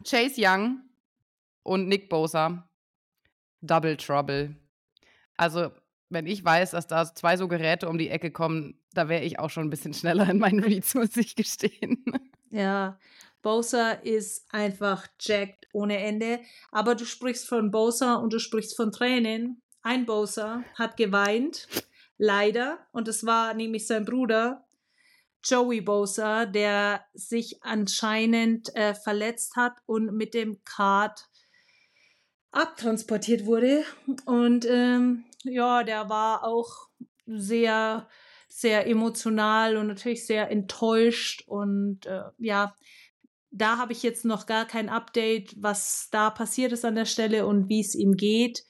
Chase 0.08 0.36
Young 0.38 0.82
und 1.64 1.88
Nick 1.88 2.10
Bosa 2.10 2.71
Double 3.62 3.98
Trouble. 3.98 4.56
Also, 5.38 5.72
wenn 6.10 6.28
ich 6.28 6.44
weiß, 6.44 6.72
dass 6.72 6.88
da 6.88 7.06
zwei 7.14 7.38
so 7.38 7.48
Geräte 7.48 7.88
um 7.88 7.98
die 7.98 8.10
Ecke 8.10 8.32
kommen, 8.32 8.80
da 8.94 9.08
wäre 9.08 9.24
ich 9.24 9.40
auch 9.40 9.50
schon 9.50 9.68
ein 9.68 9.70
bisschen 9.70 9.94
schneller 9.96 10.30
in 10.30 10.40
meinen 10.40 10.64
Reads, 10.64 10.96
muss 10.96 11.16
ich 11.18 11.36
gestehen. 11.36 12.04
Ja, 12.50 13.00
Bowser 13.42 14.04
ist 14.06 14.46
einfach 14.54 15.08
jacked 15.20 15.68
ohne 15.74 15.98
Ende. 15.98 16.42
Aber 16.72 16.96
du 16.96 17.06
sprichst 17.06 17.48
von 17.48 17.72
Bowser 17.72 18.22
und 18.22 18.34
du 18.34 18.40
sprichst 18.40 18.76
von 18.76 18.92
Tränen. 18.92 19.62
Ein 19.82 20.06
Bowser 20.06 20.64
hat 20.76 20.98
geweint, 20.98 21.68
leider. 22.18 22.80
Und 22.92 23.08
es 23.08 23.26
war 23.26 23.54
nämlich 23.54 23.88
sein 23.88 24.06
Bruder, 24.06 24.66
Joey 25.44 25.82
Bowser, 25.82 26.46
der 26.46 27.04
sich 27.14 27.64
anscheinend 27.64 28.76
äh, 28.76 28.94
verletzt 28.94 29.56
hat 29.56 29.74
und 29.88 30.14
mit 30.14 30.36
dem 30.36 30.64
Kart 30.64 31.30
abtransportiert 32.52 33.46
wurde. 33.46 33.84
Und 34.26 34.66
ähm, 34.70 35.26
ja, 35.44 35.84
der 35.84 36.10
war 36.10 36.44
auch 36.44 36.90
sehr, 37.26 38.08
sehr 38.48 38.88
emotional 38.88 39.78
und 39.78 39.88
natürlich 39.88 40.26
sehr 40.26 40.52
enttäuscht. 40.52 41.44
Und 41.48 42.06
äh, 42.06 42.24
ja, 42.38 42.76
da 43.52 43.78
habe 43.78 43.94
ich 43.94 44.04
jetzt 44.04 44.26
noch 44.26 44.46
gar 44.46 44.66
kein 44.66 44.90
Update, 44.90 45.56
was 45.62 46.10
da 46.12 46.30
passiert 46.30 46.72
ist 46.72 46.86
an 46.86 46.96
der 46.96 47.06
Stelle 47.06 47.46
und 47.46 47.70
wie 47.70 47.82
es 47.82 47.96
ihm 47.96 48.16
geht. 48.16 48.64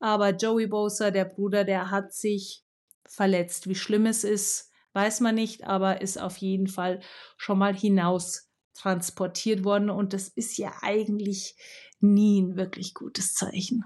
Aber 0.00 0.30
Joey 0.30 0.66
Bosa, 0.66 1.10
der 1.10 1.24
Bruder, 1.24 1.64
der 1.64 1.90
hat 1.90 2.12
sich 2.12 2.64
verletzt. 3.06 3.68
Wie 3.68 3.74
schlimm 3.74 4.06
es 4.06 4.24
ist, 4.24 4.70
weiß 4.92 5.20
man 5.20 5.34
nicht, 5.34 5.64
aber 5.64 6.00
ist 6.00 6.20
auf 6.20 6.36
jeden 6.38 6.66
Fall 6.66 7.00
schon 7.36 7.58
mal 7.58 7.74
hinaus 7.74 8.43
transportiert 8.74 9.64
worden. 9.64 9.90
Und 9.90 10.12
das 10.12 10.28
ist 10.28 10.58
ja 10.58 10.72
eigentlich 10.82 11.56
nie 12.00 12.42
ein 12.42 12.56
wirklich 12.56 12.94
gutes 12.94 13.34
Zeichen. 13.34 13.84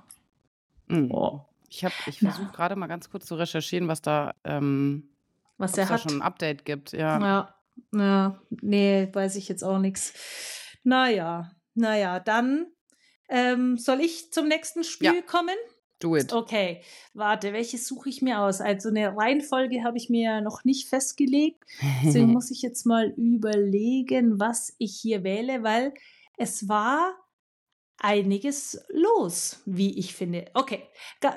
Mhm. 0.86 1.10
Oh. 1.12 1.44
Ich, 1.70 1.84
ich 2.06 2.18
versuche 2.20 2.50
gerade 2.52 2.76
mal 2.76 2.86
ganz 2.86 3.10
kurz 3.10 3.26
zu 3.26 3.34
recherchieren, 3.34 3.88
was 3.88 4.00
da, 4.00 4.34
ähm, 4.44 5.10
was 5.58 5.76
er 5.76 5.88
hat. 5.88 6.00
schon 6.00 6.18
ein 6.18 6.22
Update 6.22 6.64
gibt. 6.64 6.92
Ja. 6.92 7.20
ja, 7.20 7.54
ja, 7.92 8.40
nee, 8.62 9.08
weiß 9.12 9.36
ich 9.36 9.48
jetzt 9.48 9.62
auch 9.62 9.78
nichts. 9.78 10.14
Naja, 10.82 11.50
naja, 11.74 12.20
dann 12.20 12.66
ähm, 13.28 13.76
soll 13.76 14.00
ich 14.00 14.32
zum 14.32 14.48
nächsten 14.48 14.82
Spiel 14.82 15.16
ja. 15.16 15.22
kommen? 15.22 15.56
Do 16.00 16.16
it. 16.16 16.32
Okay, 16.32 16.82
warte, 17.12 17.52
welches 17.52 17.86
suche 17.88 18.08
ich 18.08 18.22
mir 18.22 18.40
aus? 18.40 18.60
Also 18.60 18.88
eine 18.88 19.16
Reihenfolge 19.16 19.82
habe 19.82 19.96
ich 19.96 20.08
mir 20.08 20.40
noch 20.40 20.64
nicht 20.64 20.88
festgelegt. 20.88 21.64
Deswegen 22.04 22.28
muss 22.32 22.50
ich 22.50 22.62
jetzt 22.62 22.86
mal 22.86 23.12
überlegen, 23.16 24.38
was 24.38 24.74
ich 24.78 24.96
hier 25.00 25.24
wähle, 25.24 25.64
weil 25.64 25.92
es 26.36 26.68
war 26.68 27.16
einiges 27.98 28.80
los, 28.90 29.60
wie 29.66 29.98
ich 29.98 30.14
finde. 30.14 30.50
Okay, 30.54 30.88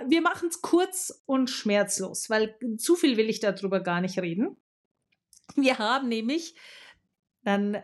wir 0.08 0.22
machen 0.22 0.50
es 0.50 0.62
kurz 0.62 1.24
und 1.26 1.50
schmerzlos, 1.50 2.30
weil 2.30 2.56
zu 2.78 2.96
viel 2.96 3.18
will 3.18 3.30
ich 3.30 3.40
darüber 3.40 3.80
gar 3.80 4.00
nicht 4.00 4.20
reden. 4.20 4.58
Wir 5.56 5.80
haben 5.80 6.08
nämlich 6.08 6.56
dann 7.44 7.82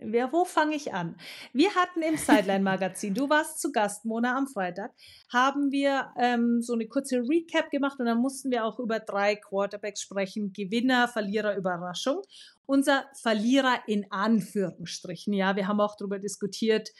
Wer, 0.00 0.32
wo 0.32 0.44
fange 0.44 0.76
ich 0.76 0.94
an? 0.94 1.16
Wir 1.52 1.74
hatten 1.74 2.02
im 2.02 2.16
Sideline-Magazin, 2.16 3.14
du 3.14 3.28
warst 3.28 3.60
zu 3.60 3.72
Gast, 3.72 4.04
Mona, 4.04 4.36
am 4.36 4.46
Freitag, 4.46 4.92
haben 5.32 5.72
wir 5.72 6.12
ähm, 6.16 6.62
so 6.62 6.74
eine 6.74 6.86
kurze 6.86 7.16
Recap 7.16 7.70
gemacht 7.70 7.98
und 7.98 8.06
dann 8.06 8.18
mussten 8.18 8.52
wir 8.52 8.64
auch 8.64 8.78
über 8.78 9.00
drei 9.00 9.34
Quarterbacks 9.34 10.00
sprechen. 10.00 10.52
Gewinner, 10.52 11.08
Verlierer, 11.08 11.56
Überraschung. 11.56 12.22
Unser 12.64 13.06
Verlierer 13.20 13.82
in 13.88 14.06
Anführungsstrichen, 14.10 15.32
ja, 15.32 15.56
wir 15.56 15.66
haben 15.66 15.80
auch 15.80 15.96
darüber 15.96 16.20
diskutiert, 16.20 16.90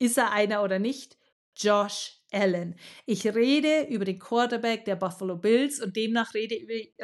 ist 0.00 0.18
er 0.18 0.32
einer 0.32 0.64
oder 0.64 0.80
nicht? 0.80 1.16
Josh 1.56 2.20
Allen. 2.32 2.76
Ich 3.06 3.26
rede 3.26 3.86
über 3.88 4.04
den 4.04 4.18
Quarterback 4.18 4.84
der 4.84 4.96
Buffalo 4.96 5.36
Bills 5.36 5.80
und 5.80 5.96
demnach 5.96 6.32
rede, 6.32 6.56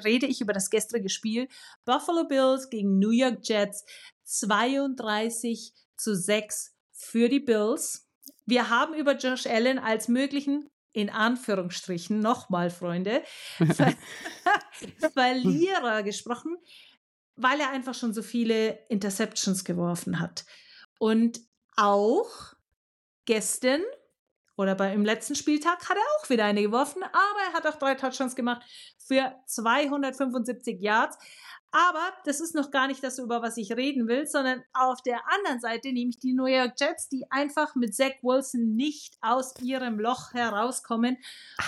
rede 0.04 0.26
ich 0.26 0.40
über 0.40 0.52
das 0.52 0.70
gestrige 0.70 1.08
Spiel 1.08 1.48
Buffalo 1.84 2.26
Bills 2.26 2.70
gegen 2.70 2.98
New 2.98 3.10
York 3.10 3.40
Jets 3.42 3.84
32 4.26 5.72
zu 5.96 6.14
6 6.14 6.74
für 6.92 7.28
die 7.28 7.40
Bills. 7.40 8.08
Wir 8.44 8.68
haben 8.68 8.94
über 8.94 9.16
Josh 9.16 9.46
Allen 9.46 9.78
als 9.78 10.08
möglichen 10.08 10.68
in 10.92 11.10
Anführungsstrichen 11.10 12.20
nochmal, 12.20 12.70
Freunde, 12.70 13.22
Verlierer 15.12 16.02
gesprochen, 16.02 16.56
weil 17.34 17.60
er 17.60 17.70
einfach 17.70 17.94
schon 17.94 18.14
so 18.14 18.22
viele 18.22 18.78
Interceptions 18.88 19.64
geworfen 19.64 20.20
hat. 20.20 20.46
Und 20.98 21.40
auch 21.76 22.54
gestern 23.26 23.82
oder 24.56 24.74
beim 24.74 25.04
letzten 25.04 25.34
Spieltag 25.34 25.86
hat 25.86 25.98
er 25.98 26.18
auch 26.18 26.30
wieder 26.30 26.46
eine 26.46 26.62
geworfen, 26.62 27.02
aber 27.02 27.40
er 27.46 27.52
hat 27.52 27.66
auch 27.66 27.78
drei 27.78 27.94
Touchdowns 27.94 28.34
gemacht 28.34 28.62
für 28.96 29.34
275 29.46 30.80
Yards. 30.80 31.18
Aber 31.76 32.10
das 32.24 32.40
ist 32.40 32.54
noch 32.54 32.70
gar 32.70 32.86
nicht 32.86 33.04
das, 33.04 33.18
über 33.18 33.42
was 33.42 33.58
ich 33.58 33.70
reden 33.70 34.08
will, 34.08 34.26
sondern 34.26 34.64
auf 34.72 35.02
der 35.02 35.20
anderen 35.30 35.60
Seite 35.60 35.92
nämlich 35.92 36.18
die 36.18 36.32
New 36.32 36.46
York 36.46 36.72
Jets, 36.80 37.10
die 37.10 37.30
einfach 37.30 37.74
mit 37.74 37.94
Zach 37.94 38.14
Wilson 38.22 38.76
nicht 38.76 39.18
aus 39.20 39.52
ihrem 39.60 40.00
Loch 40.00 40.32
herauskommen 40.32 41.18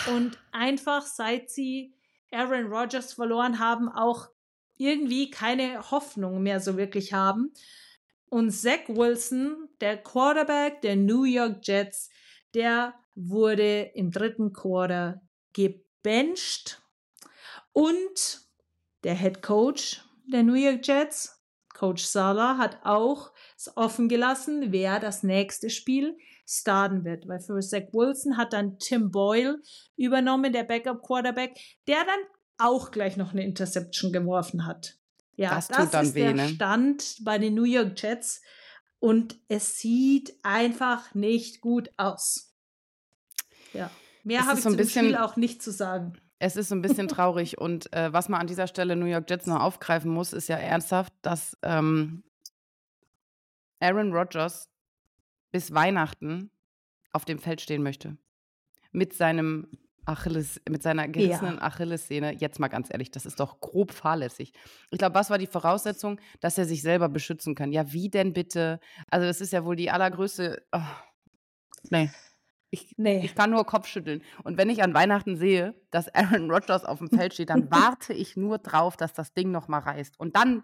und 0.06 0.38
einfach 0.50 1.02
seit 1.04 1.50
sie 1.50 1.92
Aaron 2.30 2.72
Rodgers 2.72 3.12
verloren 3.12 3.58
haben, 3.58 3.90
auch 3.90 4.30
irgendwie 4.78 5.30
keine 5.30 5.90
Hoffnung 5.90 6.42
mehr 6.42 6.60
so 6.60 6.78
wirklich 6.78 7.12
haben. 7.12 7.52
Und 8.30 8.50
Zach 8.50 8.88
Wilson, 8.88 9.68
der 9.82 10.02
Quarterback 10.02 10.80
der 10.80 10.96
New 10.96 11.24
York 11.24 11.58
Jets, 11.64 12.08
der 12.54 12.94
wurde 13.14 13.90
im 13.94 14.10
dritten 14.10 14.54
Quarter 14.54 15.20
gebencht 15.52 16.80
und 17.74 18.47
der 19.08 19.16
Head 19.16 19.40
Coach 19.40 20.02
der 20.26 20.42
New 20.42 20.52
York 20.52 20.86
Jets, 20.86 21.42
Coach 21.72 22.04
Sala, 22.04 22.58
hat 22.58 22.80
auch 22.84 23.32
es 23.56 23.74
offen 23.74 24.06
gelassen, 24.06 24.70
wer 24.70 25.00
das 25.00 25.22
nächste 25.22 25.70
Spiel 25.70 26.18
starten 26.46 27.06
wird. 27.06 27.26
Weil 27.26 27.40
für 27.40 27.58
Zach 27.60 27.84
Wilson 27.92 28.36
hat 28.36 28.52
dann 28.52 28.78
Tim 28.78 29.10
Boyle 29.10 29.62
übernommen, 29.96 30.52
der 30.52 30.64
Backup 30.64 31.02
Quarterback, 31.02 31.58
der 31.86 32.04
dann 32.04 32.20
auch 32.58 32.90
gleich 32.90 33.16
noch 33.16 33.32
eine 33.32 33.44
Interception 33.44 34.12
geworfen 34.12 34.66
hat. 34.66 34.98
Ja, 35.36 35.54
das, 35.54 35.68
das 35.68 36.08
ist 36.08 36.14
weh, 36.14 36.24
der 36.24 36.34
ne? 36.34 36.48
Stand 36.50 37.16
bei 37.22 37.38
den 37.38 37.54
New 37.54 37.64
York 37.64 37.92
Jets 37.96 38.42
und 38.98 39.36
es 39.48 39.78
sieht 39.78 40.34
einfach 40.42 41.14
nicht 41.14 41.62
gut 41.62 41.90
aus. 41.96 42.54
Ja, 43.72 43.90
mehr 44.22 44.44
habe 44.44 44.58
ich 44.58 44.64
so 44.64 44.68
zum 44.68 44.76
bisschen, 44.76 45.06
Spiel 45.06 45.16
auch 45.16 45.36
nicht 45.36 45.62
zu 45.62 45.70
sagen. 45.72 46.20
Es 46.38 46.56
ist 46.56 46.68
so 46.68 46.74
ein 46.74 46.82
bisschen 46.82 47.08
traurig 47.08 47.58
und 47.58 47.92
äh, 47.92 48.12
was 48.12 48.28
man 48.28 48.40
an 48.40 48.46
dieser 48.46 48.66
Stelle 48.66 48.96
New 48.96 49.06
York 49.06 49.28
Jets 49.28 49.46
noch 49.46 49.60
aufgreifen 49.60 50.10
muss, 50.10 50.32
ist 50.32 50.48
ja 50.48 50.56
ernsthaft, 50.56 51.12
dass 51.22 51.56
ähm, 51.62 52.22
Aaron 53.80 54.12
Rodgers 54.12 54.70
bis 55.50 55.72
Weihnachten 55.72 56.50
auf 57.12 57.24
dem 57.24 57.38
Feld 57.38 57.60
stehen 57.60 57.82
möchte. 57.82 58.16
Mit 58.92 59.12
seinem 59.14 59.68
Achilles, 60.08 60.60
mit 60.68 60.82
seiner 60.82 61.06
gerissenen 61.06 61.56
ja. 61.56 61.62
Achillessehne. 61.62 62.34
Jetzt 62.34 62.58
mal 62.58 62.68
ganz 62.68 62.88
ehrlich, 62.90 63.10
das 63.10 63.26
ist 63.26 63.40
doch 63.40 63.60
grob 63.60 63.92
fahrlässig. 63.92 64.52
Ich 64.90 64.98
glaube, 64.98 65.14
was 65.14 65.28
war 65.28 65.38
die 65.38 65.46
Voraussetzung, 65.46 66.18
dass 66.40 66.56
er 66.56 66.64
sich 66.64 66.80
selber 66.80 67.08
beschützen 67.08 67.54
kann? 67.54 67.72
Ja, 67.72 67.92
wie 67.92 68.08
denn 68.08 68.32
bitte? 68.32 68.80
Also, 69.10 69.26
das 69.26 69.40
ist 69.40 69.52
ja 69.52 69.64
wohl 69.64 69.76
die 69.76 69.90
allergrößte. 69.90 70.62
Oh, 70.72 70.80
nee. 71.90 72.10
Ich, 72.70 72.94
nee. 72.98 73.24
ich 73.24 73.34
kann 73.34 73.50
nur 73.50 73.64
Kopfschütteln. 73.64 74.22
Und 74.44 74.58
wenn 74.58 74.68
ich 74.68 74.82
an 74.82 74.92
Weihnachten 74.92 75.36
sehe, 75.36 75.74
dass 75.90 76.14
Aaron 76.14 76.50
Rodgers 76.50 76.84
auf 76.84 76.98
dem 76.98 77.08
Feld 77.08 77.34
steht, 77.34 77.50
dann 77.50 77.70
warte 77.70 78.12
ich 78.12 78.36
nur 78.36 78.58
drauf, 78.58 78.96
dass 78.96 79.14
das 79.14 79.32
Ding 79.32 79.50
noch 79.50 79.68
mal 79.68 79.78
reißt. 79.78 80.20
Und 80.20 80.36
dann 80.36 80.62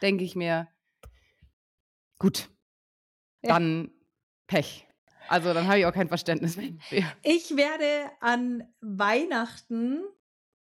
denke 0.00 0.24
ich 0.24 0.36
mir, 0.36 0.68
gut, 2.18 2.48
dann 3.42 3.90
Pech. 4.46 4.86
Also 5.28 5.52
dann 5.52 5.66
habe 5.66 5.80
ich 5.80 5.86
auch 5.86 5.92
kein 5.92 6.08
Verständnis 6.08 6.56
mehr. 6.56 6.72
Ich 7.22 7.54
werde 7.54 8.10
an 8.20 8.66
Weihnachten 8.80 10.02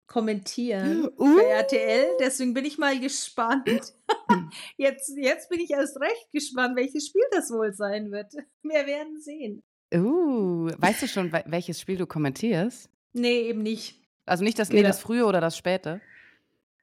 kommentieren 0.06 1.08
uh. 1.18 1.36
bei 1.36 1.44
RTL, 1.44 2.06
deswegen 2.18 2.54
bin 2.54 2.64
ich 2.64 2.78
mal 2.78 2.98
gespannt. 2.98 3.94
jetzt, 4.76 5.12
jetzt 5.16 5.50
bin 5.50 5.60
ich 5.60 5.70
erst 5.70 6.00
recht 6.00 6.30
gespannt, 6.32 6.76
welches 6.76 7.08
Spiel 7.08 7.24
das 7.30 7.50
wohl 7.50 7.74
sein 7.74 8.10
wird. 8.10 8.32
Wir 8.62 8.86
werden 8.86 9.20
sehen. 9.20 9.62
Uh, 9.94 10.70
weißt 10.76 11.02
du 11.02 11.08
schon, 11.08 11.32
welches 11.32 11.80
Spiel 11.80 11.96
du 11.96 12.06
kommentierst? 12.06 12.88
Nee, 13.12 13.42
eben 13.42 13.62
nicht. 13.62 13.96
Also 14.26 14.42
nicht 14.42 14.58
das, 14.58 14.70
nee, 14.70 14.82
das 14.82 15.00
frühe 15.00 15.24
oder 15.24 15.40
das 15.40 15.56
späte? 15.56 16.00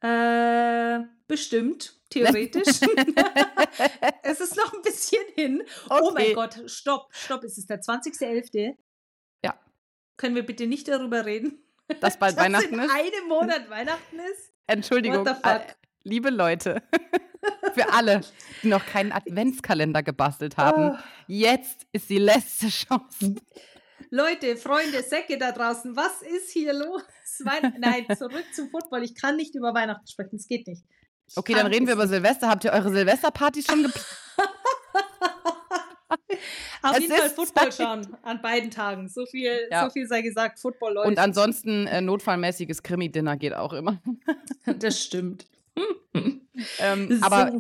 Äh, 0.01 0.99
bestimmt, 1.27 1.99
theoretisch. 2.09 2.67
es 4.23 4.39
ist 4.39 4.55
noch 4.55 4.73
ein 4.73 4.81
bisschen 4.81 5.23
hin. 5.35 5.63
Okay. 5.89 6.01
Oh 6.01 6.11
mein 6.11 6.33
Gott, 6.33 6.61
stopp, 6.67 7.09
stopp, 7.11 7.43
es 7.43 7.57
ist 7.57 7.69
der 7.69 7.81
20.11. 7.81 8.75
Ja. 9.43 9.59
Können 10.17 10.35
wir 10.35 10.45
bitte 10.45 10.67
nicht 10.67 10.87
darüber 10.87 11.25
reden? 11.25 11.59
Dass 11.99 12.17
bald 12.17 12.37
Weihnachten 12.37 12.73
in 12.75 12.79
ist? 12.79 12.91
einem 12.91 13.27
Monat 13.27 13.69
Weihnachten 13.69 14.19
ist? 14.19 14.53
Entschuldigung. 14.67 15.25
What 15.25 15.35
the 15.35 15.49
fuck? 15.49 15.61
Äh, 15.61 15.73
liebe 16.03 16.29
Leute, 16.29 16.81
für 17.73 17.91
alle, 17.91 18.21
die 18.63 18.67
noch 18.67 18.85
keinen 18.85 19.11
Adventskalender 19.11 20.03
gebastelt 20.03 20.57
haben, 20.57 20.91
oh. 20.95 20.99
jetzt 21.27 21.87
ist 21.91 22.09
die 22.09 22.19
letzte 22.19 22.69
Chance. 22.69 23.35
Leute, 24.09 24.57
Freunde, 24.57 25.03
Säcke 25.03 25.37
da 25.37 25.51
draußen, 25.51 25.95
was 25.95 26.21
ist 26.21 26.51
hier 26.51 26.73
los? 26.73 27.03
Nein, 27.77 28.05
zurück 28.17 28.45
zum 28.53 28.69
Football. 28.69 29.03
Ich 29.03 29.15
kann 29.15 29.37
nicht 29.37 29.55
über 29.55 29.73
Weihnachten 29.73 30.05
sprechen, 30.07 30.35
es 30.35 30.47
geht 30.47 30.67
nicht. 30.67 30.83
Ich 31.27 31.37
okay, 31.37 31.53
dann 31.53 31.67
reden 31.67 31.87
wir 31.87 31.93
über 31.93 32.07
Silvester. 32.07 32.49
Habt 32.49 32.65
ihr 32.65 32.73
eure 32.73 32.91
Silvesterpartys 32.91 33.65
schon 33.65 33.83
geplant? 33.83 34.05
Auf 36.81 36.97
es 36.97 37.03
jeden 37.03 37.15
Fall 37.15 37.29
Football 37.29 37.71
schauen 37.71 38.17
an 38.23 38.41
beiden 38.41 38.71
Tagen. 38.71 39.07
So 39.07 39.25
viel, 39.25 39.67
ja. 39.71 39.85
so 39.85 39.91
viel 39.91 40.07
sei 40.07 40.21
gesagt, 40.21 40.59
Football, 40.59 40.95
Leute. 40.95 41.07
Und 41.07 41.19
ansonsten 41.19 41.87
äh, 41.87 42.01
notfallmäßiges 42.01 42.83
Krimi-Dinner 42.83 43.37
geht 43.37 43.53
auch 43.53 43.73
immer. 43.73 44.01
das 44.65 45.01
stimmt. 45.01 45.45
ähm, 46.79 47.07
so. 47.09 47.25
Aber 47.25 47.51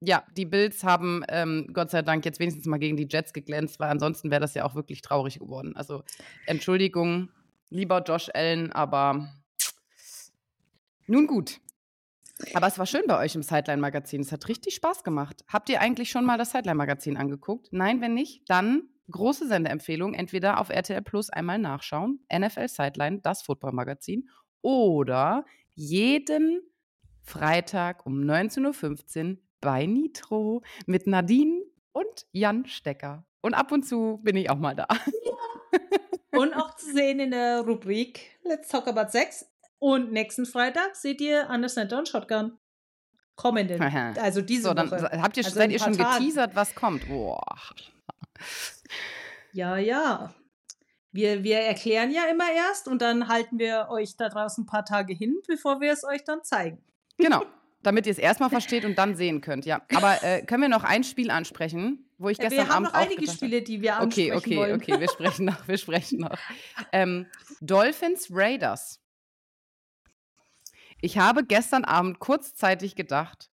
ja, 0.00 0.24
die 0.36 0.46
Bills 0.46 0.84
haben 0.84 1.24
ähm, 1.28 1.68
Gott 1.72 1.90
sei 1.90 2.02
Dank 2.02 2.24
jetzt 2.24 2.38
wenigstens 2.38 2.66
mal 2.66 2.78
gegen 2.78 2.96
die 2.96 3.08
Jets 3.10 3.32
geglänzt, 3.32 3.80
weil 3.80 3.90
ansonsten 3.90 4.30
wäre 4.30 4.40
das 4.40 4.54
ja 4.54 4.64
auch 4.64 4.74
wirklich 4.74 5.02
traurig 5.02 5.38
geworden. 5.38 5.74
Also 5.76 6.04
Entschuldigung, 6.46 7.30
lieber 7.70 8.02
Josh 8.02 8.30
Allen, 8.32 8.72
aber 8.72 9.28
nun 11.06 11.26
gut. 11.26 11.60
Aber 12.54 12.68
es 12.68 12.78
war 12.78 12.86
schön 12.86 13.02
bei 13.08 13.18
euch 13.18 13.34
im 13.34 13.42
Sideline-Magazin. 13.42 14.20
Es 14.20 14.30
hat 14.30 14.46
richtig 14.46 14.76
Spaß 14.76 15.02
gemacht. 15.02 15.44
Habt 15.48 15.68
ihr 15.68 15.80
eigentlich 15.80 16.10
schon 16.10 16.24
mal 16.24 16.38
das 16.38 16.52
Sideline-Magazin 16.52 17.16
angeguckt? 17.16 17.68
Nein, 17.72 18.00
wenn 18.00 18.14
nicht, 18.14 18.48
dann 18.48 18.88
große 19.10 19.48
Sendeempfehlung. 19.48 20.14
Entweder 20.14 20.60
auf 20.60 20.68
RTL 20.68 21.02
Plus 21.02 21.30
einmal 21.30 21.58
nachschauen, 21.58 22.20
NFL 22.32 22.68
Sideline, 22.68 23.20
das 23.22 23.42
Football-Magazin, 23.42 24.28
oder 24.62 25.44
jeden 25.74 26.60
Freitag 27.28 28.06
um 28.06 28.22
19.15 28.22 29.30
Uhr 29.32 29.38
bei 29.60 29.84
Nitro 29.84 30.62
mit 30.86 31.06
Nadine 31.06 31.62
und 31.92 32.26
Jan 32.32 32.64
Stecker. 32.64 33.24
Und 33.42 33.52
ab 33.54 33.70
und 33.70 33.86
zu 33.86 34.18
bin 34.22 34.34
ich 34.36 34.48
auch 34.48 34.56
mal 34.56 34.74
da. 34.74 34.86
und 36.32 36.54
auch 36.54 36.74
zu 36.76 36.90
sehen 36.92 37.20
in 37.20 37.30
der 37.30 37.60
Rubrik 37.60 38.38
Let's 38.44 38.68
Talk 38.68 38.88
About 38.88 39.10
Sex. 39.10 39.46
Und 39.78 40.10
nächsten 40.10 40.46
Freitag 40.46 40.96
seht 40.96 41.20
ihr 41.20 41.48
Under 41.50 41.68
Center 41.68 41.98
und 41.98 42.08
Shotgun. 42.08 42.58
Kommenden. 43.36 43.80
Also 44.18 44.40
diese 44.40 44.62
so, 44.62 44.74
dann 44.74 44.90
Woche. 44.90 45.22
Habt 45.22 45.36
ihr, 45.36 45.44
also 45.44 45.54
seid 45.54 45.70
ihr 45.70 45.78
schon 45.78 45.96
Tagen. 45.96 46.18
geteasert, 46.18 46.56
was 46.56 46.74
kommt? 46.74 47.06
Boah. 47.08 47.44
Ja, 49.52 49.76
ja. 49.76 50.34
Wir, 51.12 51.44
wir 51.44 51.58
erklären 51.58 52.10
ja 52.10 52.22
immer 52.30 52.50
erst 52.50 52.88
und 52.88 53.00
dann 53.00 53.28
halten 53.28 53.58
wir 53.58 53.88
euch 53.90 54.16
da 54.16 54.28
draußen 54.28 54.64
ein 54.64 54.66
paar 54.66 54.84
Tage 54.84 55.14
hin, 55.14 55.36
bevor 55.46 55.80
wir 55.80 55.92
es 55.92 56.04
euch 56.04 56.24
dann 56.24 56.42
zeigen. 56.42 56.82
Genau. 57.18 57.44
Damit 57.82 58.06
ihr 58.06 58.12
es 58.12 58.18
erstmal 58.18 58.50
versteht 58.50 58.84
und 58.84 58.96
dann 58.96 59.14
sehen 59.14 59.40
könnt, 59.40 59.64
ja. 59.64 59.82
Aber 59.94 60.22
äh, 60.24 60.42
können 60.42 60.62
wir 60.62 60.68
noch 60.68 60.82
ein 60.84 61.04
Spiel 61.04 61.30
ansprechen, 61.30 62.10
wo 62.18 62.28
ich 62.28 62.38
gestern 62.38 62.66
wir 62.66 62.74
haben 62.74 62.86
Abend 62.86 62.92
noch 62.92 63.00
einige 63.00 63.30
Spiele, 63.30 63.62
die 63.62 63.80
wir 63.80 63.98
Okay, 64.00 64.32
ansprechen 64.32 64.36
okay, 64.36 64.56
wollen. 64.56 64.74
okay, 64.76 65.00
wir 65.00 65.08
sprechen 65.08 65.44
noch, 65.46 65.68
wir 65.68 65.78
sprechen 65.78 66.18
noch. 66.20 66.36
Ähm, 66.92 67.26
Dolphins 67.60 68.28
Raiders. 68.30 69.00
Ich 71.00 71.18
habe 71.18 71.44
gestern 71.44 71.84
Abend 71.84 72.18
kurzzeitig 72.18 72.96
gedacht, 72.96 73.50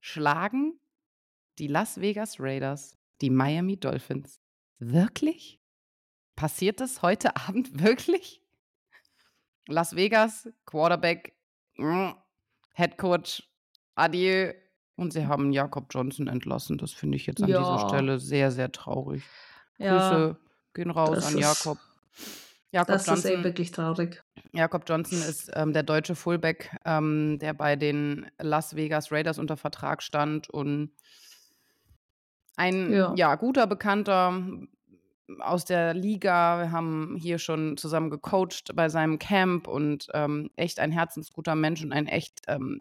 schlagen 0.00 0.78
die 1.58 1.66
Las 1.66 2.00
Vegas 2.00 2.36
Raiders 2.38 2.98
die 3.22 3.30
Miami 3.30 3.78
Dolphins 3.78 4.40
wirklich? 4.78 5.60
Passiert 6.36 6.80
das 6.80 7.02
heute 7.02 7.36
Abend 7.36 7.80
wirklich? 7.82 8.42
Las 9.66 9.94
Vegas, 9.94 10.48
Quarterback, 10.64 11.36
mm, 12.72 12.76
Head 12.76 12.98
Coach, 12.98 13.42
adieu. 13.94 14.52
Und 14.96 15.12
sie 15.14 15.26
haben 15.26 15.52
Jakob 15.52 15.86
Johnson 15.90 16.26
entlassen. 16.28 16.76
Das 16.76 16.92
finde 16.92 17.16
ich 17.16 17.26
jetzt 17.26 17.40
an 17.40 17.46
dieser 17.46 17.60
Ja. 17.60 17.88
Stelle 17.88 18.18
sehr, 18.18 18.50
sehr 18.50 18.70
traurig. 18.70 19.22
Ja, 19.78 20.10
Grüße 20.10 20.36
gehen 20.74 20.90
raus 20.90 21.10
das 21.14 21.26
an 21.28 21.34
ist- 21.38 21.40
Jakob. 21.64 21.78
Jakob 22.72 22.88
das 22.88 23.02
ist 23.08 23.24
eh 23.24 23.28
Johnson, 23.30 23.44
wirklich 23.44 23.70
traurig. 23.72 24.22
Jakob 24.52 24.84
Johnson 24.86 25.18
ist 25.18 25.50
ähm, 25.54 25.72
der 25.72 25.82
deutsche 25.82 26.14
Fullback, 26.14 26.70
ähm, 26.84 27.38
der 27.40 27.52
bei 27.54 27.74
den 27.76 28.30
Las 28.38 28.76
Vegas 28.76 29.10
Raiders 29.10 29.38
unter 29.40 29.56
Vertrag 29.56 30.02
stand 30.02 30.48
und 30.50 30.92
ein 32.56 32.92
ja. 32.92 33.12
Ja. 33.16 33.34
guter 33.36 33.66
Bekannter 33.66 34.40
aus 35.38 35.64
der 35.64 35.94
Liga. 35.94 36.58
Wir 36.58 36.72
haben 36.72 37.16
hier 37.18 37.38
schon 37.38 37.76
zusammen 37.76 38.10
gecoacht 38.10 38.74
bei 38.74 38.88
seinem 38.88 39.18
Camp 39.18 39.68
und 39.68 40.08
ähm, 40.14 40.50
echt 40.56 40.80
ein 40.80 40.92
herzensguter 40.92 41.54
Mensch 41.54 41.82
und 41.82 41.92
ein 41.92 42.06
echt 42.06 42.42
ähm, 42.48 42.80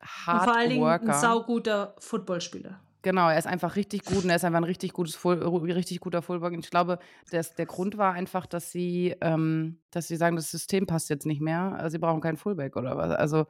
Und 0.00 0.08
Hard 0.26 0.44
vor 0.44 0.56
allen 0.56 0.70
Dingen 0.70 0.84
ein 0.84 1.00
Worker. 1.00 1.14
sauguter 1.14 1.94
Footballspieler. 1.98 2.80
Genau, 3.02 3.28
er 3.28 3.38
ist 3.38 3.46
einfach 3.46 3.76
richtig 3.76 4.04
gut 4.04 4.24
und 4.24 4.30
er 4.30 4.36
ist 4.36 4.44
einfach 4.44 4.60
ein 4.60 4.64
richtig 4.64 4.94
gutes 4.94 5.22
richtig 5.24 6.00
guter 6.00 6.22
Fullback. 6.22 6.54
Und 6.54 6.64
ich 6.64 6.70
glaube, 6.70 6.98
das, 7.30 7.54
der 7.54 7.66
Grund 7.66 7.98
war 7.98 8.14
einfach, 8.14 8.46
dass 8.46 8.72
sie, 8.72 9.14
ähm, 9.20 9.78
dass 9.90 10.08
sie 10.08 10.16
sagen, 10.16 10.36
das 10.36 10.50
System 10.50 10.86
passt 10.86 11.10
jetzt 11.10 11.26
nicht 11.26 11.42
mehr. 11.42 11.74
Also 11.76 11.90
sie 11.90 11.98
brauchen 11.98 12.22
keinen 12.22 12.38
Fullback 12.38 12.76
oder 12.76 12.96
was. 12.96 13.10
Also 13.10 13.44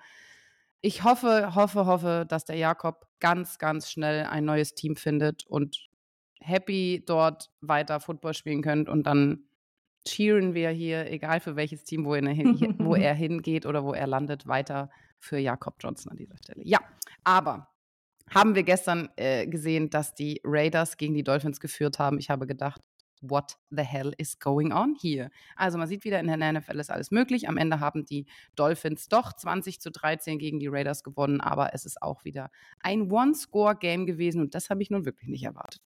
ich 0.81 1.05
hoffe, 1.05 1.55
hoffe, 1.55 1.87
hoffe, 1.87 2.27
dass 2.29 2.45
der 2.45 2.57
Jakob 2.57 3.07
ganz, 3.21 3.59
ganz 3.59 3.91
schnell 3.91 4.27
ein 4.27 4.45
neues 4.45 4.75
Team 4.75 4.97
findet 4.97 5.47
und 5.47 5.89
happy 6.45 7.03
dort 7.07 7.51
weiter 7.61 8.01
Football 8.01 8.35
spielen 8.35 8.63
könnt 8.63 8.89
und 8.89 9.05
dann 9.05 9.45
cheeren 10.07 10.55
wir 10.55 10.71
hier, 10.71 11.11
egal 11.11 11.41
für 11.41 11.57
welches 11.57 11.85
Team, 11.85 12.05
wo 12.05 12.15
er, 12.15 12.29
hin, 12.29 12.77
wo 12.79 12.95
er 12.95 13.15
hingeht 13.15 13.67
oder 13.67 13.85
wo 13.85 13.95
er 13.95 14.07
landet, 14.07 14.47
weiter 14.47 14.91
für 15.19 15.39
Jakob 15.39 15.77
Johnson 15.81 16.13
an 16.13 16.19
dieser 16.19 16.37
Stelle. 16.37 16.63
Ja, 16.65 16.81
aber 17.25 17.69
haben 18.31 18.55
wir 18.55 18.63
gestern 18.63 19.09
äh, 19.17 19.47
gesehen, 19.47 19.91
dass 19.91 20.15
die 20.15 20.41
Raiders 20.45 20.97
gegen 20.97 21.15
die 21.15 21.25
Dolphins 21.25 21.61
geführt 21.61 21.99
haben. 21.99 22.19
Ich 22.19 22.31
habe 22.31 22.47
gedacht, 22.47 22.81
what 23.21 23.57
the 23.71 23.83
hell 23.83 24.13
is 24.19 24.39
going 24.39 24.73
on 24.73 24.97
here? 25.01 25.31
Also 25.57 25.79
man 25.79 25.89
sieht 25.89 26.05
wieder, 26.05 26.21
in 26.21 26.27
der 26.27 26.53
NFL 26.53 26.79
ist 26.79 26.91
alles 26.91 27.11
möglich. 27.11 27.49
Am 27.49 27.57
Ende 27.57 27.81
haben 27.81 28.05
die 28.05 28.27
Dolphins 28.55 29.09
doch 29.09 29.33
20 29.33 29.81
zu 29.81 29.91
13 29.91 30.39
gegen 30.39 30.61
die 30.61 30.69
Raiders 30.69 31.03
gewonnen, 31.03 31.41
aber 31.41 31.75
es 31.75 31.85
ist 31.85 32.03
auch 32.03 32.25
wieder 32.25 32.51
ein 32.81 33.11
One-Score-Game 33.11 34.07
gewesen 34.07 34.41
und 34.41 34.55
das 34.55 34.71
habe 34.71 34.83
ich 34.83 34.91
nun 34.91 35.05
wirklich 35.05 35.29
nicht 35.29 35.45
erwartet. 35.45 35.83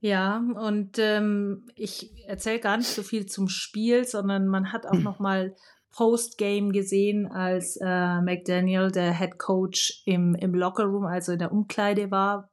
Ja, 0.00 0.36
und 0.54 0.98
ähm, 0.98 1.66
ich 1.74 2.12
erzähle 2.26 2.60
gar 2.60 2.76
nicht 2.76 2.88
so 2.88 3.02
viel 3.02 3.26
zum 3.26 3.48
Spiel, 3.48 4.04
sondern 4.04 4.46
man 4.46 4.72
hat 4.72 4.86
auch 4.86 4.92
noch 4.98 5.18
mal 5.18 5.56
Post-Game 5.90 6.70
gesehen, 6.72 7.26
als 7.26 7.76
äh, 7.82 8.20
McDaniel, 8.20 8.90
der 8.90 9.18
Head 9.18 9.38
Coach, 9.38 10.02
im, 10.04 10.34
im 10.36 10.54
Lockerroom, 10.54 11.06
also 11.06 11.32
in 11.32 11.40
der 11.40 11.50
Umkleide 11.50 12.10
war 12.10 12.50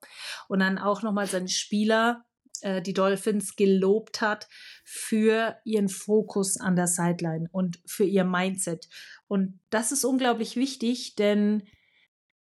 und 0.47 0.59
dann 0.59 0.79
auch 0.79 1.03
noch 1.03 1.11
mal 1.11 1.27
seine 1.27 1.47
Spieler, 1.47 2.25
äh, 2.61 2.81
die 2.81 2.93
Dolphins, 2.93 3.55
gelobt 3.55 4.21
hat 4.21 4.47
für 4.83 5.57
ihren 5.63 5.89
Fokus 5.89 6.57
an 6.57 6.75
der 6.75 6.87
Sideline 6.87 7.47
und 7.51 7.79
für 7.85 8.05
ihr 8.05 8.23
Mindset. 8.23 8.87
Und 9.27 9.59
das 9.69 9.91
ist 9.91 10.05
unglaublich 10.05 10.55
wichtig, 10.55 11.15
denn 11.15 11.63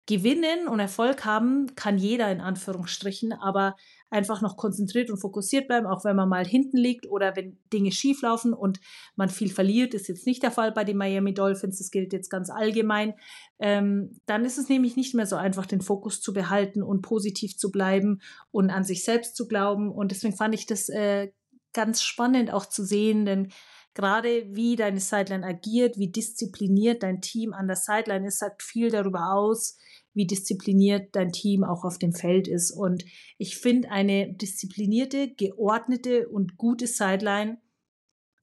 gewinnen 0.06 0.68
und 0.68 0.80
Erfolg 0.80 1.24
haben 1.24 1.74
kann 1.76 1.96
jeder 1.96 2.30
in 2.30 2.40
Anführungsstrichen, 2.40 3.32
aber 3.32 3.74
einfach 4.10 4.42
noch 4.42 4.56
konzentriert 4.56 5.10
und 5.10 5.18
fokussiert 5.18 5.66
bleiben, 5.66 5.86
auch 5.86 6.04
wenn 6.04 6.14
man 6.14 6.28
mal 6.28 6.46
hinten 6.46 6.76
liegt 6.76 7.06
oder 7.08 7.34
wenn 7.36 7.58
Dinge 7.72 7.90
schief 7.90 8.22
laufen 8.22 8.52
und 8.52 8.80
man 9.16 9.28
viel 9.28 9.50
verliert, 9.50 9.94
ist 9.94 10.08
jetzt 10.08 10.26
nicht 10.26 10.42
der 10.42 10.50
Fall 10.50 10.72
bei 10.72 10.84
den 10.84 10.96
Miami 10.96 11.34
Dolphins, 11.34 11.78
das 11.78 11.90
gilt 11.90 12.12
jetzt 12.12 12.28
ganz 12.30 12.50
allgemein, 12.50 13.14
ähm, 13.58 14.20
dann 14.26 14.44
ist 14.44 14.58
es 14.58 14.68
nämlich 14.68 14.96
nicht 14.96 15.14
mehr 15.14 15.26
so 15.26 15.36
einfach, 15.36 15.66
den 15.66 15.80
Fokus 15.80 16.20
zu 16.20 16.32
behalten 16.32 16.82
und 16.82 17.02
positiv 17.02 17.56
zu 17.56 17.72
bleiben 17.72 18.20
und 18.50 18.70
an 18.70 18.84
sich 18.84 19.04
selbst 19.04 19.36
zu 19.36 19.48
glauben. 19.48 19.90
Und 19.90 20.10
deswegen 20.10 20.36
fand 20.36 20.54
ich 20.54 20.66
das 20.66 20.88
äh, 20.88 21.32
ganz 21.72 22.02
spannend 22.02 22.52
auch 22.52 22.66
zu 22.66 22.84
sehen, 22.84 23.24
denn 23.24 23.52
gerade 23.94 24.46
wie 24.54 24.76
deine 24.76 25.00
Sideline 25.00 25.46
agiert, 25.46 25.98
wie 25.98 26.10
diszipliniert 26.10 27.02
dein 27.02 27.20
Team 27.20 27.52
an 27.52 27.66
der 27.66 27.76
Sideline 27.76 28.26
ist, 28.26 28.38
sagt 28.38 28.62
viel 28.62 28.90
darüber 28.90 29.32
aus, 29.32 29.78
wie 30.12 30.26
diszipliniert 30.26 31.14
dein 31.16 31.32
Team 31.32 31.64
auch 31.64 31.84
auf 31.84 31.98
dem 31.98 32.12
Feld 32.12 32.48
ist. 32.48 32.70
Und 32.70 33.04
ich 33.38 33.56
finde, 33.56 33.90
eine 33.90 34.32
disziplinierte, 34.32 35.34
geordnete 35.34 36.28
und 36.28 36.56
gute 36.56 36.86
Sideline 36.86 37.58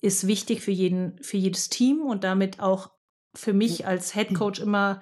ist 0.02 0.28
wichtig 0.28 0.62
für 0.62 0.72
jeden, 0.72 1.22
für 1.22 1.38
jedes 1.38 1.70
Team 1.70 2.02
und 2.02 2.24
damit 2.24 2.60
auch 2.60 2.92
für 3.36 3.54
mich 3.54 3.86
als 3.86 4.14
Head 4.14 4.34
Coach 4.34 4.60
immer 4.60 5.02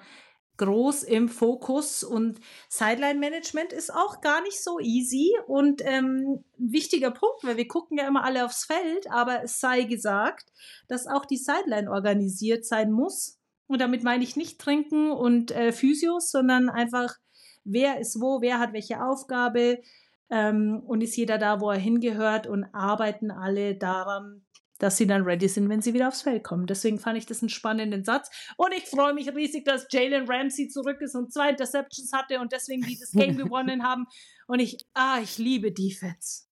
groß 0.60 1.04
im 1.04 1.30
Fokus 1.30 2.04
und 2.04 2.38
Sideline-Management 2.68 3.72
ist 3.72 3.92
auch 3.94 4.20
gar 4.20 4.42
nicht 4.42 4.62
so 4.62 4.78
easy 4.78 5.32
und 5.46 5.80
ähm, 5.86 6.44
ein 6.58 6.72
wichtiger 6.72 7.10
Punkt, 7.10 7.42
weil 7.42 7.56
wir 7.56 7.66
gucken 7.66 7.96
ja 7.96 8.06
immer 8.06 8.24
alle 8.24 8.44
aufs 8.44 8.66
Feld, 8.66 9.10
aber 9.10 9.42
es 9.42 9.58
sei 9.58 9.84
gesagt, 9.84 10.52
dass 10.86 11.06
auch 11.06 11.24
die 11.24 11.38
Sideline 11.38 11.90
organisiert 11.90 12.66
sein 12.66 12.92
muss. 12.92 13.38
Und 13.68 13.80
damit 13.80 14.02
meine 14.02 14.22
ich 14.22 14.36
nicht 14.36 14.60
Trinken 14.60 15.10
und 15.10 15.50
äh, 15.50 15.72
Physios, 15.72 16.30
sondern 16.30 16.68
einfach, 16.68 17.16
wer 17.64 17.98
ist 17.98 18.20
wo, 18.20 18.42
wer 18.42 18.58
hat 18.58 18.74
welche 18.74 19.02
Aufgabe 19.02 19.80
ähm, 20.28 20.82
und 20.86 21.00
ist 21.00 21.16
jeder 21.16 21.38
da, 21.38 21.62
wo 21.62 21.70
er 21.70 21.78
hingehört 21.78 22.46
und 22.46 22.64
arbeiten 22.74 23.30
alle 23.30 23.76
daran, 23.76 24.42
dass 24.80 24.96
sie 24.96 25.06
dann 25.06 25.22
ready 25.22 25.46
sind, 25.46 25.68
wenn 25.68 25.82
sie 25.82 25.94
wieder 25.94 26.08
aufs 26.08 26.22
Feld 26.22 26.42
kommen. 26.42 26.66
Deswegen 26.66 26.98
fand 26.98 27.16
ich 27.18 27.26
das 27.26 27.42
einen 27.42 27.50
spannenden 27.50 28.02
Satz. 28.02 28.30
Und 28.56 28.72
ich 28.74 28.86
freue 28.86 29.12
mich 29.14 29.32
riesig, 29.34 29.64
dass 29.64 29.86
Jalen 29.90 30.26
Ramsey 30.28 30.68
zurück 30.68 31.00
ist 31.00 31.14
und 31.14 31.32
zwei 31.32 31.50
Interceptions 31.50 32.12
hatte 32.12 32.40
und 32.40 32.50
deswegen 32.52 32.82
die 32.82 32.98
das 32.98 33.12
Game 33.12 33.36
gewonnen 33.44 33.84
haben. 33.84 34.06
Und 34.46 34.58
ich, 34.60 34.78
ah, 34.94 35.20
ich 35.22 35.38
liebe 35.38 35.70
Defense. 35.70 36.44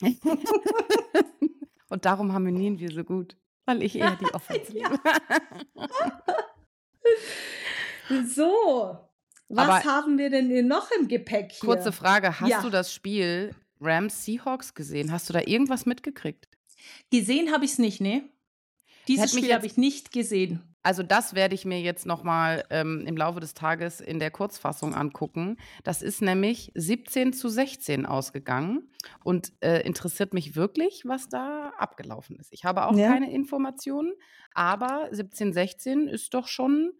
und 1.90 2.04
darum 2.04 2.32
harmonieren 2.32 2.78
wir 2.78 2.90
so 2.90 3.04
gut, 3.04 3.36
weil 3.66 3.82
ich 3.82 3.96
eher 3.96 4.16
die 4.16 4.26
Offense 4.34 4.72
liebe. 4.72 4.98
so, 8.26 8.98
was 9.48 9.68
Aber 9.68 9.84
haben 9.84 10.18
wir 10.18 10.30
denn 10.30 10.66
noch 10.66 10.90
im 10.98 11.08
Gepäck 11.08 11.52
hier? 11.52 11.68
Kurze 11.68 11.92
Frage, 11.92 12.40
hast 12.40 12.48
Ja. 12.48 12.62
du 12.62 12.70
das 12.70 12.92
Spiel 12.94 13.54
Rams 13.80 14.24
Seahawks 14.24 14.74
gesehen? 14.74 15.10
Hast 15.12 15.28
du 15.28 15.32
da 15.32 15.40
irgendwas 15.40 15.84
mitgekriegt? 15.84 16.48
Gesehen 17.10 17.52
habe 17.52 17.64
ich 17.64 17.72
es 17.72 17.78
nicht, 17.78 18.00
ne? 18.00 18.22
Dieses 19.08 19.32
Spiel 19.32 19.52
habe 19.52 19.66
ich 19.66 19.76
nicht 19.76 20.12
gesehen. 20.12 20.62
Also 20.84 21.04
das 21.04 21.34
werde 21.34 21.54
ich 21.54 21.64
mir 21.64 21.80
jetzt 21.80 22.06
noch 22.06 22.24
mal 22.24 22.64
ähm, 22.70 23.04
im 23.06 23.16
Laufe 23.16 23.38
des 23.38 23.54
Tages 23.54 24.00
in 24.00 24.18
der 24.18 24.32
Kurzfassung 24.32 24.94
angucken. 24.94 25.56
Das 25.84 26.02
ist 26.02 26.22
nämlich 26.22 26.72
17 26.74 27.32
zu 27.32 27.48
16 27.48 28.04
ausgegangen 28.04 28.90
und 29.22 29.52
äh, 29.60 29.80
interessiert 29.86 30.34
mich 30.34 30.56
wirklich, 30.56 31.02
was 31.06 31.28
da 31.28 31.72
abgelaufen 31.78 32.36
ist. 32.36 32.52
Ich 32.52 32.64
habe 32.64 32.86
auch 32.86 32.96
Ja. 32.96 33.08
keine 33.12 33.32
Informationen, 33.32 34.12
aber 34.54 35.08
17 35.12 35.52
16 35.52 36.08
ist 36.08 36.34
doch 36.34 36.48
schon 36.48 36.92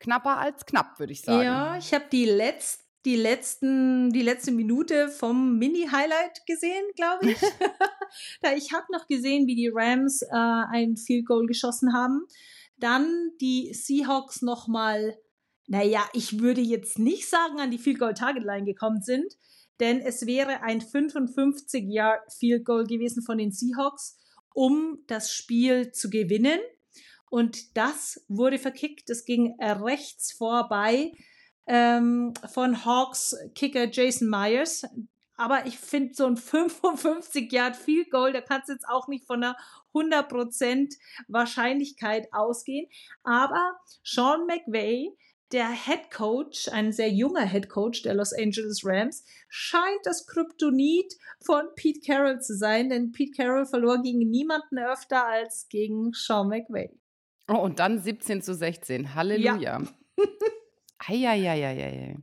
knapper 0.00 0.38
als 0.38 0.66
knapp, 0.66 0.98
würde 0.98 1.12
ich 1.12 1.22
sagen. 1.22 1.44
Ja, 1.44 1.76
ich 1.78 1.94
habe 1.94 2.06
die, 2.10 2.24
letzt, 2.24 2.87
die, 3.04 3.16
letzten, 3.16 4.10
die 4.10 4.22
letzte 4.22 4.50
Minute 4.50 5.08
vom 5.08 5.58
Mini-Highlight 5.58 6.44
gesehen, 6.46 6.84
glaube 6.96 7.30
ich. 7.30 7.38
da 8.42 8.52
ich 8.54 8.72
habe 8.72 8.86
noch 8.92 9.06
gesehen, 9.06 9.46
wie 9.46 9.54
die 9.54 9.70
Rams 9.72 10.22
äh, 10.22 10.28
ein 10.32 10.96
Field 10.96 11.26
Goal 11.26 11.46
geschossen 11.46 11.92
haben. 11.92 12.26
Dann 12.76 13.32
die 13.40 13.72
Seahawks 13.74 14.42
noch 14.42 14.68
mal, 14.68 15.16
naja, 15.66 16.08
ich 16.12 16.40
würde 16.40 16.60
jetzt 16.60 16.98
nicht 16.98 17.28
sagen, 17.28 17.60
an 17.60 17.70
die 17.70 17.78
Field 17.78 17.98
Goal 17.98 18.14
Target 18.14 18.44
Line 18.44 18.64
gekommen 18.64 19.02
sind, 19.02 19.34
denn 19.80 20.00
es 20.00 20.26
wäre 20.26 20.62
ein 20.62 20.80
55 20.80 21.84
Yard 21.88 22.32
Field 22.32 22.64
Goal 22.64 22.84
gewesen 22.84 23.22
von 23.22 23.38
den 23.38 23.52
Seahawks, 23.52 24.16
um 24.54 24.98
das 25.06 25.32
Spiel 25.32 25.92
zu 25.92 26.10
gewinnen. 26.10 26.60
Und 27.30 27.76
das 27.76 28.24
wurde 28.28 28.58
verkickt. 28.58 29.10
Das 29.10 29.24
ging 29.24 29.54
rechts 29.60 30.32
vorbei 30.32 31.12
ähm, 31.68 32.34
von 32.52 32.84
Hawks 32.84 33.36
Kicker 33.54 33.88
Jason 33.90 34.28
Myers. 34.28 34.84
Aber 35.36 35.66
ich 35.66 35.78
finde 35.78 36.14
so 36.14 36.26
ein 36.26 36.36
55 36.36 37.52
Yard 37.52 37.76
Field 37.76 38.10
Goal, 38.10 38.32
da 38.32 38.40
kannst 38.40 38.68
du 38.68 38.72
jetzt 38.72 38.88
auch 38.88 39.06
nicht 39.06 39.24
von 39.24 39.44
einer 39.44 39.56
100% 39.94 40.96
Wahrscheinlichkeit 41.28 42.32
ausgehen. 42.32 42.88
Aber 43.22 43.78
Sean 44.02 44.46
McVay 44.46 45.16
der 45.52 45.70
Head 45.70 46.10
Coach, 46.10 46.68
ein 46.68 46.92
sehr 46.92 47.10
junger 47.10 47.46
Head 47.46 47.68
Coach 47.68 48.02
der 48.02 48.14
Los 48.14 48.32
Angeles 48.32 48.82
Rams, 48.84 49.24
scheint 49.48 50.00
das 50.04 50.26
Kryptonit 50.26 51.14
von 51.40 51.62
Pete 51.74 52.00
Carroll 52.04 52.40
zu 52.40 52.54
sein, 52.54 52.90
denn 52.90 53.12
Pete 53.12 53.32
Carroll 53.34 53.64
verlor 53.64 54.02
gegen 54.02 54.18
niemanden 54.30 54.78
öfter 54.78 55.26
als 55.26 55.66
gegen 55.70 56.12
Sean 56.12 56.48
McVay. 56.48 56.90
Oh, 57.48 57.56
und 57.56 57.78
dann 57.78 57.98
17 58.02 58.42
zu 58.42 58.54
16. 58.54 59.14
Halleluja. 59.14 59.56
Ja. 59.56 59.82
Eieieiei. 60.98 62.16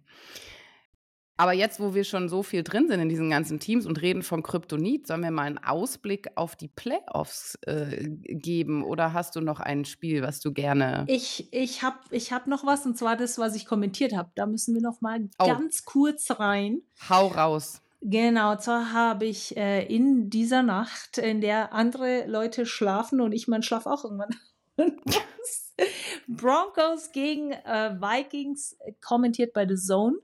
Aber 1.38 1.52
jetzt, 1.52 1.82
wo 1.82 1.94
wir 1.94 2.06
schon 2.06 2.30
so 2.30 2.44
viel 2.44 2.64
drin 2.64 2.88
sind 2.88 3.02
in 3.02 3.10
diesen 3.10 3.30
ganzen 3.30 3.60
Teams 3.60 3.86
und 3.86 4.02
reden 4.02 4.24
von 4.24 4.42
Kryptonit, 4.42 5.06
sollen 5.06 5.22
wir 5.22 5.32
mal 5.32 5.44
einen 5.44 5.58
Ausblick 5.58 6.30
auf 6.36 6.56
die 6.56 6.70
Playoffs 6.70 7.58
äh, 7.66 8.08
geben? 8.08 8.84
Oder 8.86 9.12
hast 9.12 9.36
du 9.36 9.42
noch 9.42 9.60
ein 9.60 9.84
Spiel, 9.84 10.22
was 10.22 10.40
du 10.40 10.54
gerne. 10.54 11.04
Ich, 11.08 11.52
ich 11.52 11.84
habe 11.84 11.98
ich 12.12 12.32
hab 12.32 12.48
noch 12.48 12.66
was, 12.66 12.86
und 12.86 12.98
zwar 12.98 13.18
das, 13.18 13.38
was 13.38 13.56
ich 13.56 13.66
kommentiert 13.66 14.16
habe. 14.16 14.32
Da 14.36 14.46
müssen 14.46 14.74
wir 14.76 14.82
noch 14.82 15.02
mal 15.02 15.28
oh. 15.40 15.46
ganz 15.46 15.84
kurz 15.84 16.32
rein. 16.40 16.82
Hau 17.10 17.28
raus. 17.28 17.82
Genau, 18.00 18.56
zwar 18.56 18.94
habe 18.94 19.26
ich 19.26 19.58
äh, 19.58 19.84
in 19.88 20.30
dieser 20.30 20.64
Nacht, 20.64 21.18
in 21.18 21.42
der 21.42 21.74
andere 21.74 22.28
Leute 22.28 22.66
schlafen 22.66 23.20
und 23.20 23.34
ich 23.34 23.48
mein 23.48 23.64
Schlaf 23.64 23.88
auch 23.88 24.06
irgendwann 24.06 24.36
Broncos 26.28 27.12
gegen 27.12 27.52
äh, 27.52 27.96
Vikings 28.00 28.78
kommentiert 29.02 29.54
bei 29.54 29.68
The 29.68 29.76
Zone. 29.76 30.18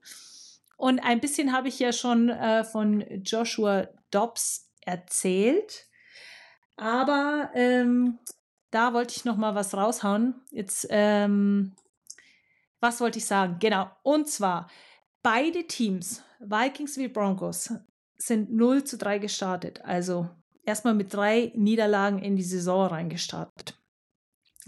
Und 0.77 0.99
ein 0.99 1.19
bisschen 1.19 1.53
habe 1.53 1.67
ich 1.67 1.79
ja 1.79 1.93
schon 1.93 2.29
äh, 2.29 2.63
von 2.63 3.05
Joshua 3.23 3.87
Dobbs 4.09 4.71
erzählt. 4.81 5.87
Aber 6.75 7.51
ähm, 7.53 8.17
da 8.71 8.93
wollte 8.93 9.15
ich 9.15 9.25
noch 9.25 9.37
mal 9.37 9.53
was 9.53 9.75
raushauen. 9.75 10.41
Jetzt, 10.49 10.87
ähm, 10.89 11.75
was 12.79 12.99
wollte 12.99 13.19
ich 13.19 13.25
sagen? 13.25 13.57
Genau. 13.59 13.91
Und 14.01 14.27
zwar, 14.27 14.69
beide 15.21 15.67
Teams, 15.67 16.23
Vikings 16.39 16.97
wie 16.97 17.09
Broncos, 17.09 17.73
sind 18.17 18.51
0 18.51 18.83
zu 18.83 18.97
3 18.97 19.19
gestartet. 19.19 19.81
Also 19.83 20.29
erstmal 20.65 20.95
mit 20.95 21.13
drei 21.13 21.51
Niederlagen 21.55 22.19
in 22.19 22.35
die 22.35 22.43
Saison 22.43 22.87
reingestartet. 22.87 23.80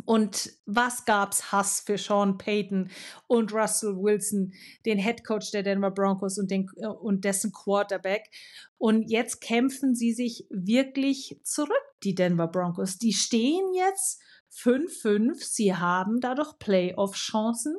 Und 0.06 0.52
was 0.66 1.06
gab's 1.06 1.52
Hass 1.52 1.80
für 1.80 1.98
Sean 1.98 2.38
Payton 2.38 2.90
und 3.28 3.54
Russell 3.54 3.96
Wilson, 3.96 4.54
den 4.86 4.98
Head 4.98 5.24
Coach 5.26 5.52
der 5.52 5.64
Denver 5.64 5.92
Broncos 5.92 6.38
und, 6.38 6.52
den, 6.52 6.68
äh, 6.78 6.88
und 6.88 7.24
dessen 7.24 7.52
Quarterback. 7.52 8.30
Und 8.78 9.10
jetzt 9.10 9.40
kämpfen 9.40 9.96
sie 9.96 10.14
sich 10.14 10.46
wirklich 10.50 11.40
zurück, 11.44 11.72
die 12.04 12.16
Denver 12.16 12.48
Broncos. 12.48 12.98
Die 12.98 13.14
stehen 13.14 13.74
jetzt 13.74 14.22
5-5. 14.52 15.36
Sie 15.42 15.74
haben 15.76 16.20
dadurch 16.20 16.58
Playoff-Chancen. 16.60 17.78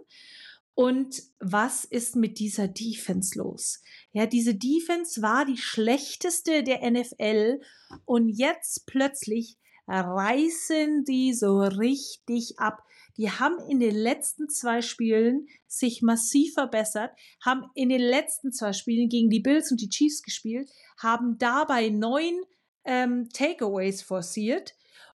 Und 0.75 1.22
was 1.39 1.85
ist 1.85 2.16
mit 2.16 2.41
dieser 2.41 2.66
Defense 2.66 3.39
los? 3.39 3.81
Ja, 4.12 4.27
diese 4.27 4.57
Defense 4.57 5.22
war 5.22 5.45
die 5.45 5.57
schlechteste 5.57 6.64
der 6.64 6.91
NFL 6.91 7.61
und 8.05 8.29
jetzt 8.29 8.87
plötzlich 8.87 9.57
reißen 9.87 11.05
die 11.05 11.32
so 11.35 11.61
richtig 11.61 12.59
ab. 12.59 12.82
Die 13.16 13.30
haben 13.30 13.59
in 13.68 13.80
den 13.80 13.95
letzten 13.95 14.49
zwei 14.49 14.82
Spielen 14.82 15.47
sich 15.66 16.03
massiv 16.03 16.55
verbessert, 16.55 17.12
haben 17.45 17.64
in 17.74 17.89
den 17.89 18.01
letzten 18.01 18.53
zwei 18.53 18.72
Spielen 18.72 19.09
gegen 19.09 19.30
die 19.30 19.41
Bills 19.41 19.70
und 19.70 19.80
die 19.80 19.89
Chiefs 19.89 20.22
gespielt, 20.22 20.70
haben 20.99 21.39
dabei 21.39 21.91
neun 21.91 22.43
ähm, 22.85 23.28
Takeaways 23.32 24.03
forciert. 24.03 24.74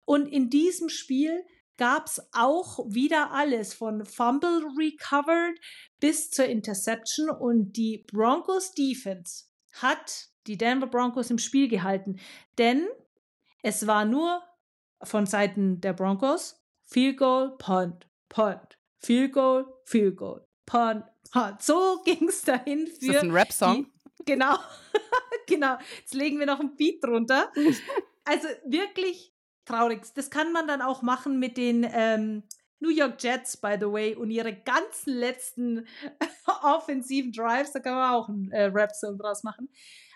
Und 0.05 0.27
in 0.27 0.51
diesem 0.51 0.89
Spiel 0.89 1.45
gab 1.77 2.07
es 2.07 2.23
auch 2.33 2.79
wieder 2.89 3.33
alles 3.33 3.75
von 3.75 4.05
Fumble 4.05 4.65
recovered 4.79 5.59
bis 6.01 6.31
zur 6.31 6.47
Interception 6.47 7.31
und 7.31 7.73
die 7.73 8.05
Broncos 8.13 8.73
Defense 8.73 9.45
hat 9.73 10.29
die 10.47 10.57
Denver 10.57 10.87
Broncos 10.87 11.31
im 11.31 11.39
Spiel 11.39 11.69
gehalten, 11.69 12.21
denn 12.59 12.87
es 13.63 13.87
war 13.87 14.05
nur 14.05 14.43
von 15.05 15.27
Seiten 15.27 15.81
der 15.81 15.93
Broncos. 15.93 16.61
Field 16.87 17.17
Goal, 17.17 17.57
Punt, 17.59 18.07
Punt, 18.29 18.79
Field 18.99 19.33
Goal, 19.33 19.67
Field 19.85 20.17
Goal, 20.17 20.47
Punt, 20.67 21.05
Punt. 21.33 21.63
So 21.63 22.03
ging 22.05 22.29
es 22.29 22.43
dahin 22.43 22.87
für. 22.87 22.93
Ist 22.93 23.15
das 23.15 23.23
ein 23.23 23.31
Rap-Song? 23.31 23.87
Genau, 24.27 24.57
genau. 25.47 25.77
Jetzt 25.99 26.15
legen 26.15 26.39
wir 26.39 26.47
noch 26.47 26.61
ein 26.61 26.77
Beat 26.77 27.03
drunter. 27.03 27.53
Also 28.27 28.49
wirklich 28.65 29.35
traurig. 29.67 30.01
Das 30.15 30.31
kann 30.31 30.51
man 30.51 30.67
dann 30.67 30.81
auch 30.81 31.03
machen 31.03 31.39
mit 31.39 31.59
den 31.59 31.87
ähm, 31.93 32.43
New 32.81 32.89
York 32.89 33.23
Jets, 33.23 33.59
by 33.59 33.77
the 33.79 33.85
way, 33.85 34.15
und 34.15 34.31
ihre 34.31 34.55
ganzen 34.55 35.13
letzten 35.13 35.87
offensiven 36.63 37.33
Drives. 37.33 37.73
Da 37.73 37.81
kann 37.81 37.95
man 37.95 38.15
auch 38.15 38.31
einen 38.31 38.51
äh, 38.51 38.65
Rap-Song 38.65 39.19
draus 39.19 39.43
machen. 39.43 39.69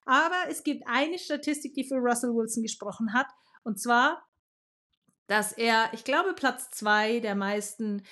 Aber 0.06 0.48
es 0.48 0.64
gibt 0.64 0.84
eine 0.86 1.18
Statistik, 1.18 1.74
die 1.74 1.84
für 1.84 1.96
Russell 1.96 2.30
Wilson 2.30 2.62
gesprochen 2.62 3.12
hat. 3.12 3.26
Und 3.62 3.78
zwar 3.78 4.26
dass 5.28 5.52
er, 5.52 5.90
ich 5.92 6.02
glaube, 6.02 6.34
Platz 6.34 6.70
zwei 6.70 7.20
der 7.20 7.36
meisten 7.36 8.02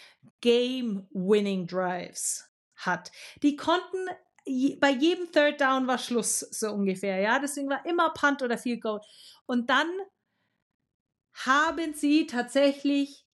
Game-Winning 0.42 1.66
Drives 1.66 2.48
hat. 2.76 3.10
Die 3.42 3.56
konnten 3.56 4.06
bei 4.78 4.90
jedem 4.90 5.32
Third 5.32 5.60
Down 5.60 5.88
war 5.88 5.98
Schluss, 5.98 6.38
so 6.38 6.70
ungefähr, 6.70 7.18
ja. 7.18 7.40
Deswegen 7.40 7.68
war 7.68 7.84
immer 7.84 8.10
Punt 8.10 8.42
oder 8.42 8.56
Field 8.56 8.80
Goal. 8.80 9.00
Und 9.46 9.68
dann 9.70 9.88
haben 11.44 11.94
sie 11.94 12.26
tatsächlich 12.26 13.26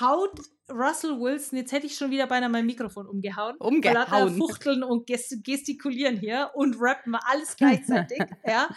haut 0.00 0.40
Russell 0.70 1.20
Wilson, 1.20 1.58
jetzt 1.58 1.72
hätte 1.72 1.86
ich 1.86 1.96
schon 1.96 2.10
wieder 2.10 2.26
beinahe 2.26 2.48
mein 2.48 2.64
Mikrofon 2.64 3.06
umgehauen. 3.06 3.56
Umgehauen. 3.58 4.38
Fuchteln 4.38 4.82
und 4.82 5.06
gestikulieren 5.06 6.16
hier 6.16 6.52
und 6.54 6.76
rappen 6.78 7.14
alles 7.14 7.56
gleichzeitig, 7.56 8.22
ja. 8.46 8.68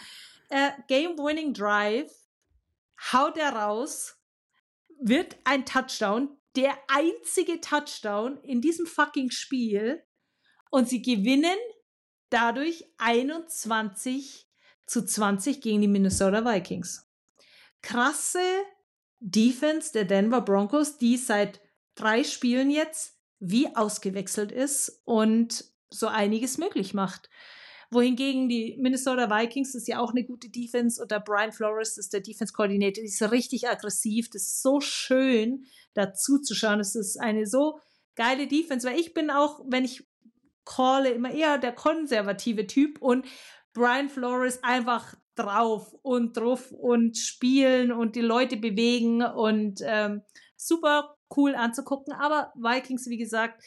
Äh, 0.50 0.72
Game-Winning 0.88 1.54
Drive 1.54 2.12
haut 3.12 3.38
er 3.38 3.54
raus 3.54 4.17
wird 5.00 5.36
ein 5.44 5.64
Touchdown, 5.64 6.36
der 6.56 6.76
einzige 6.88 7.60
Touchdown 7.60 8.38
in 8.42 8.60
diesem 8.60 8.86
fucking 8.86 9.30
Spiel. 9.30 10.02
Und 10.70 10.88
sie 10.88 11.02
gewinnen 11.02 11.56
dadurch 12.30 12.84
21 12.98 14.48
zu 14.86 15.04
20 15.04 15.60
gegen 15.60 15.80
die 15.80 15.88
Minnesota 15.88 16.44
Vikings. 16.44 17.06
Krasse 17.82 18.42
Defense 19.20 19.92
der 19.92 20.04
Denver 20.04 20.40
Broncos, 20.40 20.98
die 20.98 21.16
seit 21.16 21.60
drei 21.94 22.24
Spielen 22.24 22.70
jetzt 22.70 23.18
wie 23.40 23.74
ausgewechselt 23.76 24.52
ist 24.52 25.02
und 25.04 25.64
so 25.90 26.08
einiges 26.08 26.58
möglich 26.58 26.92
macht 26.92 27.30
wohingegen 27.90 28.48
die 28.48 28.76
Minnesota 28.78 29.30
Vikings 29.30 29.74
ist 29.74 29.88
ja 29.88 30.00
auch 30.00 30.10
eine 30.10 30.24
gute 30.24 30.50
Defense 30.50 31.00
und 31.00 31.10
der 31.10 31.20
Brian 31.20 31.52
Flores 31.52 31.96
ist 31.96 32.12
der 32.12 32.20
Defense 32.20 32.52
Coordinator, 32.52 33.02
die 33.02 33.08
ist 33.08 33.22
richtig 33.30 33.68
aggressiv, 33.68 34.28
das 34.30 34.42
ist 34.42 34.62
so 34.62 34.80
schön 34.80 35.64
dazu 35.94 36.38
zu 36.38 36.54
schauen, 36.54 36.80
es 36.80 36.94
ist 36.94 37.18
eine 37.18 37.46
so 37.46 37.78
geile 38.14 38.46
Defense, 38.46 38.86
weil 38.86 38.98
ich 38.98 39.14
bin 39.14 39.30
auch, 39.30 39.64
wenn 39.66 39.84
ich 39.84 40.06
calle, 40.64 41.10
immer 41.10 41.30
eher 41.30 41.58
der 41.58 41.72
konservative 41.72 42.66
Typ 42.66 43.00
und 43.00 43.26
Brian 43.72 44.08
Flores 44.08 44.62
einfach 44.62 45.14
drauf 45.34 45.94
und 46.02 46.36
drauf 46.36 46.72
und 46.72 47.16
spielen 47.16 47.92
und 47.92 48.16
die 48.16 48.20
Leute 48.20 48.56
bewegen 48.56 49.22
und 49.22 49.80
ähm, 49.82 50.22
super 50.56 51.16
cool 51.36 51.54
anzugucken. 51.54 52.12
Aber 52.12 52.52
Vikings, 52.56 53.06
wie 53.08 53.18
gesagt, 53.18 53.62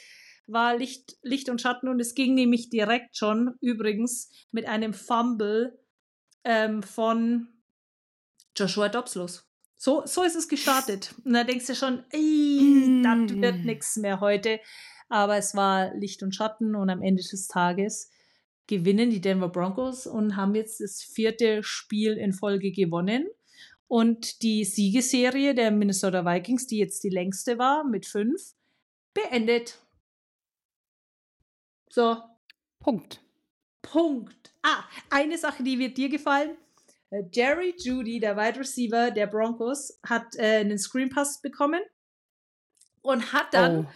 war 0.51 0.77
Licht, 0.77 1.17
Licht 1.21 1.49
und 1.49 1.61
Schatten 1.61 1.87
und 1.87 1.99
es 1.99 2.15
ging 2.15 2.33
nämlich 2.33 2.69
direkt 2.69 3.17
schon 3.17 3.55
übrigens 3.61 4.29
mit 4.51 4.65
einem 4.65 4.93
Fumble 4.93 5.79
ähm, 6.43 6.83
von 6.83 7.47
Joshua 8.55 8.89
Dobbs 8.89 9.15
los. 9.15 9.47
So, 9.77 10.03
so 10.05 10.23
ist 10.23 10.35
es 10.35 10.47
gestartet. 10.47 11.15
Und 11.25 11.33
da 11.33 11.43
denkst 11.43 11.65
du 11.65 11.75
schon, 11.75 12.03
mm. 12.13 13.01
das 13.03 13.41
wird 13.41 13.65
nichts 13.65 13.97
mehr 13.97 14.19
heute. 14.19 14.59
Aber 15.09 15.37
es 15.37 15.55
war 15.55 15.93
Licht 15.95 16.23
und 16.23 16.35
Schatten 16.35 16.75
und 16.75 16.89
am 16.89 17.01
Ende 17.01 17.23
des 17.23 17.47
Tages 17.47 18.11
gewinnen 18.67 19.09
die 19.09 19.19
Denver 19.19 19.49
Broncos 19.49 20.07
und 20.07 20.37
haben 20.37 20.55
jetzt 20.55 20.79
das 20.79 21.01
vierte 21.01 21.63
Spiel 21.63 22.13
in 22.13 22.31
Folge 22.31 22.71
gewonnen. 22.71 23.27
Und 23.87 24.41
die 24.43 24.63
Siegeserie 24.63 25.53
der 25.53 25.71
Minnesota 25.71 26.23
Vikings, 26.23 26.67
die 26.67 26.77
jetzt 26.77 27.03
die 27.03 27.09
längste 27.09 27.57
war, 27.57 27.83
mit 27.83 28.05
fünf, 28.05 28.53
beendet. 29.13 29.79
So. 31.91 32.17
Punkt. 32.79 33.21
Punkt. 33.81 34.53
Ah, 34.61 34.83
eine 35.09 35.37
Sache, 35.37 35.61
die 35.61 35.77
wird 35.77 35.97
dir 35.97 36.07
gefallen. 36.07 36.55
Äh, 37.09 37.23
Jerry 37.33 37.75
Judy, 37.77 38.21
der 38.21 38.37
Wide 38.37 38.61
Receiver 38.61 39.11
der 39.11 39.27
Broncos, 39.27 39.99
hat 40.07 40.35
äh, 40.37 40.59
einen 40.59 40.79
Screen 40.79 41.09
Pass 41.09 41.41
bekommen 41.41 41.81
und 43.01 43.33
hat 43.33 43.53
dann, 43.53 43.87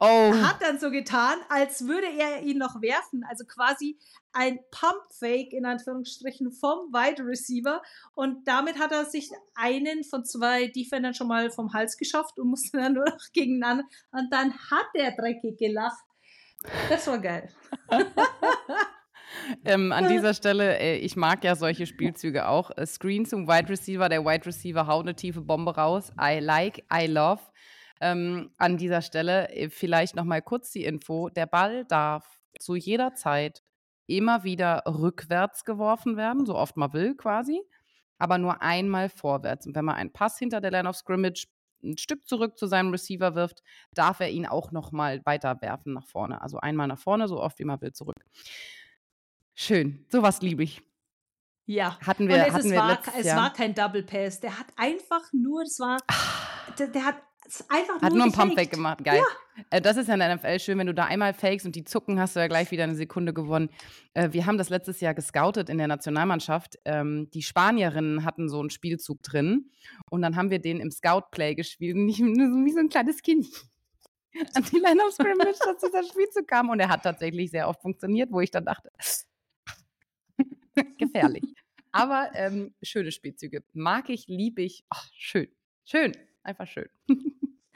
oh. 0.00 0.04
Oh. 0.04 0.34
hat 0.34 0.62
dann 0.62 0.80
so 0.80 0.90
getan, 0.90 1.38
als 1.48 1.86
würde 1.86 2.08
er 2.08 2.42
ihn 2.42 2.58
noch 2.58 2.82
werfen. 2.82 3.22
Also 3.28 3.44
quasi 3.44 4.00
ein 4.32 4.58
Pump-Fake 4.72 5.52
in 5.52 5.64
Anführungsstrichen 5.64 6.50
vom 6.50 6.92
Wide 6.92 7.24
Receiver. 7.24 7.82
Und 8.14 8.48
damit 8.48 8.80
hat 8.80 8.90
er 8.90 9.04
sich 9.04 9.30
einen 9.54 10.02
von 10.02 10.24
zwei 10.24 10.66
Defendern 10.66 11.14
schon 11.14 11.28
mal 11.28 11.52
vom 11.52 11.72
Hals 11.72 11.96
geschafft 11.96 12.36
und 12.40 12.48
musste 12.48 12.78
dann 12.78 12.94
nur 12.94 13.04
noch 13.04 13.32
gegen 13.32 13.62
einen. 13.62 13.84
Und 14.10 14.32
dann 14.32 14.52
hat 14.54 14.86
der 14.96 15.12
dreckig 15.12 15.56
gelacht 15.56 16.02
Das 16.88 17.06
war 17.06 17.18
geil. 17.18 17.48
ähm, 19.64 19.92
an 19.92 20.08
dieser 20.08 20.34
Stelle, 20.34 20.78
äh, 20.78 20.96
ich 20.96 21.16
mag 21.16 21.44
ja 21.44 21.56
solche 21.56 21.86
Spielzüge 21.86 22.48
auch. 22.48 22.70
Äh, 22.76 22.86
Screen 22.86 23.26
zum 23.26 23.46
Wide 23.46 23.68
Receiver, 23.68 24.08
der 24.08 24.24
Wide 24.24 24.46
Receiver 24.46 24.86
haut 24.86 25.04
eine 25.04 25.14
tiefe 25.14 25.40
Bombe 25.40 25.74
raus. 25.74 26.12
I 26.20 26.38
like, 26.40 26.84
I 26.92 27.06
love. 27.06 27.42
Ähm, 28.00 28.50
an 28.58 28.76
dieser 28.76 29.02
Stelle 29.02 29.48
äh, 29.50 29.70
vielleicht 29.70 30.16
noch 30.16 30.24
mal 30.24 30.42
kurz 30.42 30.70
die 30.70 30.84
Info: 30.84 31.28
Der 31.28 31.46
Ball 31.46 31.84
darf 31.84 32.40
zu 32.58 32.74
jeder 32.74 33.14
Zeit 33.14 33.62
immer 34.06 34.44
wieder 34.44 34.82
rückwärts 34.86 35.64
geworfen 35.64 36.16
werden, 36.16 36.46
so 36.46 36.54
oft 36.56 36.76
man 36.76 36.92
will 36.92 37.14
quasi, 37.14 37.62
aber 38.18 38.38
nur 38.38 38.62
einmal 38.62 39.08
vorwärts. 39.08 39.66
Und 39.66 39.74
wenn 39.74 39.84
man 39.84 39.96
einen 39.96 40.12
Pass 40.12 40.38
hinter 40.38 40.60
der 40.60 40.70
Line 40.70 40.88
of 40.88 40.96
Scrimmage 40.96 41.46
ein 41.84 41.98
Stück 41.98 42.26
zurück 42.26 42.58
zu 42.58 42.66
seinem 42.66 42.90
Receiver 42.90 43.34
wirft, 43.34 43.62
darf 43.92 44.20
er 44.20 44.30
ihn 44.30 44.46
auch 44.46 44.72
noch 44.72 44.92
mal 44.92 45.20
weiter 45.24 45.60
werfen 45.60 45.92
nach 45.92 46.06
vorne. 46.06 46.40
Also 46.42 46.58
einmal 46.58 46.88
nach 46.88 46.98
vorne, 46.98 47.28
so 47.28 47.40
oft 47.40 47.58
wie 47.58 47.64
man 47.64 47.80
will, 47.80 47.92
zurück. 47.92 48.16
Schön, 49.54 50.04
sowas 50.08 50.40
liebe 50.42 50.62
ich. 50.64 50.82
Ja, 51.66 51.98
hatten 52.00 52.28
wir, 52.28 52.34
und 52.34 52.40
es, 52.42 52.52
hatten 52.52 52.66
es, 52.66 52.72
wir 52.72 52.78
war, 52.78 52.88
letztes 52.90 53.14
es 53.16 53.26
Jahr. 53.26 53.36
war 53.36 53.52
kein 53.52 53.74
Double 53.74 54.02
Pass. 54.02 54.40
Der 54.40 54.58
hat 54.58 54.66
einfach 54.76 55.32
nur, 55.32 55.62
es 55.62 55.78
war, 55.78 55.98
der, 56.78 56.88
der 56.88 57.04
hat 57.04 57.16
einfach 57.68 58.00
Hat 58.00 58.12
nur, 58.12 58.18
nur 58.18 58.22
einen 58.24 58.32
Pumpfake 58.32 58.70
gefaked. 58.70 58.72
gemacht, 58.72 59.04
geil. 59.04 59.22
Äh, 59.70 59.80
das 59.80 59.96
ist 59.96 60.08
ja 60.08 60.14
in 60.14 60.20
der 60.20 60.34
NFL 60.36 60.58
schön, 60.58 60.78
wenn 60.78 60.86
du 60.86 60.94
da 60.94 61.04
einmal 61.04 61.34
fakest 61.34 61.66
und 61.66 61.76
die 61.76 61.84
zucken, 61.84 62.18
hast 62.18 62.36
du 62.36 62.40
ja 62.40 62.48
gleich 62.48 62.70
wieder 62.70 62.84
eine 62.84 62.94
Sekunde 62.94 63.32
gewonnen. 63.32 63.70
Äh, 64.14 64.32
wir 64.32 64.46
haben 64.46 64.58
das 64.58 64.70
letztes 64.70 65.00
Jahr 65.00 65.14
gescoutet 65.14 65.68
in 65.68 65.78
der 65.78 65.88
Nationalmannschaft. 65.88 66.78
Ähm, 66.84 67.30
die 67.32 67.42
Spanierinnen 67.42 68.24
hatten 68.24 68.48
so 68.48 68.60
einen 68.60 68.70
Spielzug 68.70 69.22
drin 69.22 69.70
und 70.10 70.22
dann 70.22 70.36
haben 70.36 70.50
wir 70.50 70.58
den 70.58 70.80
im 70.80 70.90
Scout-Play 70.90 71.54
gespielt 71.54 71.96
so 72.16 72.24
wie 72.24 72.72
so 72.72 72.80
ein 72.80 72.88
kleines 72.88 73.22
Kind. 73.22 73.46
An 74.54 74.64
die 74.64 74.78
Line 74.78 75.00
of 75.06 75.12
Scrimmage, 75.12 75.58
dass 75.64 75.78
dieser 75.78 76.02
Spielzug 76.02 76.48
kam 76.48 76.70
und 76.70 76.80
er 76.80 76.88
hat 76.88 77.02
tatsächlich 77.04 77.50
sehr 77.50 77.68
oft 77.68 77.80
funktioniert, 77.82 78.32
wo 78.32 78.40
ich 78.40 78.50
dann 78.50 78.64
dachte, 78.64 78.90
gefährlich. 80.98 81.44
Aber 81.92 82.30
ähm, 82.34 82.74
schöne 82.82 83.12
Spielzüge. 83.12 83.62
Mag 83.72 84.08
ich, 84.08 84.26
liebe 84.26 84.62
ich. 84.62 84.84
Ach, 84.88 85.08
schön. 85.12 85.48
Schön. 85.84 86.12
Einfach 86.44 86.68
schön. 86.68 86.88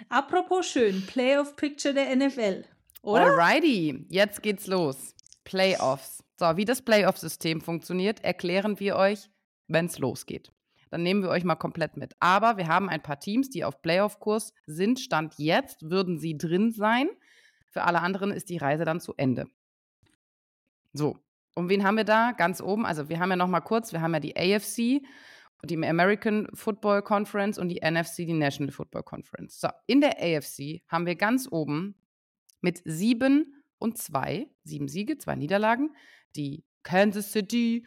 Apropos 0.09 0.67
schön, 0.67 1.05
Playoff 1.07 1.57
Picture 1.57 1.93
der 1.93 2.15
NFL, 2.15 2.65
oder? 3.03 3.23
Alrighty, 3.23 4.07
jetzt 4.09 4.43
geht's 4.43 4.67
los. 4.67 5.15
Playoffs. 5.45 6.23
So, 6.39 6.57
wie 6.57 6.65
das 6.65 6.83
Playoff-System 6.83 7.61
funktioniert, 7.61 8.23
erklären 8.23 8.79
wir 8.79 8.97
euch, 8.97 9.29
wenn's 9.67 9.99
losgeht. 9.99 10.53
Dann 10.91 11.03
nehmen 11.03 11.23
wir 11.23 11.31
euch 11.31 11.45
mal 11.45 11.57
komplett 11.57 11.97
mit. 11.97 12.15
Aber 12.21 12.57
wir 12.57 12.69
haben 12.69 12.89
ein 12.89 13.03
paar 13.03 13.19
Teams, 13.19 13.51
die 13.51 13.65
auf 13.65 13.83
Playoff-Kurs 13.83 14.55
sind. 14.67 15.01
Stand 15.01 15.35
jetzt 15.39 15.91
würden 15.91 16.19
sie 16.19 16.39
drin 16.39 16.73
sein. 16.73 17.09
Für 17.71 17.83
alle 17.83 18.01
anderen 18.01 18.31
ist 18.31 18.49
die 18.49 18.57
Reise 18.57 18.85
dann 18.85 19.01
zu 19.01 19.15
Ende. 19.17 19.47
So, 20.93 21.19
und 21.55 21.69
wen 21.69 21.85
haben 21.85 21.97
wir 21.97 22.05
da 22.05 22.33
ganz 22.33 22.61
oben? 22.61 22.87
Also 22.87 23.09
wir 23.09 23.19
haben 23.19 23.31
ja 23.31 23.37
noch 23.37 23.49
mal 23.49 23.61
kurz, 23.61 23.93
wir 23.93 24.01
haben 24.01 24.15
ja 24.15 24.21
die 24.21 24.37
AFC, 24.37 25.03
die 25.65 25.77
American 25.87 26.49
Football 26.55 27.03
Conference 27.03 27.59
und 27.59 27.69
die 27.69 27.81
NFC, 27.83 28.17
die 28.19 28.33
National 28.33 28.73
Football 28.73 29.03
Conference. 29.03 29.61
So, 29.61 29.69
in 29.87 30.01
der 30.01 30.19
AFC 30.21 30.83
haben 30.89 31.07
wir 31.07 31.17
ganz 31.17 31.49
oben 31.51 31.95
mit 32.61 32.81
sieben 32.85 33.55
und 33.79 33.99
zwei, 33.99 34.49
sieben 34.65 34.89
Siege, 34.89 35.19
zwei 35.19 35.35
Niederlagen, 35.37 35.95
die 36.37 36.65
Kansas 36.83 37.33
City 37.33 37.85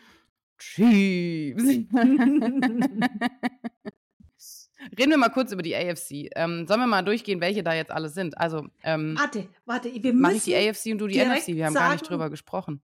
Chiefs. 0.58 1.64
Reden 4.98 5.12
wir 5.12 5.18
mal 5.18 5.30
kurz 5.30 5.52
über 5.52 5.62
die 5.62 5.76
AFC. 5.76 6.30
Ähm, 6.36 6.66
sollen 6.68 6.80
wir 6.80 6.88
mal 6.88 7.04
durchgehen, 7.04 7.40
welche 7.40 7.62
da 7.64 7.74
jetzt 7.74 7.92
alle 7.92 8.10
sind? 8.10 8.38
Also, 8.38 8.68
ähm, 8.84 9.16
Warte, 9.18 9.48
warte, 9.66 9.92
wir 9.94 10.14
müssen, 10.14 10.36
ich 10.38 10.44
die 10.46 10.56
AFC 10.56 10.88
und 10.92 10.98
du 10.98 11.08
die 11.08 11.20
NFC. 11.24 11.50
Wir 11.50 11.68
haben 11.68 11.74
gar 11.76 11.92
nicht 11.92 12.00
sagen- 12.00 12.10
drüber 12.10 12.30
gesprochen. 12.32 12.82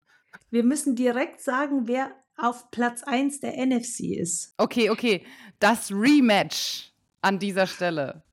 wir 0.51 0.63
müssen 0.63 0.95
direkt 0.95 1.41
sagen, 1.41 1.87
wer 1.87 2.11
auf 2.37 2.71
Platz 2.71 3.03
1 3.03 3.39
der 3.39 3.65
NFC 3.65 4.17
ist. 4.17 4.53
Okay, 4.57 4.89
okay. 4.89 5.25
Das 5.59 5.91
Rematch 5.91 6.91
an 7.21 7.39
dieser 7.39 7.67
Stelle. 7.67 8.23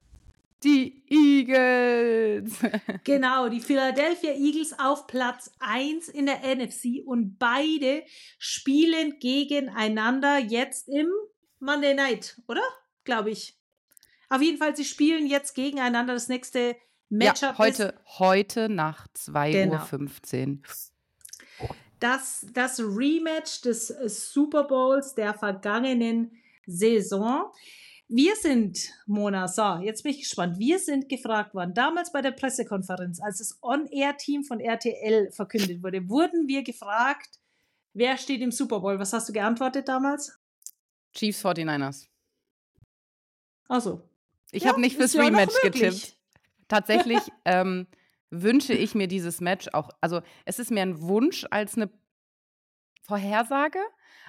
Die 0.63 1.03
Eagles. 1.09 2.55
Genau, 3.05 3.49
die 3.49 3.61
Philadelphia 3.61 4.33
Eagles 4.33 4.79
auf 4.79 5.07
Platz 5.07 5.51
1 5.61 6.09
in 6.09 6.27
der 6.27 6.41
NFC 6.55 7.03
und 7.05 7.39
beide 7.39 8.03
spielen 8.39 9.19
gegeneinander 9.19 10.39
jetzt 10.39 10.89
im 10.89 11.07
Monday 11.61 11.95
Night, 11.95 12.41
oder? 12.49 12.63
Glaube 13.05 13.31
ich. 13.31 13.59
Auf 14.31 14.41
jeden 14.41 14.59
Fall, 14.59 14.75
sie 14.75 14.85
spielen 14.85 15.27
jetzt 15.27 15.55
gegeneinander. 15.55 16.15
Das 16.15 16.29
nächste 16.29 16.77
Matchup 17.11 17.43
ja, 17.43 17.51
ist 17.51 17.59
heute, 17.59 18.01
heute 18.19 18.69
nach 18.69 19.07
2.15 19.09 19.53
Genau. 19.53 19.75
Uhr. 19.75 20.61
Das, 22.05 22.47
das 22.53 22.79
Rematch 22.81 23.63
des 23.63 23.89
äh, 23.89 24.09
Super 24.11 24.65
Bowls 24.65 25.15
der 25.15 25.33
vergangenen 25.33 26.33
Saison. 26.67 27.51
Wir 28.09 28.37
sind, 28.37 28.91
Mona, 29.07 29.49
so, 29.49 29.77
jetzt 29.83 30.03
bin 30.03 30.13
ich 30.13 30.21
gespannt. 30.21 30.59
Wir 30.59 30.79
sind 30.79 31.09
gefragt 31.09 31.55
worden, 31.55 31.73
damals 31.73 32.13
bei 32.13 32.21
der 32.21 32.33
Pressekonferenz, 32.33 33.23
als 33.23 33.39
das 33.39 33.59
On-Air-Team 33.63 34.45
von 34.45 34.61
RTL 34.61 35.33
verkündet 35.33 35.83
wurde, 35.83 36.07
wurden 36.11 36.47
wir 36.47 36.63
gefragt, 36.63 37.41
wer 37.95 38.19
steht 38.19 38.43
im 38.43 38.53
Super 38.53 38.81
Bowl? 38.81 38.99
Was 38.99 39.15
hast 39.15 39.31
du 39.31 39.33
geantwortet 39.33 39.89
damals? 39.89 40.39
Chiefs 41.15 41.43
49ers. 41.43 42.09
Also, 43.67 44.03
Ich 44.53 44.67
habe 44.67 44.79
nicht 44.79 44.97
fürs 44.97 45.15
ja 45.15 45.23
Rematch 45.23 45.55
möglich. 45.65 45.83
getippt. 45.83 46.17
Tatsächlich 46.69 47.21
ähm, 47.47 47.87
wünsche 48.43 48.73
ich 48.73 48.95
mir 48.95 49.09
dieses 49.09 49.41
Match 49.41 49.69
auch. 49.73 49.91
Also, 50.01 50.21
es 50.45 50.59
ist 50.59 50.71
mehr 50.71 50.85
ein 50.85 51.01
Wunsch 51.01 51.47
als 51.51 51.77
eine 51.77 51.91
Vorhersage, 53.03 53.79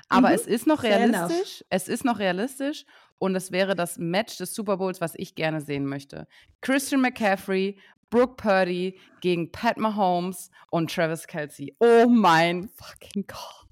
aber 0.09 0.29
Mhm, 0.29 0.35
es 0.35 0.47
ist 0.47 0.67
noch 0.67 0.83
realistisch. 0.83 1.63
Es 1.69 1.87
ist 1.87 2.05
noch 2.05 2.19
realistisch 2.19 2.85
und 3.17 3.35
es 3.35 3.51
wäre 3.51 3.75
das 3.75 3.97
Match 3.97 4.37
des 4.37 4.53
Super 4.53 4.77
Bowls, 4.77 5.01
was 5.01 5.13
ich 5.15 5.35
gerne 5.35 5.61
sehen 5.61 5.85
möchte. 5.85 6.27
Christian 6.61 7.01
McCaffrey, 7.01 7.79
Brooke 8.09 8.35
Purdy 8.35 8.99
gegen 9.21 9.51
Pat 9.51 9.77
Mahomes 9.77 10.51
und 10.69 10.93
Travis 10.93 11.25
Kelsey. 11.27 11.75
Oh 11.79 12.07
mein 12.07 12.69
fucking 12.69 13.25
Gott. 13.27 13.65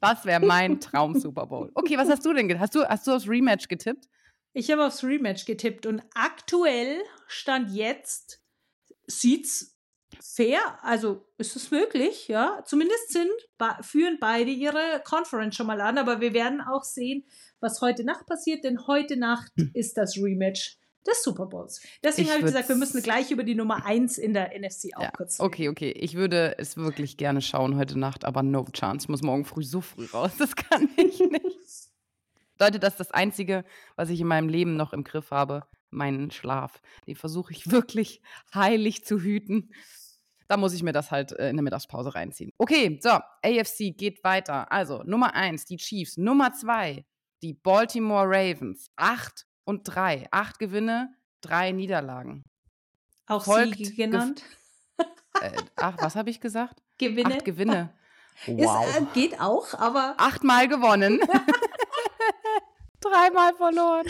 Das 0.00 0.24
wäre 0.24 0.44
mein 0.44 0.80
Traum-Super 0.80 1.46
Bowl. 1.46 1.70
Okay, 1.74 1.96
was 1.96 2.08
hast 2.08 2.24
du 2.24 2.32
denn 2.32 2.48
getippt? 2.48 2.60
Hast 2.62 2.74
du, 2.74 2.84
hast 2.84 3.06
du 3.06 3.12
aufs 3.12 3.28
Rematch 3.28 3.68
getippt? 3.68 4.08
Ich 4.52 4.70
habe 4.70 4.86
aufs 4.86 5.02
Rematch 5.04 5.44
getippt 5.44 5.86
und 5.86 6.02
aktuell 6.14 7.00
stand 7.26 7.70
jetzt 7.70 8.42
sieht's 9.06 9.77
fair, 10.20 10.60
also 10.82 11.26
ist 11.38 11.56
es 11.56 11.70
möglich, 11.70 12.28
ja. 12.28 12.62
Zumindest 12.64 13.10
sind 13.12 13.30
führen 13.82 14.18
beide 14.20 14.50
ihre 14.50 15.02
Conference 15.04 15.56
schon 15.56 15.66
mal 15.66 15.80
an, 15.80 15.98
aber 15.98 16.20
wir 16.20 16.32
werden 16.34 16.60
auch 16.60 16.84
sehen, 16.84 17.24
was 17.60 17.80
heute 17.80 18.04
Nacht 18.04 18.26
passiert, 18.26 18.64
denn 18.64 18.86
heute 18.86 19.16
Nacht 19.16 19.52
ist 19.74 19.96
das 19.96 20.16
Rematch 20.16 20.78
des 21.06 21.22
Super 21.22 21.46
Bowls. 21.46 21.80
Deswegen 22.04 22.28
habe 22.28 22.40
ich 22.40 22.44
gesagt, 22.46 22.68
wir 22.68 22.76
müssen 22.76 23.02
gleich 23.02 23.30
über 23.30 23.42
die 23.42 23.54
Nummer 23.54 23.84
1 23.86 24.18
in 24.18 24.34
der 24.34 24.50
NFC 24.58 24.90
auch 24.96 25.02
Ja, 25.02 25.10
kurz 25.10 25.40
reden. 25.40 25.46
okay, 25.46 25.68
okay. 25.68 25.90
Ich 25.92 26.14
würde 26.14 26.56
es 26.58 26.76
wirklich 26.76 27.16
gerne 27.16 27.40
schauen 27.40 27.76
heute 27.76 27.98
Nacht, 27.98 28.24
aber 28.24 28.42
no 28.42 28.64
chance. 28.72 29.04
Ich 29.04 29.08
muss 29.08 29.22
morgen 29.22 29.44
früh 29.44 29.62
so 29.64 29.80
früh 29.80 30.04
raus. 30.06 30.32
Das 30.38 30.54
kann 30.54 30.88
ich 30.96 31.18
nicht. 31.20 31.88
Leute, 32.60 32.78
das 32.78 32.94
ist 32.94 33.00
das 33.00 33.10
Einzige, 33.12 33.64
was 33.96 34.10
ich 34.10 34.20
in 34.20 34.26
meinem 34.26 34.48
Leben 34.48 34.76
noch 34.76 34.92
im 34.92 35.04
Griff 35.04 35.30
habe. 35.30 35.64
Meinen 35.90 36.30
Schlaf. 36.30 36.82
Den 37.06 37.16
versuche 37.16 37.52
ich 37.52 37.70
wirklich 37.70 38.20
heilig 38.54 39.04
zu 39.04 39.20
hüten. 39.20 39.70
Da 40.48 40.56
muss 40.56 40.72
ich 40.72 40.82
mir 40.82 40.92
das 40.92 41.10
halt 41.10 41.32
äh, 41.32 41.50
in 41.50 41.56
der 41.56 41.62
Mittagspause 41.62 42.14
reinziehen. 42.14 42.52
Okay, 42.58 42.98
so, 43.02 43.10
AFC 43.42 43.96
geht 43.96 44.24
weiter. 44.24 44.72
Also, 44.72 45.02
Nummer 45.04 45.34
eins, 45.34 45.66
die 45.66 45.76
Chiefs. 45.76 46.16
Nummer 46.16 46.52
zwei, 46.52 47.04
die 47.42 47.52
Baltimore 47.54 48.26
Ravens. 48.26 48.90
Acht 48.96 49.46
und 49.64 49.84
drei. 49.84 50.26
Acht 50.30 50.58
Gewinne, 50.58 51.14
drei 51.42 51.72
Niederlagen. 51.72 52.44
Auch 53.26 53.44
folgt 53.44 53.76
Siege 53.76 53.94
genannt. 53.94 54.42
Äh, 55.40 55.52
ach, 55.76 55.96
was 55.98 56.16
habe 56.16 56.30
ich 56.30 56.40
gesagt? 56.40 56.82
Gewinne. 56.96 57.36
Acht 57.36 57.44
Gewinne. 57.44 57.94
Ist, 58.46 58.58
äh, 58.58 59.02
geht 59.14 59.40
auch, 59.40 59.74
aber 59.74 60.14
Achtmal 60.16 60.66
gewonnen. 60.66 61.20
Dreimal 63.00 63.54
verloren. 63.54 64.06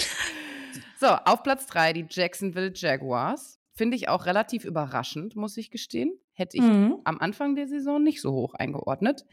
So, 1.00 1.08
auf 1.08 1.42
Platz 1.42 1.66
drei 1.66 1.92
die 1.92 2.06
Jacksonville 2.08 2.72
Jaguars. 2.74 3.58
Finde 3.74 3.96
ich 3.96 4.08
auch 4.08 4.26
relativ 4.26 4.64
überraschend, 4.64 5.36
muss 5.36 5.56
ich 5.56 5.70
gestehen. 5.70 6.18
Hätte 6.38 6.56
ich 6.56 6.62
Mhm. 6.62 6.98
am 7.02 7.18
Anfang 7.18 7.56
der 7.56 7.66
Saison 7.66 8.00
nicht 8.02 8.20
so 8.20 8.32
hoch 8.32 8.54
eingeordnet. 8.54 9.26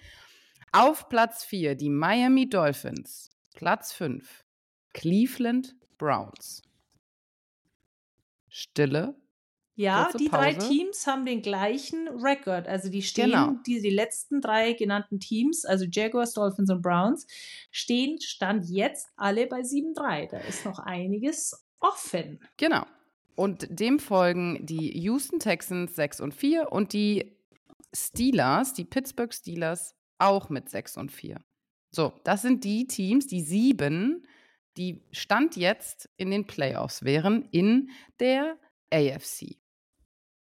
Auf 0.71 1.07
Platz 1.07 1.43
vier 1.43 1.75
die 1.75 1.89
Miami 1.89 2.49
Dolphins. 2.49 3.29
Platz 3.53 3.93
fünf 3.93 4.43
Cleveland 4.93 5.75
Browns. 5.99 6.63
Stille. 8.49 9.15
Ja, 9.77 10.09
die 10.17 10.29
drei 10.29 10.53
Pause. 10.53 10.69
Teams 10.69 11.05
haben 11.05 11.25
den 11.25 11.41
gleichen 11.41 12.07
Rekord. 12.07 12.67
Also 12.67 12.89
die 12.89 13.01
stehen, 13.01 13.31
Genau. 13.31 13.51
die, 13.67 13.81
die 13.81 13.89
letzten 13.89 14.39
drei 14.39 14.71
genannten 14.73 15.19
Teams, 15.19 15.65
also 15.65 15.85
Jaguars, 15.85 16.33
Dolphins 16.33 16.69
und 16.71 16.81
Browns, 16.81 17.27
stehen 17.71 18.19
Stand 18.21 18.69
jetzt 18.69 19.09
alle 19.17 19.47
bei 19.47 19.61
7-3. 19.63 20.27
Da 20.31 20.37
ist 20.39 20.65
noch 20.65 20.79
einiges 20.79 21.65
offen. 21.81 22.39
Genau. 22.57 22.85
Und 23.36 23.67
dem 23.69 23.99
folgen 23.99 24.65
die 24.65 24.97
Houston 24.99 25.39
Texans 25.39 25.95
6 25.95 26.21
und 26.21 26.33
4 26.33 26.71
und 26.71 26.93
die 26.93 27.38
Steelers, 27.93 28.73
die 28.73 28.86
Pittsburgh 28.86 29.33
Steelers, 29.33 29.95
auch 30.17 30.49
mit 30.49 30.69
6 30.69 30.97
und 30.97 31.11
4. 31.11 31.39
So, 31.91 32.13
das 32.23 32.41
sind 32.41 32.63
die 32.63 32.88
Teams, 32.88 33.27
die 33.27 33.41
sieben, 33.41 34.25
die 34.77 35.01
Stand 35.11 35.55
jetzt 35.55 36.09
in 36.17 36.31
den 36.31 36.45
Playoffs 36.45 37.03
wären 37.03 37.47
in 37.51 37.89
der 38.19 38.57
AFC. 38.91 39.57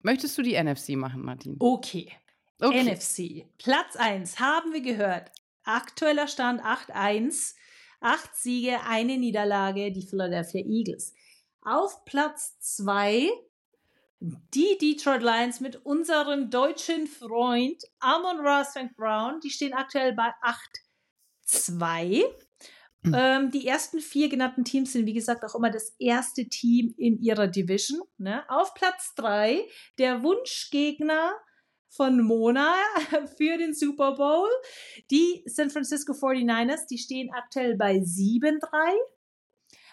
Möchtest 0.00 0.36
du 0.36 0.42
die 0.42 0.60
NFC 0.60 0.90
machen, 0.90 1.22
Martin? 1.22 1.56
Okay. 1.58 2.12
okay. 2.60 2.82
NFC. 2.82 3.46
Platz 3.58 3.96
1 3.96 4.38
haben 4.38 4.72
wir 4.72 4.82
gehört. 4.82 5.30
Aktueller 5.64 6.28
Stand 6.28 6.60
8-1. 6.60 7.54
Acht 8.00 8.36
Siege, 8.36 8.80
eine 8.86 9.16
Niederlage, 9.16 9.90
die 9.90 10.02
Philadelphia 10.02 10.62
Eagles. 10.62 11.14
Auf 11.64 12.04
Platz 12.04 12.58
2 12.60 13.30
die 14.20 14.78
Detroit 14.80 15.22
Lions 15.22 15.60
mit 15.60 15.84
unserem 15.84 16.50
deutschen 16.50 17.06
Freund 17.06 17.82
Amon 18.00 18.46
Ross 18.46 18.70
St. 18.70 18.94
Brown. 18.96 19.40
Die 19.40 19.50
stehen 19.50 19.74
aktuell 19.74 20.14
bei 20.14 20.30
8-2. 21.46 22.24
Mhm. 23.02 23.14
Ähm, 23.14 23.50
die 23.50 23.66
ersten 23.66 24.00
vier 24.00 24.28
genannten 24.28 24.64
Teams 24.64 24.92
sind, 24.92 25.06
wie 25.06 25.12
gesagt, 25.12 25.44
auch 25.44 25.54
immer 25.54 25.70
das 25.70 25.94
erste 25.98 26.48
Team 26.48 26.94
in 26.96 27.18
ihrer 27.18 27.48
Division. 27.48 28.00
Ne? 28.16 28.48
Auf 28.48 28.74
Platz 28.74 29.14
drei 29.14 29.66
der 29.98 30.22
Wunschgegner 30.22 31.32
von 31.88 32.22
Mona 32.22 32.74
für 33.36 33.58
den 33.58 33.74
Super 33.74 34.16
Bowl. 34.16 34.48
Die 35.10 35.42
San 35.46 35.70
Francisco 35.70 36.12
49ers, 36.12 36.86
die 36.88 36.98
stehen 36.98 37.30
aktuell 37.32 37.76
bei 37.76 37.96
7-3. 37.96 38.60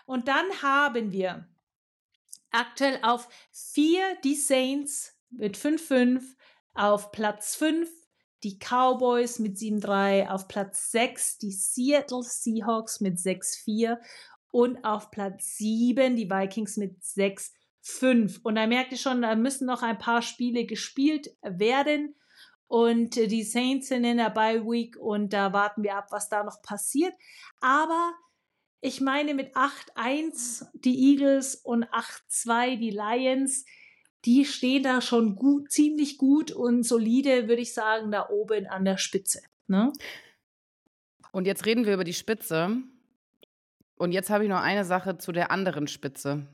Und 0.06 0.28
dann 0.28 0.46
haben 0.62 1.12
wir 1.12 1.48
aktuell 2.52 3.00
auf 3.02 3.28
4 3.52 4.18
die 4.24 4.36
Saints 4.36 5.18
mit 5.30 5.58
5-5, 5.58 6.22
auf 6.74 7.12
Platz 7.12 7.56
5 7.56 7.90
die 8.44 8.58
Cowboys 8.58 9.40
mit 9.40 9.58
7-3, 9.58 10.28
auf 10.28 10.48
Platz 10.48 10.92
6 10.92 11.38
die 11.38 11.52
Seattle 11.52 12.24
Seahawks 12.24 13.00
mit 13.00 13.18
6-4 13.18 13.98
und 14.52 14.84
auf 14.84 15.12
Platz 15.12 15.58
7 15.58 16.16
die 16.16 16.30
Vikings 16.30 16.78
mit 16.78 17.02
6-5. 17.02 18.42
Und 18.44 18.56
da 18.56 18.68
merkt 18.68 18.92
ihr 18.92 18.98
schon, 18.98 19.22
da 19.22 19.36
müssen 19.36 19.68
noch 19.68 19.84
ein 19.84 19.98
paar 19.98 20.22
Spiele 20.22 20.66
gespielt 20.66 21.36
werden. 21.42 22.16
Und 22.68 23.16
die 23.16 23.44
Saints 23.44 23.90
sind 23.90 24.06
in 24.06 24.18
der 24.18 24.30
Bye 24.30 24.64
Week 24.64 24.96
und 24.98 25.34
da 25.34 25.52
warten 25.52 25.84
wir 25.84 25.98
ab, 25.98 26.08
was 26.12 26.30
da 26.30 26.44
noch 26.44 26.62
passiert. 26.62 27.14
Aber 27.60 28.14
ich 28.82 29.00
meine, 29.00 29.36
mit 29.36 29.56
8-1 29.56 30.66
die 30.74 31.12
Eagles 31.12 31.56
und 31.56 31.86
8-2 31.86 32.78
die 32.78 32.90
Lions, 32.90 33.66
die 34.26 34.44
stehen 34.44 34.84
da 34.84 35.02
schon 35.02 35.36
gut, 35.36 35.72
ziemlich 35.72 36.18
gut 36.18 36.52
und 36.52 36.84
solide, 36.84 37.48
würde 37.48 37.62
ich 37.62 37.74
sagen, 37.74 38.12
da 38.12 38.28
oben 38.30 38.68
an 38.68 38.84
der 38.84 38.98
Spitze. 38.98 39.42
Ne? 39.68 39.94
Und 41.32 41.46
jetzt 41.46 41.66
reden 41.66 41.86
wir 41.86 41.94
über 41.94 42.04
die 42.04 42.14
Spitze. 42.14 42.78
Und 43.96 44.12
jetzt 44.12 44.32
habe 44.32 44.44
ich 44.46 44.50
noch 44.50 44.62
eine 44.62 44.84
Sache 44.84 45.18
zu 45.20 45.32
der 45.32 45.52
anderen 45.52 45.88
Spitze. 45.88 46.48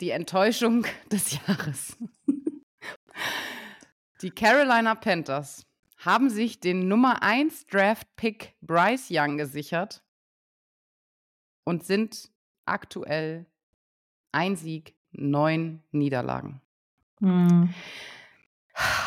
Die 0.00 0.10
Enttäuschung 0.10 0.86
des 1.12 1.32
Jahres. 1.46 1.96
Die 4.22 4.30
Carolina 4.30 4.94
Panthers 4.94 5.66
haben 5.98 6.30
sich 6.30 6.60
den 6.60 6.88
Nummer 6.88 7.22
1 7.22 7.66
Draft-Pick 7.66 8.54
Bryce 8.62 9.08
Young 9.10 9.36
gesichert 9.36 10.03
und 11.64 11.84
sind 11.84 12.30
aktuell 12.66 13.46
ein 14.32 14.56
Sieg 14.56 14.94
neun 15.12 15.82
Niederlagen. 15.90 16.60
Hm. 17.20 17.72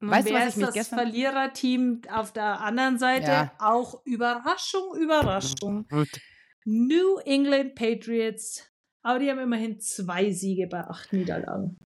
Weißt 0.00 0.28
du, 0.28 0.34
was 0.34 0.48
ich 0.50 0.56
mich 0.56 0.66
das 0.66 0.74
gestern 0.74 0.98
Verliererteam 1.00 2.02
auf 2.10 2.32
der 2.32 2.60
anderen 2.60 2.98
Seite 2.98 3.30
ja. 3.30 3.52
auch 3.58 4.04
Überraschung, 4.04 4.94
Überraschung. 4.94 5.86
New 6.64 7.16
England 7.24 7.74
Patriots, 7.74 8.70
aber 9.02 9.20
die 9.20 9.30
haben 9.30 9.38
immerhin 9.38 9.80
zwei 9.80 10.30
Siege 10.32 10.66
bei 10.66 10.80
acht 10.86 11.12
Niederlagen. 11.12 11.78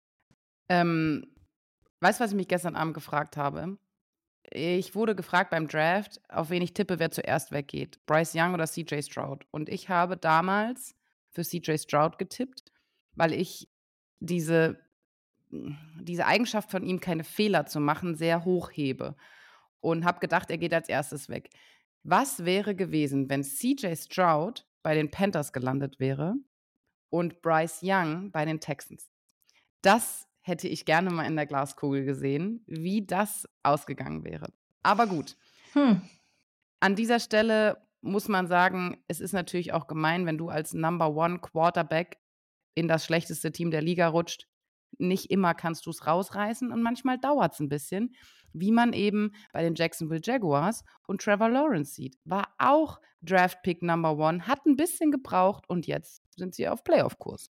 Ähm, 0.68 1.34
weißt 2.00 2.18
du, 2.18 2.24
was 2.24 2.30
ich 2.32 2.36
mich 2.36 2.48
gestern 2.48 2.76
Abend 2.76 2.94
gefragt 2.94 3.36
habe? 3.36 3.78
Ich 4.50 4.94
wurde 4.94 5.14
gefragt 5.14 5.50
beim 5.50 5.68
Draft, 5.68 6.20
auf 6.28 6.50
wen 6.50 6.62
ich 6.62 6.74
tippe, 6.74 6.98
wer 6.98 7.10
zuerst 7.10 7.52
weggeht. 7.52 8.04
Bryce 8.06 8.34
Young 8.34 8.54
oder 8.54 8.66
CJ 8.66 9.02
Stroud. 9.02 9.46
Und 9.50 9.68
ich 9.68 9.88
habe 9.88 10.16
damals 10.16 10.96
für 11.30 11.42
CJ 11.42 11.76
Stroud 11.78 12.18
getippt 12.18 12.70
weil 13.14 13.32
ich 13.32 13.68
diese, 14.20 14.78
diese 15.50 16.26
Eigenschaft 16.26 16.70
von 16.70 16.82
ihm, 16.82 17.00
keine 17.00 17.24
Fehler 17.24 17.66
zu 17.66 17.80
machen, 17.80 18.14
sehr 18.14 18.44
hoch 18.44 18.70
hebe. 18.72 19.16
Und 19.80 20.04
habe 20.04 20.20
gedacht, 20.20 20.50
er 20.50 20.58
geht 20.58 20.74
als 20.74 20.88
erstes 20.88 21.28
weg. 21.28 21.50
Was 22.02 22.44
wäre 22.44 22.74
gewesen, 22.74 23.28
wenn 23.28 23.44
CJ 23.44 23.94
Stroud 23.96 24.66
bei 24.82 24.94
den 24.94 25.10
Panthers 25.10 25.52
gelandet 25.52 26.00
wäre 26.00 26.34
und 27.10 27.42
Bryce 27.42 27.80
Young 27.82 28.30
bei 28.30 28.44
den 28.44 28.60
Texans? 28.60 29.10
Das 29.82 30.26
hätte 30.50 30.68
ich 30.68 30.84
gerne 30.84 31.10
mal 31.10 31.24
in 31.24 31.36
der 31.36 31.46
Glaskugel 31.46 32.04
gesehen, 32.04 32.62
wie 32.66 33.06
das 33.06 33.48
ausgegangen 33.62 34.24
wäre. 34.24 34.52
Aber 34.82 35.06
gut. 35.06 35.36
Hm. 35.72 36.02
An 36.80 36.96
dieser 36.96 37.20
Stelle 37.20 37.78
muss 38.02 38.28
man 38.28 38.46
sagen, 38.46 39.02
es 39.08 39.20
ist 39.20 39.32
natürlich 39.32 39.72
auch 39.72 39.86
gemein, 39.86 40.26
wenn 40.26 40.38
du 40.38 40.48
als 40.48 40.74
Number 40.74 41.14
One 41.14 41.38
Quarterback 41.38 42.18
in 42.74 42.88
das 42.88 43.04
schlechteste 43.04 43.52
Team 43.52 43.70
der 43.70 43.82
Liga 43.82 44.08
rutscht. 44.08 44.46
Nicht 44.98 45.30
immer 45.30 45.54
kannst 45.54 45.86
du 45.86 45.90
es 45.90 46.06
rausreißen 46.06 46.72
und 46.72 46.82
manchmal 46.82 47.18
dauert 47.18 47.54
es 47.54 47.60
ein 47.60 47.68
bisschen, 47.68 48.14
wie 48.52 48.72
man 48.72 48.92
eben 48.92 49.32
bei 49.52 49.62
den 49.62 49.74
Jacksonville 49.74 50.20
Jaguars 50.22 50.82
und 51.06 51.22
Trevor 51.22 51.48
Lawrence 51.48 51.94
sieht. 51.94 52.18
War 52.24 52.48
auch 52.58 53.00
Draft 53.22 53.62
Pick 53.62 53.82
Number 53.82 54.16
One, 54.16 54.46
hat 54.46 54.66
ein 54.66 54.76
bisschen 54.76 55.10
gebraucht 55.10 55.68
und 55.68 55.86
jetzt 55.86 56.22
sind 56.36 56.54
sie 56.54 56.68
auf 56.68 56.82
Playoff-Kurs. 56.82 57.50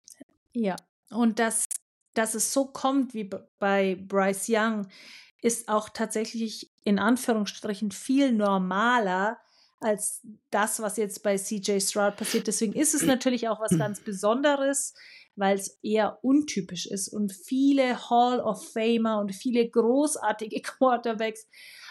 Ja, 0.53 0.75
und 1.09 1.39
dass, 1.39 1.65
dass 2.15 2.33
es 2.33 2.51
so 2.51 2.65
kommt 2.65 3.13
wie 3.13 3.29
bei 3.59 3.95
Bryce 4.07 4.47
Young, 4.49 4.87
ist 5.41 5.69
auch 5.69 5.89
tatsächlich 5.89 6.71
in 6.83 6.97
Anführungsstrichen 6.97 7.91
viel 7.91 8.31
normaler 8.31 9.37
als 9.79 10.21
das, 10.49 10.81
was 10.81 10.97
jetzt 10.97 11.21
bei 11.21 11.37
CJ 11.37 11.79
Stroud 11.79 12.15
passiert. 12.15 12.47
Deswegen 12.47 12.73
ist 12.73 12.95
es 12.95 13.03
natürlich 13.03 13.47
auch 13.47 13.59
was 13.59 13.77
ganz 13.77 13.99
Besonderes, 14.03 14.95
weil 15.35 15.57
es 15.57 15.77
eher 15.83 16.17
untypisch 16.23 16.87
ist. 16.87 17.09
Und 17.09 17.33
viele 17.33 18.09
Hall 18.09 18.39
of 18.39 18.71
Famer 18.71 19.19
und 19.19 19.35
viele 19.35 19.69
großartige 19.69 20.61
Quarterbacks 20.63 21.47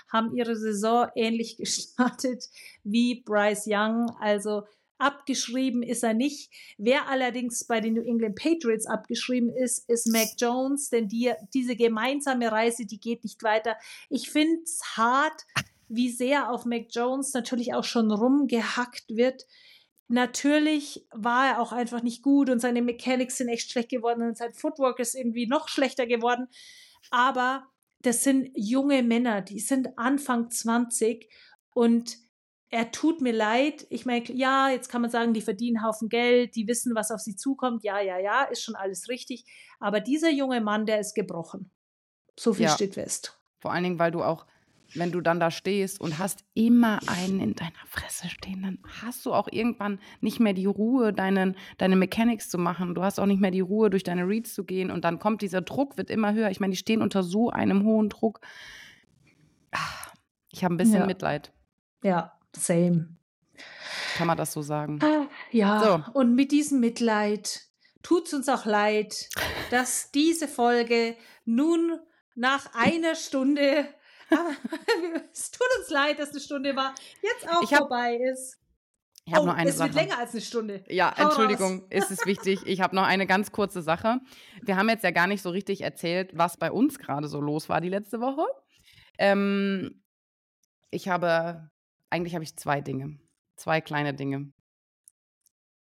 haben 0.08 0.34
ihre 0.36 0.56
Saison 0.56 1.08
ähnlich 1.14 1.56
gestartet 1.56 2.48
wie 2.82 3.22
Bryce 3.22 3.66
Young. 3.66 4.10
Also 4.20 4.64
abgeschrieben 4.98 5.82
ist 5.82 6.02
er 6.02 6.14
nicht. 6.14 6.50
Wer 6.78 7.08
allerdings 7.08 7.66
bei 7.66 7.80
den 7.80 7.94
New 7.94 8.02
England 8.02 8.36
Patriots 8.36 8.86
abgeschrieben 8.86 9.50
ist, 9.50 9.88
ist 9.88 10.06
Mac 10.06 10.28
Jones, 10.38 10.90
denn 10.90 11.08
die, 11.08 11.32
diese 11.52 11.76
gemeinsame 11.76 12.50
Reise, 12.50 12.86
die 12.86 13.00
geht 13.00 13.24
nicht 13.24 13.42
weiter. 13.42 13.76
Ich 14.08 14.30
finde 14.30 14.62
es 14.62 14.80
hart, 14.96 15.42
wie 15.88 16.10
sehr 16.10 16.50
auf 16.50 16.64
Mac 16.64 16.86
Jones 16.90 17.32
natürlich 17.34 17.74
auch 17.74 17.84
schon 17.84 18.10
rumgehackt 18.10 19.04
wird. 19.08 19.46
Natürlich 20.08 21.06
war 21.12 21.46
er 21.46 21.60
auch 21.60 21.72
einfach 21.72 22.02
nicht 22.02 22.22
gut 22.22 22.50
und 22.50 22.60
seine 22.60 22.82
Mechanics 22.82 23.38
sind 23.38 23.48
echt 23.48 23.70
schlecht 23.70 23.88
geworden 23.88 24.22
und 24.22 24.36
sein 24.36 24.52
Footwork 24.52 24.98
ist 25.00 25.14
irgendwie 25.14 25.46
noch 25.46 25.68
schlechter 25.68 26.06
geworden. 26.06 26.46
Aber 27.10 27.64
das 28.00 28.22
sind 28.22 28.50
junge 28.54 29.02
Männer, 29.02 29.40
die 29.40 29.60
sind 29.60 29.98
Anfang 29.98 30.50
20 30.50 31.28
und 31.72 32.18
er 32.74 32.90
tut 32.90 33.20
mir 33.20 33.32
leid. 33.32 33.86
Ich 33.88 34.04
meine, 34.04 34.24
ja, 34.32 34.68
jetzt 34.68 34.88
kann 34.88 35.00
man 35.00 35.08
sagen, 35.08 35.32
die 35.32 35.42
verdienen 35.42 35.76
einen 35.76 35.86
Haufen 35.86 36.08
Geld, 36.08 36.56
die 36.56 36.66
wissen, 36.66 36.96
was 36.96 37.12
auf 37.12 37.20
sie 37.20 37.36
zukommt. 37.36 37.84
Ja, 37.84 38.00
ja, 38.00 38.18
ja, 38.18 38.42
ist 38.42 38.64
schon 38.64 38.74
alles 38.74 39.08
richtig. 39.08 39.44
Aber 39.78 40.00
dieser 40.00 40.32
junge 40.32 40.60
Mann, 40.60 40.84
der 40.84 40.98
ist 40.98 41.14
gebrochen. 41.14 41.70
So 42.36 42.52
viel 42.52 42.64
ja. 42.64 42.72
steht 42.72 42.94
fest. 42.94 43.40
Vor 43.60 43.72
allen 43.72 43.84
Dingen, 43.84 44.00
weil 44.00 44.10
du 44.10 44.24
auch 44.24 44.44
wenn 44.96 45.12
du 45.12 45.20
dann 45.20 45.40
da 45.40 45.50
stehst 45.50 46.00
und 46.00 46.18
hast 46.18 46.44
immer 46.54 47.00
einen 47.06 47.40
in 47.40 47.54
deiner 47.54 47.72
Fresse 47.86 48.28
stehen, 48.28 48.62
dann 48.62 48.78
hast 49.02 49.24
du 49.24 49.32
auch 49.32 49.48
irgendwann 49.50 49.98
nicht 50.20 50.40
mehr 50.40 50.52
die 50.52 50.66
Ruhe, 50.66 51.12
deinen, 51.12 51.56
deine 51.78 51.96
Mechanics 51.96 52.48
zu 52.48 52.58
machen. 52.58 52.94
Du 52.94 53.02
hast 53.02 53.18
auch 53.18 53.26
nicht 53.26 53.40
mehr 53.40 53.50
die 53.50 53.60
Ruhe, 53.60 53.88
durch 53.90 54.04
deine 54.04 54.28
Reads 54.28 54.54
zu 54.54 54.62
gehen. 54.62 54.90
Und 54.90 55.04
dann 55.04 55.18
kommt 55.18 55.42
dieser 55.42 55.62
Druck, 55.62 55.96
wird 55.96 56.10
immer 56.10 56.34
höher. 56.34 56.50
Ich 56.50 56.60
meine, 56.60 56.72
die 56.72 56.76
stehen 56.76 57.02
unter 57.02 57.22
so 57.22 57.50
einem 57.50 57.84
hohen 57.84 58.08
Druck. 58.08 58.40
Ich 60.50 60.62
habe 60.62 60.74
ein 60.74 60.78
bisschen 60.78 61.00
ja. 61.00 61.06
Mitleid. 61.06 61.52
Ja, 62.04 62.33
same. 62.56 63.16
Kann 64.16 64.26
man 64.26 64.36
das 64.36 64.52
so 64.52 64.62
sagen? 64.62 65.00
Ah, 65.02 65.26
ja, 65.50 66.02
so. 66.12 66.18
und 66.18 66.34
mit 66.34 66.52
diesem 66.52 66.80
Mitleid 66.80 67.62
tut 68.02 68.26
es 68.26 68.34
uns 68.34 68.48
auch 68.48 68.64
leid, 68.64 69.28
dass 69.70 70.10
diese 70.12 70.46
Folge 70.46 71.16
nun 71.44 71.98
nach 72.34 72.74
einer 72.74 73.14
Stunde 73.14 73.88
es 75.32 75.50
tut 75.50 75.66
uns 75.78 75.90
leid, 75.90 76.18
dass 76.18 76.30
eine 76.30 76.40
Stunde 76.40 76.74
war, 76.76 76.94
jetzt 77.22 77.48
auch 77.48 77.70
hab, 77.70 77.78
vorbei 77.78 78.16
ist. 78.16 78.58
Ich 79.26 79.32
habe 79.32 79.44
oh, 79.44 79.46
noch 79.46 79.54
eine 79.54 79.70
es 79.70 79.78
Sache. 79.78 79.94
wird 79.94 80.04
länger 80.04 80.18
als 80.18 80.32
eine 80.32 80.42
Stunde. 80.42 80.84
Ja, 80.88 81.14
Hau 81.16 81.24
Entschuldigung, 81.24 81.88
ist 81.88 82.10
es 82.10 82.26
wichtig. 82.26 82.60
Ich 82.66 82.80
habe 82.80 82.94
noch 82.94 83.04
eine 83.04 83.26
ganz 83.26 83.52
kurze 83.52 83.80
Sache. 83.80 84.20
Wir 84.62 84.76
haben 84.76 84.88
jetzt 84.88 85.02
ja 85.02 85.12
gar 85.12 85.26
nicht 85.26 85.42
so 85.42 85.50
richtig 85.50 85.80
erzählt, 85.80 86.32
was 86.34 86.58
bei 86.58 86.70
uns 86.70 86.98
gerade 86.98 87.28
so 87.28 87.40
los 87.40 87.68
war 87.68 87.80
die 87.80 87.88
letzte 87.88 88.20
Woche. 88.20 88.44
Ähm, 89.18 90.02
ich 90.90 91.08
habe, 91.08 91.70
eigentlich 92.10 92.34
habe 92.34 92.44
ich 92.44 92.56
zwei 92.56 92.80
Dinge. 92.80 93.18
Zwei 93.56 93.80
kleine 93.80 94.14
Dinge. 94.14 94.52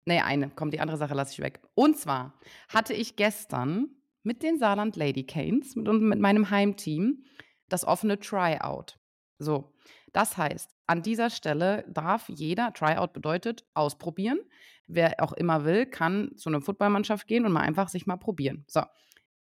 Nee, 0.05 0.19
eine. 0.19 0.49
Komm, 0.49 0.71
die 0.71 0.79
andere 0.79 0.97
Sache 0.97 1.13
lasse 1.13 1.33
ich 1.33 1.39
weg. 1.39 1.61
Und 1.75 1.97
zwar 1.97 2.39
hatte 2.69 2.93
ich 2.93 3.15
gestern 3.15 3.89
mit 4.23 4.43
den 4.43 4.57
Saarland 4.57 4.95
Lady 4.95 5.25
Canes 5.25 5.75
mit, 5.75 5.87
und 5.87 6.01
mit 6.03 6.19
meinem 6.19 6.49
Heimteam 6.49 7.23
das 7.69 7.85
offene 7.85 8.19
Tryout. 8.19 8.97
So, 9.39 9.73
das 10.13 10.37
heißt, 10.37 10.69
an 10.87 11.01
dieser 11.01 11.29
Stelle 11.29 11.85
darf 11.87 12.27
jeder, 12.29 12.73
Tryout 12.73 13.13
bedeutet 13.13 13.65
ausprobieren. 13.73 14.39
Wer 14.87 15.15
auch 15.19 15.31
immer 15.33 15.63
will, 15.63 15.85
kann 15.85 16.35
zu 16.35 16.49
einer 16.49 16.61
Footballmannschaft 16.61 17.27
gehen 17.27 17.45
und 17.45 17.53
mal 17.53 17.61
einfach 17.61 17.87
sich 17.87 18.05
mal 18.05 18.17
probieren. 18.17 18.65
So, 18.67 18.83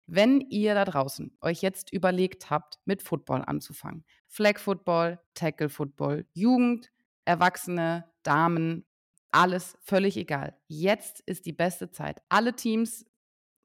wenn 0.07 0.41
ihr 0.43 0.75
da 0.75 0.85
draußen 0.85 1.37
euch 1.41 1.63
jetzt 1.63 1.93
überlegt 1.93 2.51
habt, 2.51 2.79
mit 2.85 3.03
Football 3.03 3.43
anzufangen, 3.47 4.05
Flag 4.33 4.59
Football, 4.59 5.21
Tackle 5.35 5.69
Football, 5.69 6.25
Jugend, 6.33 6.91
Erwachsene, 7.27 8.11
Damen, 8.23 8.87
alles 9.31 9.77
völlig 9.83 10.17
egal. 10.17 10.57
Jetzt 10.69 11.21
ist 11.27 11.45
die 11.45 11.53
beste 11.53 11.91
Zeit. 11.91 12.23
Alle 12.31 12.57
Teams 12.57 13.05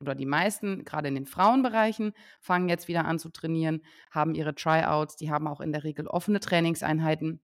oder 0.01 0.13
die 0.13 0.25
meisten, 0.25 0.83
gerade 0.83 1.07
in 1.07 1.15
den 1.15 1.25
Frauenbereichen, 1.25 2.11
fangen 2.41 2.67
jetzt 2.67 2.89
wieder 2.89 3.05
an 3.05 3.17
zu 3.17 3.29
trainieren, 3.29 3.81
haben 4.11 4.35
ihre 4.35 4.55
Tryouts, 4.55 5.15
die 5.15 5.31
haben 5.31 5.47
auch 5.47 5.61
in 5.61 5.71
der 5.71 5.85
Regel 5.85 6.05
offene 6.05 6.41
Trainingseinheiten. 6.41 7.39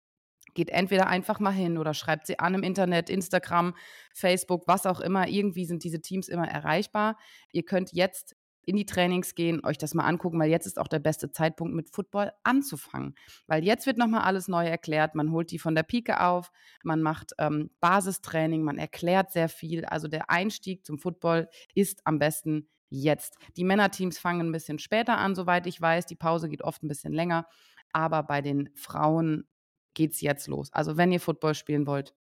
Geht 0.55 0.71
entweder 0.71 1.07
einfach 1.07 1.41
mal 1.41 1.53
hin 1.53 1.77
oder 1.77 1.93
schreibt 1.93 2.27
sie 2.27 2.39
an 2.39 2.55
im 2.55 2.63
Internet, 2.63 3.11
Instagram, 3.11 3.77
Facebook, 4.15 4.67
was 4.67 4.87
auch 4.87 5.01
immer. 5.01 5.29
Irgendwie 5.29 5.67
sind 5.67 5.85
diese 5.85 6.01
Teams 6.01 6.27
immer 6.27 6.49
erreichbar. 6.49 7.19
Ihr 7.53 7.65
könnt 7.65 7.93
jetzt 7.93 8.35
in 8.65 8.77
die 8.77 8.87
Trainings 8.87 9.35
gehen, 9.35 9.65
euch 9.65 9.79
das 9.79 9.95
mal 9.95 10.05
angucken, 10.05 10.39
weil 10.39 10.51
jetzt 10.51 10.67
ist 10.67 10.79
auch 10.79 10.89
der 10.89 10.99
beste 10.99 11.33
Zeitpunkt, 11.33 11.75
mit 11.75 11.91
Football 11.91 12.33
anzufangen. 12.43 13.15
Weil 13.47 13.65
jetzt 13.65 13.87
wird 13.87 13.99
nochmal 13.99 14.23
alles 14.23 14.49
neu 14.49 14.67
erklärt. 14.67 15.15
Man 15.15 15.33
holt 15.33 15.51
die 15.51 15.59
von 15.59 15.75
der 15.75 15.83
Pike 15.83 16.21
auf, 16.21 16.51
man 16.83 17.03
macht 17.03 17.33
ähm, 17.39 17.71
Basistraining, 17.81 18.63
man 18.63 18.79
erklärt 18.79 19.33
sehr 19.33 19.49
viel. 19.49 19.85
Also 19.85 20.09
der 20.09 20.31
Einstieg 20.31 20.85
zum 20.85 20.99
Football 20.99 21.49
ist 21.75 22.01
am 22.05 22.19
besten 22.19 22.69
jetzt. 22.91 23.37
Die 23.57 23.65
Männerteams 23.65 24.19
fangen 24.19 24.49
ein 24.49 24.53
bisschen 24.53 24.79
später 24.79 25.19
an, 25.19 25.35
soweit 25.35 25.67
ich 25.67 25.81
weiß. 25.81 26.07
Die 26.07 26.17
Pause 26.17 26.49
geht 26.49 26.63
oft 26.63 26.83
ein 26.83 26.89
bisschen 26.89 27.13
länger. 27.13 27.47
Aber 27.93 28.23
bei 28.23 28.43
den 28.43 28.71
Frauen 28.75 29.49
geht 29.95 30.13
es 30.13 30.21
jetzt 30.21 30.49
los. 30.49 30.73
Also 30.73 30.97
wenn 30.97 31.13
ihr 31.13 31.21
Football 31.21 31.55
spielen 31.55 31.87
wollt, 31.87 32.15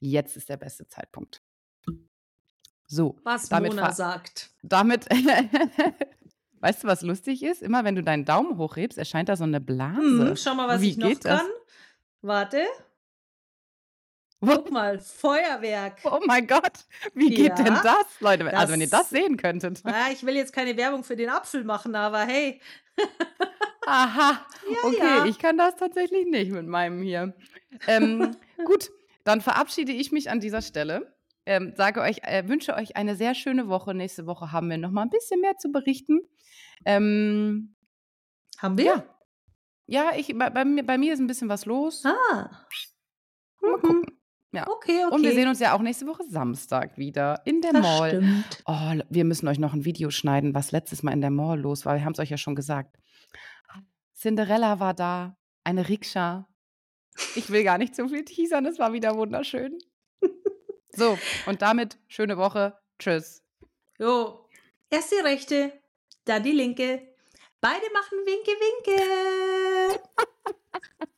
jetzt 0.00 0.36
ist 0.36 0.48
der 0.48 0.56
beste 0.56 0.86
Zeitpunkt. 0.86 1.42
So, 2.86 3.16
Was 3.24 3.48
damit 3.48 3.74
Mona 3.74 3.92
sagt. 3.92 4.50
damit, 4.62 5.06
weißt 6.60 6.84
du, 6.84 6.88
was 6.88 7.02
lustig 7.02 7.42
ist? 7.42 7.62
Immer 7.62 7.82
wenn 7.84 7.96
du 7.96 8.02
deinen 8.02 8.24
Daumen 8.24 8.58
hochhebst, 8.58 8.96
erscheint 8.98 9.28
da 9.28 9.36
so 9.36 9.44
eine 9.44 9.60
Blase. 9.60 9.98
Hm, 10.28 10.36
schau 10.36 10.54
mal, 10.54 10.68
was 10.68 10.80
Wie 10.80 10.90
ich 10.90 10.96
noch 10.96 11.08
geht 11.08 11.24
das? 11.24 11.40
kann. 11.40 11.50
Warte. 12.22 12.64
Guck 14.40 14.70
mal, 14.70 15.00
Feuerwerk. 15.00 15.98
Oh 16.04 16.20
mein 16.26 16.46
Gott, 16.46 16.84
wie 17.14 17.30
geht 17.30 17.58
denn 17.58 17.66
Ja, 17.66 17.82
das, 17.82 18.04
Leute? 18.20 18.56
also 18.56 18.72
wenn 18.72 18.80
ihr 18.80 18.88
das 18.88 19.00
das- 19.00 19.10
sehen 19.10 19.36
könntet. 19.36 19.80
Ah, 19.84 20.10
ich 20.12 20.24
will 20.24 20.36
jetzt 20.36 20.52
keine 20.52 20.76
Werbung 20.76 21.02
für 21.04 21.16
den 21.16 21.30
Apfel 21.30 21.64
machen, 21.64 21.94
aber 21.96 22.20
hey. 22.20 22.60
Aha, 23.86 24.46
Ja, 24.70 24.78
okay, 24.84 24.96
ja. 24.98 25.24
ich 25.24 25.38
kann 25.38 25.56
das 25.58 25.76
tatsächlich 25.76 26.26
nicht 26.26 26.50
mit 26.52 26.66
meinem 26.66 27.02
hier. 27.02 27.34
Ähm, 27.86 28.36
gut, 28.64 28.90
dann 29.24 29.40
verabschiede 29.40 29.92
ich 29.92 30.12
mich 30.12 30.28
an 30.30 30.38
dieser 30.40 30.60
Stelle. 30.62 31.15
Ähm, 31.46 31.72
sage 31.76 32.00
euch, 32.00 32.18
äh, 32.22 32.46
wünsche 32.48 32.74
euch 32.74 32.96
eine 32.96 33.14
sehr 33.16 33.34
schöne 33.34 33.68
Woche. 33.68 33.94
Nächste 33.94 34.26
Woche 34.26 34.52
haben 34.52 34.68
wir 34.68 34.78
noch 34.78 34.90
mal 34.90 35.02
ein 35.02 35.10
bisschen 35.10 35.40
mehr 35.40 35.56
zu 35.56 35.70
berichten. 35.70 36.20
Ähm, 36.84 37.74
Haben 38.58 38.76
wir? 38.78 38.84
ja, 38.84 39.04
ja, 39.86 40.10
ich, 40.16 40.36
bei, 40.36 40.50
bei, 40.50 40.64
mir, 40.64 40.84
bei 40.84 40.98
mir 40.98 41.12
ist 41.12 41.20
ein 41.20 41.26
bisschen 41.28 41.48
was 41.48 41.64
los. 41.66 42.04
Ah. 42.04 42.50
Mal 43.60 43.70
Mhm. 43.76 43.80
gucken. 43.80 44.02
Ja. 44.52 44.66
Okay, 44.68 45.04
okay. 45.04 45.14
Und 45.14 45.22
wir 45.22 45.32
sehen 45.34 45.48
uns 45.48 45.60
ja 45.60 45.74
auch 45.74 45.82
nächste 45.82 46.06
Woche 46.06 46.24
Samstag 46.28 46.96
wieder 46.98 47.42
in 47.44 47.60
der 47.60 47.72
das 47.72 47.82
Mall. 47.82 48.10
stimmt. 48.10 48.62
Oh, 48.66 48.92
wir 49.10 49.24
müssen 49.24 49.46
euch 49.48 49.58
noch 49.58 49.74
ein 49.74 49.84
Video 49.84 50.10
schneiden, 50.10 50.54
was 50.54 50.72
letztes 50.72 51.02
Mal 51.02 51.12
in 51.12 51.20
der 51.20 51.30
Mall 51.30 51.60
los 51.60 51.84
war. 51.84 51.94
Wir 51.94 52.04
haben 52.04 52.12
es 52.12 52.18
euch 52.18 52.30
ja 52.30 52.38
schon 52.38 52.54
gesagt. 52.54 52.96
Cinderella 54.14 54.80
war 54.80 54.94
da, 54.94 55.36
eine 55.64 55.88
Rikscha. 55.88 56.48
Ich 57.34 57.50
will 57.50 57.64
gar 57.64 57.76
nicht 57.78 57.94
zu 57.94 58.08
viel 58.08 58.24
teasern, 58.24 58.66
es 58.66 58.78
war 58.78 58.92
wieder 58.92 59.16
wunderschön. 59.16 59.76
So, 60.96 61.18
und 61.44 61.60
damit 61.62 61.98
schöne 62.08 62.36
Woche. 62.38 62.78
Tschüss. 62.98 63.42
Jo. 63.98 64.48
Erst 64.88 65.12
die 65.12 65.16
rechte, 65.16 65.72
dann 66.24 66.42
die 66.42 66.52
linke. 66.52 67.02
Beide 67.60 67.86
machen 67.92 68.18
Winke, 68.24 68.52
Winke. 68.52 70.00